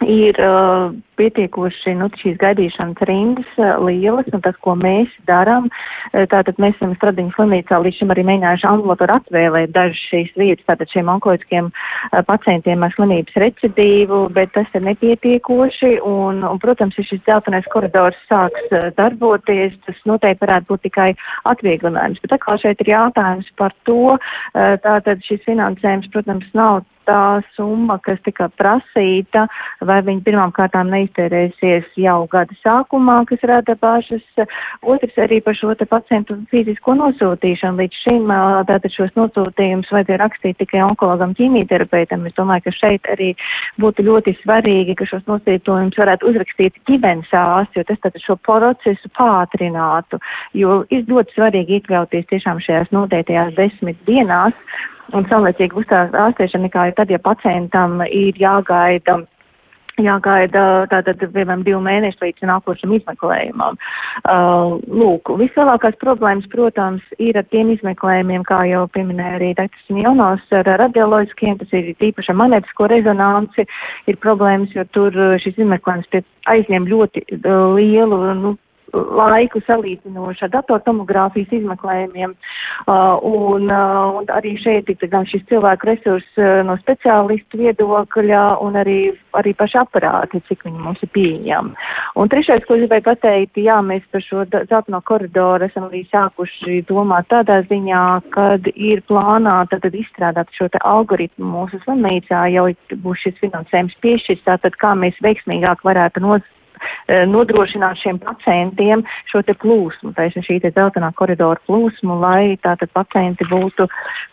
ir 0.06 0.38
uh, 0.40 0.92
pietiekoši 1.20 1.94
nu, 2.00 2.08
šīs 2.22 2.38
gaidīšanas 2.40 3.04
rindas 3.10 3.50
uh, 3.60 3.76
lielas, 3.84 4.28
un 4.34 4.44
tas, 4.46 4.56
ko 4.64 4.76
mēs 4.80 5.12
darām, 5.28 5.68
uh, 5.70 6.26
tātad 6.32 6.60
mēs 6.62 6.78
esam 6.78 6.96
Stradiņas 6.98 7.36
slimnīcā 7.36 7.80
līdz 7.84 8.00
šim 8.00 8.14
arī 8.14 8.26
mēģinājuši 8.30 8.68
ambulatoru 8.70 9.18
atvēlēt 9.18 9.74
dažas 9.76 10.04
šīs 10.12 10.32
vietas, 10.40 10.68
tātad 10.70 10.92
šiem 10.94 11.12
onkoloģiskiem 11.16 11.72
uh, 11.72 12.22
pacientiem 12.28 12.86
ar 12.86 12.96
slimības 12.96 13.40
recidīvu, 13.44 14.22
bet 14.36 14.54
tas 14.56 14.70
ir 14.78 14.86
nepietiekoši, 14.88 15.96
un, 16.08 16.44
un 16.48 16.62
protams, 16.64 16.98
ja 17.00 17.08
šis 17.10 17.24
dzeltenais 17.26 17.68
koridors 17.74 18.20
sāks 18.32 18.70
uh, 18.72 18.90
darboties, 19.00 19.76
tas 19.88 20.00
noteikti 20.10 20.46
varētu 20.46 20.72
būt 20.72 20.86
tikai 20.88 21.10
atvieglinājums. 21.52 22.22
Bet 22.24 22.38
atkal 22.40 22.62
šeit 22.62 22.86
ir 22.86 22.94
jautājums 22.96 23.52
par 23.60 23.76
to, 23.90 24.16
uh, 24.16 24.78
tātad 24.86 25.26
šis 25.28 25.44
finansējums, 25.48 26.10
protams, 26.14 26.48
nav 26.56 26.86
tā 27.10 27.42
summa, 27.56 27.98
kas 28.06 28.20
tika 28.26 28.50
prasīta, 28.60 29.46
vai 29.86 30.00
viņi 30.06 30.24
pirmām 30.28 30.54
kārtām 30.56 30.92
neiztērēsies 30.94 31.90
jau 32.00 32.20
gada 32.32 32.56
sākumā, 32.62 33.22
kas 33.30 33.44
rada 33.50 33.76
bažas. 33.82 34.26
Otrs 34.86 35.18
arī 35.22 35.40
par 35.46 35.58
šo 35.58 35.74
te 35.80 35.88
pacientu 35.90 36.38
fizisko 36.52 36.96
nosūtīšanu. 37.00 37.82
Līdz 37.82 38.02
šim 38.04 38.34
tātad 38.70 38.90
šos 38.94 39.16
nosūtījumus 39.18 39.92
vajadzēja 39.94 40.22
rakstīt 40.22 40.60
tikai 40.62 40.84
onkologam 40.86 41.34
ķīmijterapeitam. 41.40 42.28
Es 42.30 42.38
domāju, 42.38 42.68
ka 42.68 42.76
šeit 42.78 43.10
arī 43.16 43.32
būtu 43.82 44.06
ļoti 44.10 44.36
svarīgi, 44.44 44.98
ka 45.00 45.10
šos 45.10 45.26
nosūtījumus 45.30 46.00
varētu 46.00 46.30
uzrakstīt 46.30 46.80
ģimenes 46.90 47.34
ārsts, 47.34 47.80
jo 47.80 47.88
tas 47.90 48.04
tātad 48.06 48.22
šo 48.24 48.38
procesu 48.46 49.12
pātrinātu, 49.18 50.22
jo 50.58 50.84
ir 50.94 51.10
ļoti 51.10 51.38
svarīgi 51.38 51.80
iekļauties 51.80 52.30
tiešām 52.30 52.62
šajās 52.66 52.94
noteiktajās 52.96 53.56
desmit 53.58 54.00
dienās 54.08 54.56
un 55.14 55.28
saulēcīgi 55.32 55.78
uzstās 55.82 56.16
ārstēšana 56.28 56.68
nekā 56.68 56.88
tad, 56.98 57.12
ja 57.14 57.20
pacientam 57.24 58.00
ir 58.06 58.40
jāgaida 58.40 59.22
jāgaida 60.04 60.88
tātad, 60.92 61.20
piemēram, 61.20 61.64
divu 61.68 61.80
mēnešu 61.84 62.24
līdz 62.24 62.48
nākošam 62.50 62.94
izmeklējumam. 62.96 63.78
Uh, 64.24 64.78
lūk, 64.88 65.32
vislielākās 65.42 65.98
problēmas, 66.02 66.48
protams, 66.52 67.04
ir 67.22 67.40
ar 67.40 67.48
tiem 67.52 67.74
izmeklējumiem, 67.76 68.46
kā 68.48 68.62
jau 68.70 68.86
pieminēja 68.96 69.40
arī 69.40 69.52
dr. 69.58 69.84
Simjonos, 69.88 70.46
ar 70.56 70.72
radioloģiskiem, 70.84 71.60
tas 71.62 71.76
ir 71.76 71.92
tīpaši 72.00 72.34
ar 72.34 72.40
magnetisko 72.42 72.90
rezonanci, 72.92 73.68
ir 74.08 74.20
problēmas, 74.24 74.74
jo 74.78 74.88
tur 74.96 75.16
šis 75.44 75.60
izmeklējums 75.60 76.32
aizņem 76.56 76.90
ļoti 76.90 77.26
uh, 77.42 77.76
lielu, 77.76 78.24
nu, 78.40 78.56
laiku 78.94 79.62
salīdzinoši 79.68 80.46
ar 80.48 80.54
datortomogrāfijas 80.58 81.54
izmeklējumiem. 81.60 82.36
Uh, 82.88 83.20
un, 83.26 83.68
uh, 83.68 84.20
un 84.20 84.30
arī 84.34 84.56
šeit 84.62 84.90
ir 84.90 85.10
gan 85.12 85.28
šis 85.30 85.44
cilvēku 85.50 85.90
resurs 85.90 86.28
uh, 86.40 86.62
no 86.68 86.78
speciālistu 86.80 87.60
viedokļa 87.60 88.44
un 88.64 88.80
arī, 88.80 89.00
arī 89.38 89.54
paši 89.58 89.82
aparāti, 89.82 90.42
cik 90.48 90.64
viņi 90.68 90.84
mums 90.86 91.04
ir 91.04 91.12
pieejami. 91.16 91.76
Un 92.20 92.32
trešais, 92.32 92.64
ko 92.68 92.78
gribēju 92.80 93.06
pateikt, 93.10 93.60
jā, 93.60 93.80
mēs 93.86 94.06
par 94.14 94.24
šo 94.26 94.46
zeltaino 94.54 95.02
koridoru 95.06 95.68
esam 95.68 95.90
arī 95.90 96.06
sākuši 96.10 96.84
domāt 96.90 97.30
tādā 97.32 97.60
ziņā, 97.70 98.06
kad 98.34 98.70
ir 98.74 99.04
plānā 99.10 99.62
tad, 99.72 99.86
izstrādāt 99.90 100.52
šo 100.56 100.70
te 100.72 100.82
algoritmu 100.86 101.48
mūsu 101.50 101.80
slimnīcā, 101.84 102.46
jau 102.54 102.68
būs 103.04 103.26
šis 103.26 103.40
finansējums 103.44 103.98
piešķirts, 104.04 104.46
tātad 104.48 104.78
kā 104.82 104.94
mēs 104.98 105.18
veiksmīgāk 105.26 105.84
varētu 105.86 106.24
noz 106.24 106.42
e, 106.42 106.59
nodrošināt 107.30 108.02
šiem 108.04 108.20
pacientiem 108.24 109.04
šo 109.32 109.44
te 109.46 109.56
plūsmu, 109.58 110.14
taisn 110.18 110.46
šī 110.46 110.60
te 110.64 110.74
dzeltenā 110.76 111.12
koridora 111.20 111.60
plūsmu, 111.68 112.20
lai 112.24 112.58
tātad 112.64 112.92
pacienti 112.96 113.48
būtu, 113.50 113.88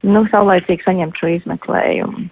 nu, 0.08 0.26
saulaicīgi 0.32 0.86
saņemt 0.86 1.22
šo 1.22 1.32
izmeklējumu. 1.38 2.28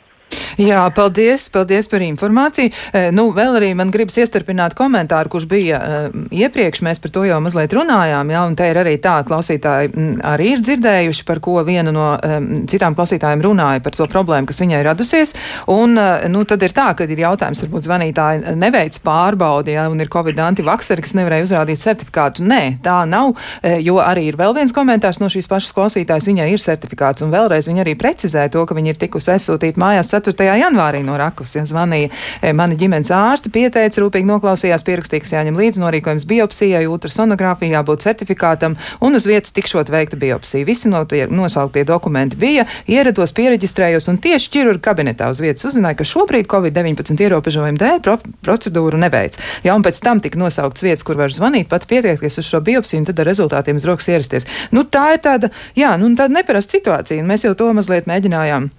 Jā, 0.61 0.85
paldies, 0.95 1.49
paldies 1.51 1.89
par 1.91 2.03
informāciju. 2.05 2.71
E, 2.95 3.09
nu, 3.15 3.27
vēl 3.35 3.59
arī 3.59 3.71
man 3.77 3.91
gribas 3.95 4.17
iestarpināt 4.21 4.77
komentāru, 4.79 5.33
kurš 5.33 5.47
bija 5.51 5.81
e, 5.81 6.01
iepriekš, 6.45 6.83
mēs 6.87 7.03
par 7.03 7.13
to 7.15 7.25
jau 7.27 7.41
mazliet 7.43 7.75
runājām, 7.75 8.31
jā, 8.31 8.43
un 8.49 8.55
te 8.59 8.69
ir 8.71 8.79
arī 8.79 8.95
tā, 9.03 9.17
klausītāji 9.27 9.93
arī 10.25 10.53
ir 10.55 10.63
dzirdējuši, 10.65 11.25
par 11.27 11.41
ko 11.45 11.57
viena 11.67 11.95
no 11.95 12.13
e, 12.15 12.39
citām 12.71 12.95
klausītājiem 12.95 13.43
runāja 13.45 13.83
par 13.85 13.99
to 13.99 14.07
problēmu, 14.11 14.49
kas 14.51 14.63
viņai 14.63 14.83
radusies, 14.87 15.35
un, 15.73 15.99
nu, 16.31 16.45
tad 16.49 16.63
ir 16.63 16.77
tā, 16.77 16.87
ka 16.95 17.09
ir 17.09 17.25
jautājums, 17.25 17.65
varbūt 17.67 17.89
zvanītāji 17.89 18.55
neveic 18.61 19.01
pārbaudi, 19.05 19.75
jā, 19.75 19.89
un 19.91 20.03
ir 20.03 20.13
Covid 20.13 20.39
antivakseri, 20.47 21.05
kas 21.05 21.17
nevarēja 21.19 21.49
uzrādīt 21.49 21.83
certifikātu. 21.83 22.47
Nē, 22.47 22.63
tā 22.85 23.01
nav, 23.09 23.35
jo 23.83 23.99
arī 24.03 24.29
ir 24.31 24.39
vēl 24.39 24.55
viens 24.57 24.75
komentārs 24.75 25.21
no 25.23 25.31
šīs 25.33 25.49
pašas 25.51 25.75
klausītājas, 25.77 26.29
viņai 26.31 26.49
ir 26.53 26.63
certifikāts, 26.63 27.25
un 27.25 27.33
vēlreiz 27.35 27.69
viņa 27.71 27.85
arī 27.85 27.97
precizē 27.99 28.47
to, 28.53 28.65
ka 28.69 28.77
viņa 28.77 28.95
ir 28.95 29.01
tikusi 29.01 29.33
aizsūtīta 29.35 29.81
mājās 29.81 30.13
4. 30.15 30.44
Janvārī 30.45 31.01
no 31.07 31.17
Rakus. 31.21 31.55
Ja 31.57 31.65
zvanīja 31.69 32.11
e, 32.41 32.53
mani 32.57 32.77
ģimenes 32.81 33.11
ārsti, 33.15 33.53
pieteica, 33.55 34.03
rūpīgi 34.03 34.29
noklausījās, 34.29 34.85
pierakstīja, 34.87 35.25
kas 35.25 35.35
jāņem 35.37 35.59
līdzi 35.59 35.83
norīkojums 35.83 36.27
biopsijai, 36.31 36.85
ultrasonogrāfijai, 36.91 37.73
jābūt 37.75 38.05
certifikātam 38.05 38.77
un 39.05 39.19
uz 39.19 39.29
vietas 39.29 39.55
tikšot 39.57 39.93
veikta 39.93 40.19
biopsija. 40.21 40.67
Visi 40.69 40.93
no 40.93 41.05
tie 41.09 41.25
nosauktie 41.31 41.87
dokumenti 41.89 42.39
bija, 42.41 42.67
ierados, 42.91 43.35
pieregistrējos 43.37 44.11
un 44.13 44.21
tieši 44.23 44.53
ķirurga 44.55 44.85
kabinetā 44.91 45.31
uz 45.33 45.41
vietas 45.43 45.67
uzzināja, 45.71 45.99
ka 46.01 46.09
šobrīd 46.09 46.51
Covid-19 46.51 47.25
ierobežojumu 47.27 47.81
dēļ 47.81 48.05
pro 48.05 48.19
procedūru 48.45 49.01
neveic. 49.01 49.39
Ja, 49.67 49.75
un 49.79 49.85
pēc 49.87 50.01
tam 50.05 50.23
tika 50.25 50.41
nosaukts 50.41 50.85
vietas, 50.85 51.07
kur 51.07 51.19
var 51.21 51.35
zvanīt, 51.35 51.71
pat 51.73 51.89
pieteikties 51.91 52.41
uz 52.43 52.49
šo 52.51 52.63
biopsiju 52.65 53.03
un 53.03 53.11
tad 53.11 53.23
ar 53.23 53.31
rezultātiem 53.31 53.81
uz 53.81 53.89
rokas 53.89 54.11
ierasties. 54.13 54.49
Nu, 54.75 54.85
tā 54.85 55.15
ir 55.17 55.25
tāda, 55.25 55.53
jā, 55.79 55.95
nu, 56.01 56.13
tāda 56.19 56.41
neparasta 56.41 56.79
situācija, 56.79 57.23
un 57.23 57.31
mēs 57.31 57.47
jau 57.49 57.55
to 57.59 57.73
mazliet 57.77 58.11
mēģinājām 58.11 58.71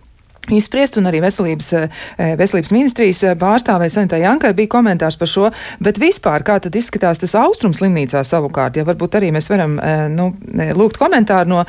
izspriest, 0.53 0.97
un 0.99 1.09
arī 1.09 1.21
veselības, 1.23 1.71
eh, 1.73 2.35
veselības 2.39 2.71
ministrijas 2.75 3.23
eh, 3.23 3.35
pārstāvē 3.39 3.89
Sanitā 3.89 4.19
Jankai 4.21 4.53
bija 4.57 4.71
komentārs 4.75 5.17
par 5.17 5.31
šo, 5.31 5.51
bet 5.79 5.99
vispār 6.01 6.43
kā 6.45 6.59
tad 6.61 6.75
izskatās 6.75 7.21
tas 7.21 7.35
austrums 7.39 7.79
slimnīcā 7.81 8.23
savukārt, 8.27 8.77
ja 8.77 8.85
varbūt 8.87 9.17
arī 9.19 9.31
mēs 9.35 9.49
varam 9.49 9.79
eh, 9.79 10.05
nu, 10.11 10.31
lūgt 10.75 10.99
komentāru 11.01 11.49
no, 11.49 11.63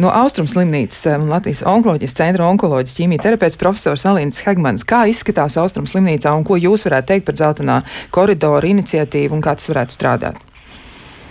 no 0.00 0.10
austrums 0.14 0.54
slimnīcas 0.54 1.04
Latvijas 1.28 1.62
onkoloģijas 1.68 2.16
centra 2.16 2.48
onkoloģijas 2.48 2.96
ķīmija 2.98 3.52
profesors 3.58 4.06
Alīns 4.08 4.42
Hegmans. 4.46 4.86
Kā 4.88 5.04
izskatās 5.10 5.58
austrums 5.60 5.94
slimnīcā 5.94 6.32
un 6.34 6.44
ko 6.46 6.58
jūs 6.60 6.86
varētu 6.88 7.12
teikt 7.12 7.28
par 7.28 7.38
dzeltenā 7.38 7.82
koridoru 8.14 8.74
iniciatīvu 8.74 9.38
un 9.38 9.44
kā 9.44 9.56
tas 9.58 9.70
varētu 9.72 9.98
strādāt? 9.98 10.53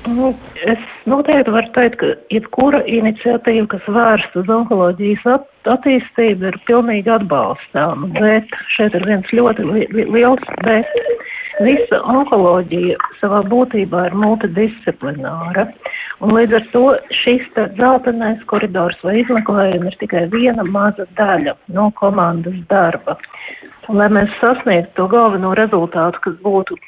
Nu, 0.04 0.34
es 0.68 0.80
noteikti 1.08 1.52
varu 1.54 1.70
teikt, 1.76 1.96
ka 2.02 2.10
jebkura 2.34 2.82
iniciatīva, 2.92 3.70
kas 3.72 3.86
vērsta 3.96 4.42
uz 4.42 4.50
onkoloģijas 4.52 5.24
at 5.32 5.72
attīstību, 5.78 6.50
ir 6.50 6.58
pilnīgi 6.68 7.12
atbalstāma. 7.14 8.10
Bet 8.18 8.52
šeit 8.76 8.98
ir 9.00 9.06
viens 9.08 9.32
ļoti 9.32 9.68
li 9.70 9.88
li 9.96 10.08
liels 10.12 10.44
bet. 10.68 10.92
Visa 11.64 12.00
onkoloģija 12.10 12.98
savā 13.22 13.44
būtībā 13.48 14.08
ir 14.10 14.16
multidisciplināra. 14.18 15.68
Un 16.26 16.34
līdz 16.36 16.58
ar 16.58 16.66
to 16.74 16.84
šis 17.24 17.46
zeltainais 17.78 18.42
koridors 18.52 19.00
vai 19.06 19.20
izmeklējumi 19.22 19.92
ir 19.92 20.00
tikai 20.02 20.24
viena 20.34 20.66
maza 20.66 21.06
daļa 21.20 21.56
no 21.78 21.92
komandas 22.00 22.58
darba. 22.74 23.16
Un, 23.88 24.02
lai 24.02 24.10
mēs 24.18 24.34
sasniegtu 24.42 24.98
to 24.98 25.08
galveno 25.14 25.54
rezultātu, 25.60 26.20
kas 26.26 26.36
būtu 26.44 26.80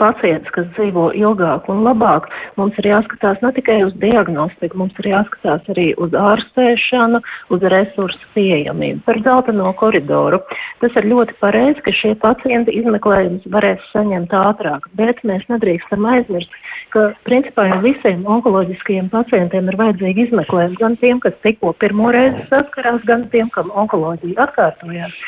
pacients, 0.00 0.50
kas 0.54 0.66
dzīvo 0.74 1.10
ilgāk 1.18 1.68
un 1.72 1.82
labāk, 1.86 2.28
mums 2.58 2.76
ir 2.80 2.88
jāskatās 2.90 3.40
ne 3.44 3.52
tikai 3.56 3.80
uz 3.86 3.94
diagnostiku, 4.02 4.78
mums 4.80 4.96
ir 5.02 5.10
jāskatās 5.12 5.70
arī 5.74 5.86
uz 6.02 6.14
ārstēšanu, 6.18 7.20
uz 7.54 7.66
resursu 7.74 8.30
pieejamību. 8.36 9.04
Par 9.06 9.20
zeltaino 9.26 9.72
koridoru. 9.80 10.40
Tas 10.82 10.96
ir 11.00 11.08
ļoti 11.10 11.36
pareizi, 11.40 11.82
ka 11.84 11.94
šie 11.94 12.14
pacienti 12.22 12.74
izmeklējums 12.80 13.46
varēs 13.54 13.82
saņemt 13.92 14.34
ātrāk, 14.34 14.88
bet 14.98 15.22
mēs 15.26 15.46
nedrīkstam 15.52 16.06
aizmirst, 16.14 16.62
ka 16.94 17.08
principā 17.26 17.66
jau 17.68 17.80
visiem 17.84 18.22
onkoloģiskajiem 18.36 19.10
pacientiem 19.12 19.68
ir 19.70 19.78
vajadzīgi 19.80 20.28
izmeklējumi, 20.28 20.78
gan 20.80 20.96
tiem, 21.02 21.20
kas 21.24 21.34
tikko 21.46 21.74
pirmo 21.82 22.12
reizi 22.14 22.46
saskarās, 22.52 23.02
gan 23.10 23.26
tiem, 23.34 23.50
kam 23.54 23.74
onkoloģija 23.74 24.46
atkārtojās 24.46 25.18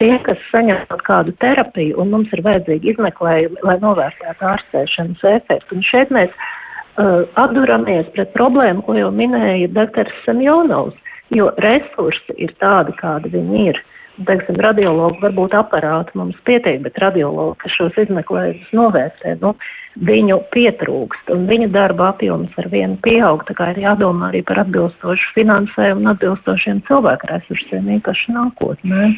tie, 0.00 0.14
kas 0.24 0.40
saņem 0.48 0.80
kādu 1.04 1.34
terapiju, 1.44 1.98
un 2.00 2.14
mums 2.14 2.32
ir 2.32 2.42
vajadzīgi 2.46 2.94
izmeklējumi, 2.94 3.60
lai 3.66 3.76
novērtētu 3.82 4.48
ārstēšanas 4.54 5.26
efektu. 5.34 5.76
Un 5.76 5.86
šeit 5.86 6.12
mēs 6.14 6.32
uh, 6.32 7.28
atduramies 7.40 8.08
pret 8.16 8.32
problēmu, 8.36 8.84
ko 8.86 8.96
jau 8.96 9.12
minēja 9.14 9.68
dr. 9.76 10.10
Semjonovs, 10.24 10.96
jo 11.36 11.50
resursi 11.62 12.36
ir 12.40 12.54
tādi, 12.62 12.96
kādi 13.00 13.32
viņi 13.36 13.66
ir. 13.72 13.82
Teiksim, 14.26 14.58
radiologi 14.60 15.20
varbūt 15.22 15.54
aparāti 15.56 16.18
mums 16.18 16.36
pietiek, 16.48 16.80
bet 16.84 16.98
radiologi, 17.00 17.56
kas 17.62 17.76
šos 17.78 18.00
izmeklējumus 18.02 18.72
novērtē, 18.76 19.36
nu, 19.40 19.54
viņu 19.98 20.38
pietrūkst, 20.54 21.30
un 21.34 21.46
viņa 21.50 21.70
darba 21.74 22.10
apjoms 22.14 22.54
ar 22.60 22.68
vienu 22.72 22.98
pieaug, 23.04 23.42
tā 23.48 23.56
kā 23.58 23.72
ir 23.72 23.82
jādomā 23.84 24.30
arī 24.30 24.44
par 24.46 24.62
atbilstošu 24.62 25.34
finansējumu 25.36 26.04
un 26.04 26.12
atbilstošiem 26.14 26.82
cilvēku 26.88 27.32
resursiem, 27.32 27.90
īpaši 27.98 28.36
nākotnē. 28.36 29.10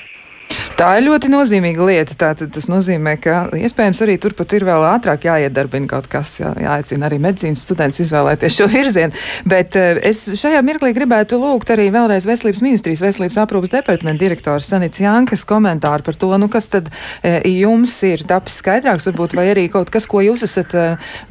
Tā 0.78 0.90
ir 0.98 1.06
ļoti 1.06 1.30
nozīmīga 1.32 1.86
lieta. 1.88 2.16
Tātad 2.18 2.52
tas 2.54 2.68
nozīmē, 2.70 3.16
ka 3.22 3.44
iespējams 3.56 4.02
arī 4.04 4.18
turpat 4.22 4.56
ir 4.56 4.66
vēl 4.68 4.86
ātrāk 4.92 5.26
jāiedarbina 5.28 5.90
kaut 5.90 6.08
kas, 6.12 6.34
jā, 6.40 6.52
jāaicina 6.62 7.08
arī 7.08 7.20
medicīnas 7.22 7.64
students 7.66 8.02
izvēlēties 8.02 8.58
šo 8.58 8.68
virzienu. 8.72 9.16
Bet 9.48 9.76
eh, 9.78 10.00
es 10.12 10.24
šajā 10.40 10.62
mirklī 10.66 10.92
gribētu 10.96 11.38
lūgt 11.42 11.72
arī 11.74 11.88
vēlreiz 11.94 12.26
Veselības 12.28 12.62
ministrijas 12.64 13.02
veselības 13.04 13.40
aprūpas 13.42 13.72
departamenta 13.72 14.22
direktors 14.22 14.68
Sanits 14.70 15.00
Jankas 15.02 15.44
komentāru 15.48 16.06
par 16.06 16.16
to, 16.18 16.30
nu 16.40 16.48
kas 16.52 16.68
tad 16.72 16.88
e, 17.22 17.34
jums 17.50 17.94
ir 18.06 18.24
tapis 18.28 18.60
skaidrāks, 18.62 19.06
varbūt, 19.10 19.36
vai 19.38 19.48
arī 19.52 19.66
kaut 19.72 19.90
kas, 19.92 20.06
ko 20.10 20.22
jūs 20.24 20.44
esat, 20.46 20.74
e, 20.74 20.84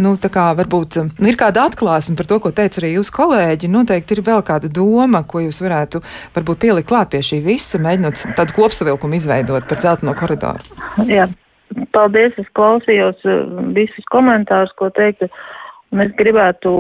nu 0.04 0.14
tā 0.22 0.32
kā 0.34 0.50
varbūt, 0.58 1.00
nu, 1.20 1.30
ir 1.30 1.40
kāda 1.40 1.66
atklāsme 1.70 2.18
par 2.20 2.30
to, 2.30 2.40
ko 2.44 2.54
teica 2.56 2.82
arī 2.82 2.94
jūs 2.98 3.12
kolēģi. 3.16 3.72
Noteikti 3.72 4.18
ir 4.18 4.24
vēl 4.28 4.44
kāda 4.48 4.72
doma, 4.72 5.24
ko 5.28 5.44
jūs 5.46 5.62
varētu 5.64 6.04
varbūt 6.36 6.62
pielikt 6.66 6.90
klāt 6.92 7.14
pie 7.14 7.24
šī 7.26 7.42
visa, 7.46 7.82
mēģinot 7.82 8.26
tādu 8.38 8.58
kopsavilkumu 8.58 9.21
izveidot 9.22 9.70
par 9.70 9.80
dzelteno 9.82 10.16
koridoru? 10.18 10.66
Jā, 11.10 11.28
paldies, 11.96 12.36
es 12.42 12.50
klausījos 12.58 13.22
uh, 13.28 13.46
visus 13.76 14.08
komentārus, 14.14 14.74
ko 14.80 14.90
teikt, 14.98 15.28
un 15.94 16.04
es 16.06 16.14
gribētu 16.20 16.74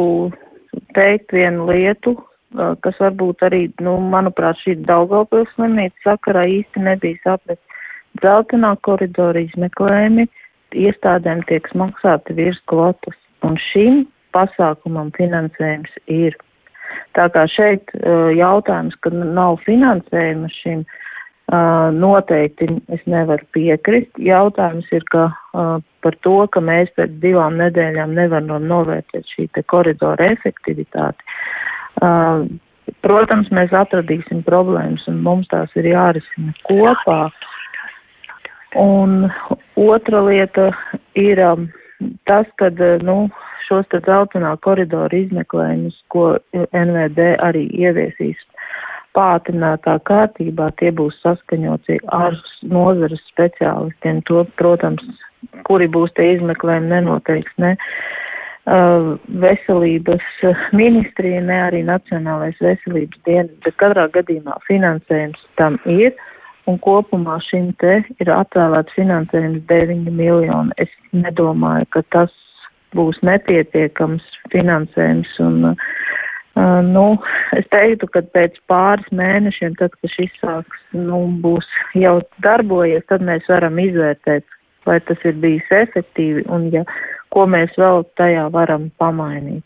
teikt 0.97 1.33
vienu 1.35 1.69
lietu, 1.69 2.15
uh, 2.17 2.73
kas 2.83 2.99
varbūt 3.03 3.45
arī, 3.47 3.63
nu, 3.85 3.97
manuprāt, 4.13 4.59
šī 4.63 4.79
Daugavpils 4.87 5.51
slimnīca 5.55 6.11
sakarā 6.11 6.47
īsti 6.59 6.85
nebija 6.87 7.21
saprast. 7.25 7.63
Dzeltenā 8.19 8.73
koridora 8.83 9.39
izmeklējumi 9.39 10.27
iestādēm 10.75 11.45
tiek 11.47 11.67
maksāti 11.79 12.35
virs 12.35 12.59
kvotas, 12.67 13.15
un 13.47 13.55
šim 13.71 14.05
pasākumam 14.35 15.11
finansējums 15.15 15.93
ir. 16.11 16.35
Tā 17.15 17.27
kā 17.31 17.45
šeit 17.47 17.91
uh, 17.99 18.31
jautājums, 18.35 18.97
ka 19.03 19.11
nav 19.15 19.61
finansējuma 19.63 20.51
šim, 20.57 20.83
uh, 20.83 21.00
Noteikti 21.51 22.67
es 22.95 23.01
nevaru 23.11 23.43
piekrist. 23.51 24.11
Jautājums 24.23 24.87
ir, 24.95 25.03
ka 25.11 25.25
par 26.01 26.15
to, 26.23 26.35
ka 26.47 26.61
mēs 26.63 26.91
pēc 26.95 27.17
divām 27.23 27.57
nedēļām 27.59 28.13
nevaram 28.15 28.67
novērtēt 28.69 29.27
šī 29.35 29.49
koridora 29.67 30.31
efektivitāti. 30.31 31.23
Protams, 33.01 33.49
mēs 33.51 33.73
atradīsim 33.75 34.43
problēmas 34.47 35.03
un 35.11 35.21
mums 35.25 35.49
tās 35.51 35.71
ir 35.75 35.91
jārisina 35.91 36.55
kopā. 36.67 37.19
Un 38.79 39.27
otra 39.75 40.21
lieta 40.23 40.69
ir 41.19 41.41
tas, 42.29 42.47
ka, 42.55 42.71
nu, 43.03 43.27
šos 43.67 43.87
te 43.91 43.99
dzeltenā 44.05 44.55
koridora 44.63 45.17
izmeklējumus, 45.17 45.99
ko 46.07 46.37
NVD 46.71 47.35
arī 47.43 47.67
ieviesīs 47.75 48.39
pātrinātā 49.17 49.97
kārtībā 50.07 50.71
tie 50.79 50.91
būs 50.95 51.17
saskaņoti 51.23 51.99
ar 52.15 52.37
nozares 52.63 53.21
speciālistiem. 53.31 54.21
To, 54.29 54.45
protams, 54.59 55.03
kuri 55.67 55.89
būs 55.91 56.13
tie 56.17 56.35
izmeklējumi, 56.37 56.91
nenoteiks. 56.93 57.53
Ne. 57.61 57.75
uh, 58.65 59.13
veselības 59.43 60.27
ministrija, 60.77 61.41
ne 61.45 61.61
arī 61.67 61.81
Nacionālais 61.87 62.59
veselības 62.61 63.23
dienas, 63.25 63.55
bet 63.65 63.79
katrā 63.81 64.07
gadījumā 64.13 64.59
finansējums 64.67 65.41
tam 65.61 65.79
ir. 65.85 66.13
Un 66.69 66.77
kopumā 66.77 67.39
šim 67.41 67.71
te 67.81 68.03
ir 68.21 68.29
atvēlēts 68.29 68.93
finansējums 68.93 69.63
9 69.71 70.11
miljoni. 70.13 70.75
Es 70.77 70.91
nedomāju, 71.11 71.87
ka 71.95 72.03
tas 72.13 72.35
būs 72.95 73.17
nepietiekams 73.25 74.23
finansējums. 74.53 75.33
Un, 75.41 75.73
uh, 75.73 75.89
nu, 76.55 77.05
es 77.55 77.67
teiktu, 77.71 78.07
ka 78.11 78.21
pēc 78.35 78.57
pāris 78.67 79.07
mēnešiem, 79.15 79.75
tad, 79.79 79.95
kad 80.01 80.13
šis 80.15 80.33
sāks, 80.41 80.81
nu, 80.95 81.23
būs 81.43 81.67
jau 81.95 82.19
darbojies, 82.43 83.05
tad 83.07 83.23
mēs 83.23 83.47
varam 83.49 83.79
izvērtēt, 83.79 84.43
vai 84.85 84.99
tas 85.07 85.21
ir 85.23 85.37
bijis 85.39 85.71
efektīvi 85.71 86.45
un 86.51 86.67
ja, 86.73 86.83
ko 87.31 87.45
mēs 87.47 87.75
vēl 87.79 88.03
tajā 88.19 88.49
varam 88.51 88.89
pamainīt. 88.99 89.63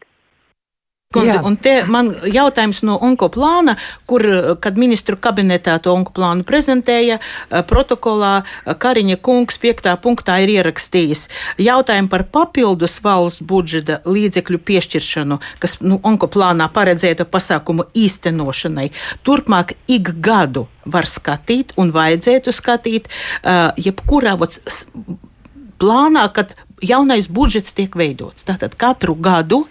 Kundze, 1.13 1.37
un 1.45 1.53
te 1.61 1.73
man 1.87 2.09
jautājums 2.33 2.81
no 2.83 2.95
onkoplāna, 3.05 3.75
kur, 4.09 4.23
kad 4.59 4.79
ministru 4.81 5.19
kabinetā 5.21 5.77
to 5.83 5.93
onkoplānu 5.93 6.43
prezentēja, 6.47 7.19
eh, 7.21 7.61
protokolā 7.69 8.31
eh, 8.41 8.73
Kariņa 8.73 9.19
kungs 9.21 9.59
piektā 9.61 9.93
punktā 10.01 10.39
ir 10.43 10.51
ierakstījis 10.57 11.27
jautājumu 11.61 12.09
par 12.09 12.25
papildus 12.33 12.97
valsts 13.05 13.45
budžeta 13.45 14.01
līdzekļu 14.03 14.59
piešķiršanu, 14.67 15.39
kas 15.61 15.77
nu, 15.85 15.99
onkoplānā 16.03 16.71
paredzēta 16.73 17.29
pasākumu 17.29 17.85
īstenošanai. 17.93 18.89
Turpmāk 19.23 19.75
ik 19.87 20.09
gadu 20.25 20.65
var 20.85 21.05
skatīt 21.05 21.77
un 21.77 21.93
vajadzētu 21.93 22.51
skatīt, 22.53 23.07
uh, 23.09 23.71
jebkurā 23.81 24.35
vots, 24.37 24.59
plānā, 25.81 26.27
kad 26.33 26.53
jaunais 26.83 27.27
budžets 27.31 27.73
tiek 27.75 27.95
veidots. 27.95 28.45
Tātad 28.47 28.75
katru 28.77 29.15
gadu 29.15 29.65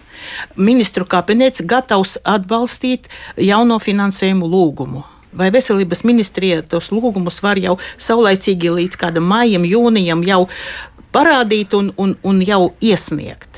ministru 0.57 1.05
kabinets 1.05 1.64
gatavs 1.66 2.16
atbalstīt 2.24 3.09
jauno 3.36 3.78
finansējumu 3.78 4.48
lūgumu. 4.48 5.05
Vai 5.34 5.50
veselības 5.50 6.05
ministrija 6.07 6.62
tos 6.62 6.92
lūgumus 6.94 7.40
var 7.42 7.59
jau 7.59 7.74
saulaicīgi 7.98 8.70
līdz 8.70 9.00
kādam 9.00 9.26
maijam, 9.26 9.66
jūnijam 9.66 10.22
jau 10.26 10.44
parādīt 11.14 11.74
un, 11.74 11.90
un, 11.98 12.14
un 12.22 12.42
jau 12.46 12.68
iesniegt? 12.82 13.50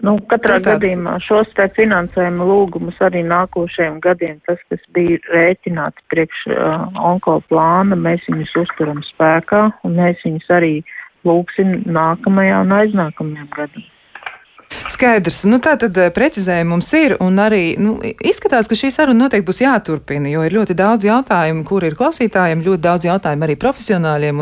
Nu, 0.00 0.14
katrā 0.30 0.56
Tātad. 0.56 0.78
gadījumā 0.78 1.18
šos 1.20 1.50
te 1.58 1.66
finansējuma 1.76 2.46
lūgumus 2.48 2.96
arī 3.04 3.20
nākošajiem 3.28 3.98
gadiem, 4.00 4.38
tas, 4.48 4.62
kas 4.72 4.80
bija 4.96 5.18
rēķināts 5.28 6.06
priekš 6.08 6.46
uh, 6.54 6.86
onko 7.10 7.36
plāna, 7.50 7.98
mēs 7.98 8.24
viņus 8.30 8.54
uzturam 8.62 9.02
spēkā 9.10 9.66
un 9.84 9.98
mēs 10.00 10.22
viņus 10.24 10.48
arī 10.56 10.72
lūksim 11.28 11.80
nākamajā 11.86 12.60
un 12.64 12.76
aiznākamajam 12.80 13.50
gadam. 13.56 13.88
Skaidrs. 14.90 15.44
Nu, 15.46 15.60
tā 15.62 15.76
tad 15.78 15.96
eh, 16.00 16.10
precizējumi 16.14 16.70
mums 16.72 16.88
ir, 16.98 17.14
arī 17.20 17.76
nu, 17.78 17.94
izskatās, 18.02 18.66
ka 18.66 18.74
šī 18.78 18.90
saruna 18.94 19.26
noteikti 19.26 19.46
būs 19.46 19.60
jāturpina, 19.62 20.26
jo 20.32 20.42
ir 20.46 20.56
ļoti 20.56 20.74
daudz 20.78 21.06
jautājumu, 21.06 21.62
kur 21.68 21.84
ir 21.86 21.94
klausītājiem, 21.98 22.64
ļoti 22.64 22.82
daudz 22.82 23.06
jautājumu 23.06 23.46
arī 23.46 23.56
profesionāļiem, 23.60 24.40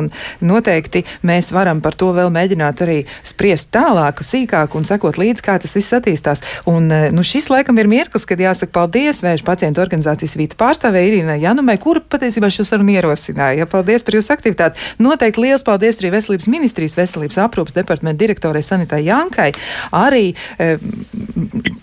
noteikti 0.49 1.05
mēs 1.29 1.51
varam 1.53 1.83
par 1.85 1.99
to 2.01 2.11
vēl 2.17 2.33
mēģināt 2.33 2.81
arī 2.87 2.99
spriest 3.27 3.71
tālāk, 3.77 4.23
sīkāk 4.25 4.77
un 4.79 4.89
sekot 4.89 5.21
līdzi, 5.21 5.45
kā 5.45 5.59
tas 5.61 5.77
viss 5.77 5.97
attīstās. 5.99 6.45
Un, 6.71 6.89
eh, 6.93 7.11
nu, 7.13 7.27
šis 7.27 7.51
laikam 7.53 7.77
ir 7.83 7.91
mirklis, 7.91 8.25
kad 8.29 8.41
jāsaka 8.41 8.73
paldies 8.73 9.21
vēža 9.25 9.45
pacientu 9.45 9.85
organizācijas 9.85 10.39
vīta 10.41 10.57
pārstāvē 10.61 11.05
Irīnai 11.11 11.39
Janumai, 11.43 11.77
kura 11.83 12.01
patiesībā 12.01 12.49
šo 12.49 12.65
sarunu 12.65 12.97
ierosināja. 12.97 13.61
Ja, 13.61 13.69
paldies 13.69 14.07
par 14.07 14.17
jūsu 14.17 14.33
aktivitāti. 14.33 14.81
Noteikti 15.03 15.45
liels 15.45 15.67
paldies 15.67 16.01
arī 16.01 16.15
Veselības 16.17 16.49
ministrijas 16.49 16.97
veselības 16.97 17.43
aprūpas 17.45 17.77
departamenta 17.77 18.25
direktorai 18.25 18.65
Sanitai 18.65 19.05
Jankai. 19.05 19.53
Arī 19.93 20.38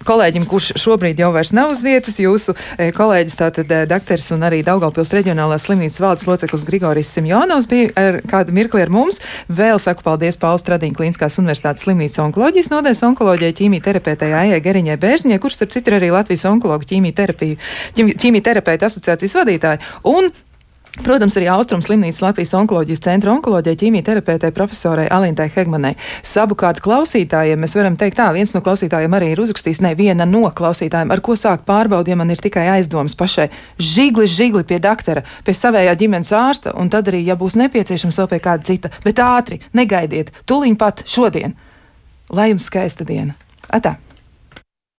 kolēģim, 0.05 0.45
kurš 0.49 0.71
šobrīd 0.81 1.19
jau 1.21 1.31
vairs 1.35 1.53
nav 1.55 1.71
uz 1.73 1.81
vietas, 1.85 2.19
jūsu 2.21 2.55
e, 2.77 2.91
kolēģis, 2.95 3.37
tātad 3.39 3.71
e, 3.71 3.81
doktors 3.89 4.31
un 4.35 4.45
arī 4.47 4.61
Daugaupils 4.65 5.13
reģionālās 5.17 5.67
slimnīcas 5.67 6.01
valdes 6.03 6.27
loceklis 6.29 6.65
Grigoris 6.67 7.11
Simjonovs 7.15 7.69
bija 7.71 7.91
ar 7.99 8.19
kādu 8.29 8.55
mirkli 8.55 8.83
ar 8.85 8.93
mums. 8.93 9.21
Vēl 9.49 9.79
saku 9.81 10.05
paldies 10.05 10.39
Pauls 10.41 10.65
Stradīna 10.65 10.97
Klīniskās 10.97 11.39
universitātes 11.41 11.87
slimnīcas 11.87 12.21
onkoloģijas 12.27 12.71
nodeļas 12.73 13.05
onkoloģijai 13.09 13.57
ķīmijterapeitē 13.61 14.31
Aijai 14.43 14.61
Geriņai 14.65 14.99
Bērziņai, 15.01 15.41
kurš 15.41 15.59
starp 15.59 15.75
citu 15.75 15.91
ir 15.91 15.99
arī 15.99 16.11
Latvijas 16.13 16.47
onkologu 16.49 16.89
ķīmijterapeita 16.91 18.91
asociācijas 18.91 19.39
vadītāja. 19.41 19.81
Un 20.11 20.29
Protams, 21.03 21.35
arī 21.35 21.49
Austrum 21.51 21.81
slimnīcas 21.83 22.21
Latvijas 22.23 22.53
onkoloģijas 22.55 23.01
centra 23.03 23.33
onkoloģijai 23.33 23.79
ķīmijterapeitei 23.81 24.53
profesorai 24.55 25.07
Alintai 25.11 25.49
Hegmanai. 25.51 25.91
Savukārt 26.23 26.79
klausītājiem 26.85 27.59
mēs 27.59 27.75
varam 27.75 27.97
teikt 27.99 28.17
tā, 28.21 28.29
viens 28.35 28.55
no 28.55 28.61
klausītājiem 28.63 29.17
arī 29.17 29.33
ir 29.33 29.41
uzrakstījis, 29.43 29.83
ne 29.83 29.91
viena 29.99 30.27
no 30.29 30.45
klausītājiem, 30.55 31.11
ar 31.11 31.23
ko 31.25 31.35
sākt 31.39 31.67
pārbaudi, 31.67 32.15
ja 32.15 32.19
man 32.21 32.31
ir 32.31 32.39
tikai 32.41 32.69
aizdomas 32.77 33.17
pašai. 33.19 33.49
Žigli, 33.75 34.29
žigli 34.31 34.63
pie 34.63 34.79
doktora, 34.79 35.25
pie 35.43 35.57
savējā 35.57 35.97
ģimenes 35.99 36.31
ārsta, 36.31 36.75
un 36.79 36.89
tad 36.93 37.11
arī, 37.11 37.25
ja 37.27 37.35
būs 37.35 37.59
nepieciešams, 37.59 38.23
vēl 38.23 38.31
pie 38.31 38.41
kāda 38.47 38.71
cita. 38.71 38.93
Bet 39.03 39.19
ātri, 39.19 39.59
negaidiet, 39.75 40.31
tuliņ 40.47 40.79
pat 40.79 41.03
šodien. 41.09 41.59
Lai 42.31 42.53
jums 42.53 42.71
skaista 42.71 43.03
diena! 43.05 43.35
Atā! 43.67 43.97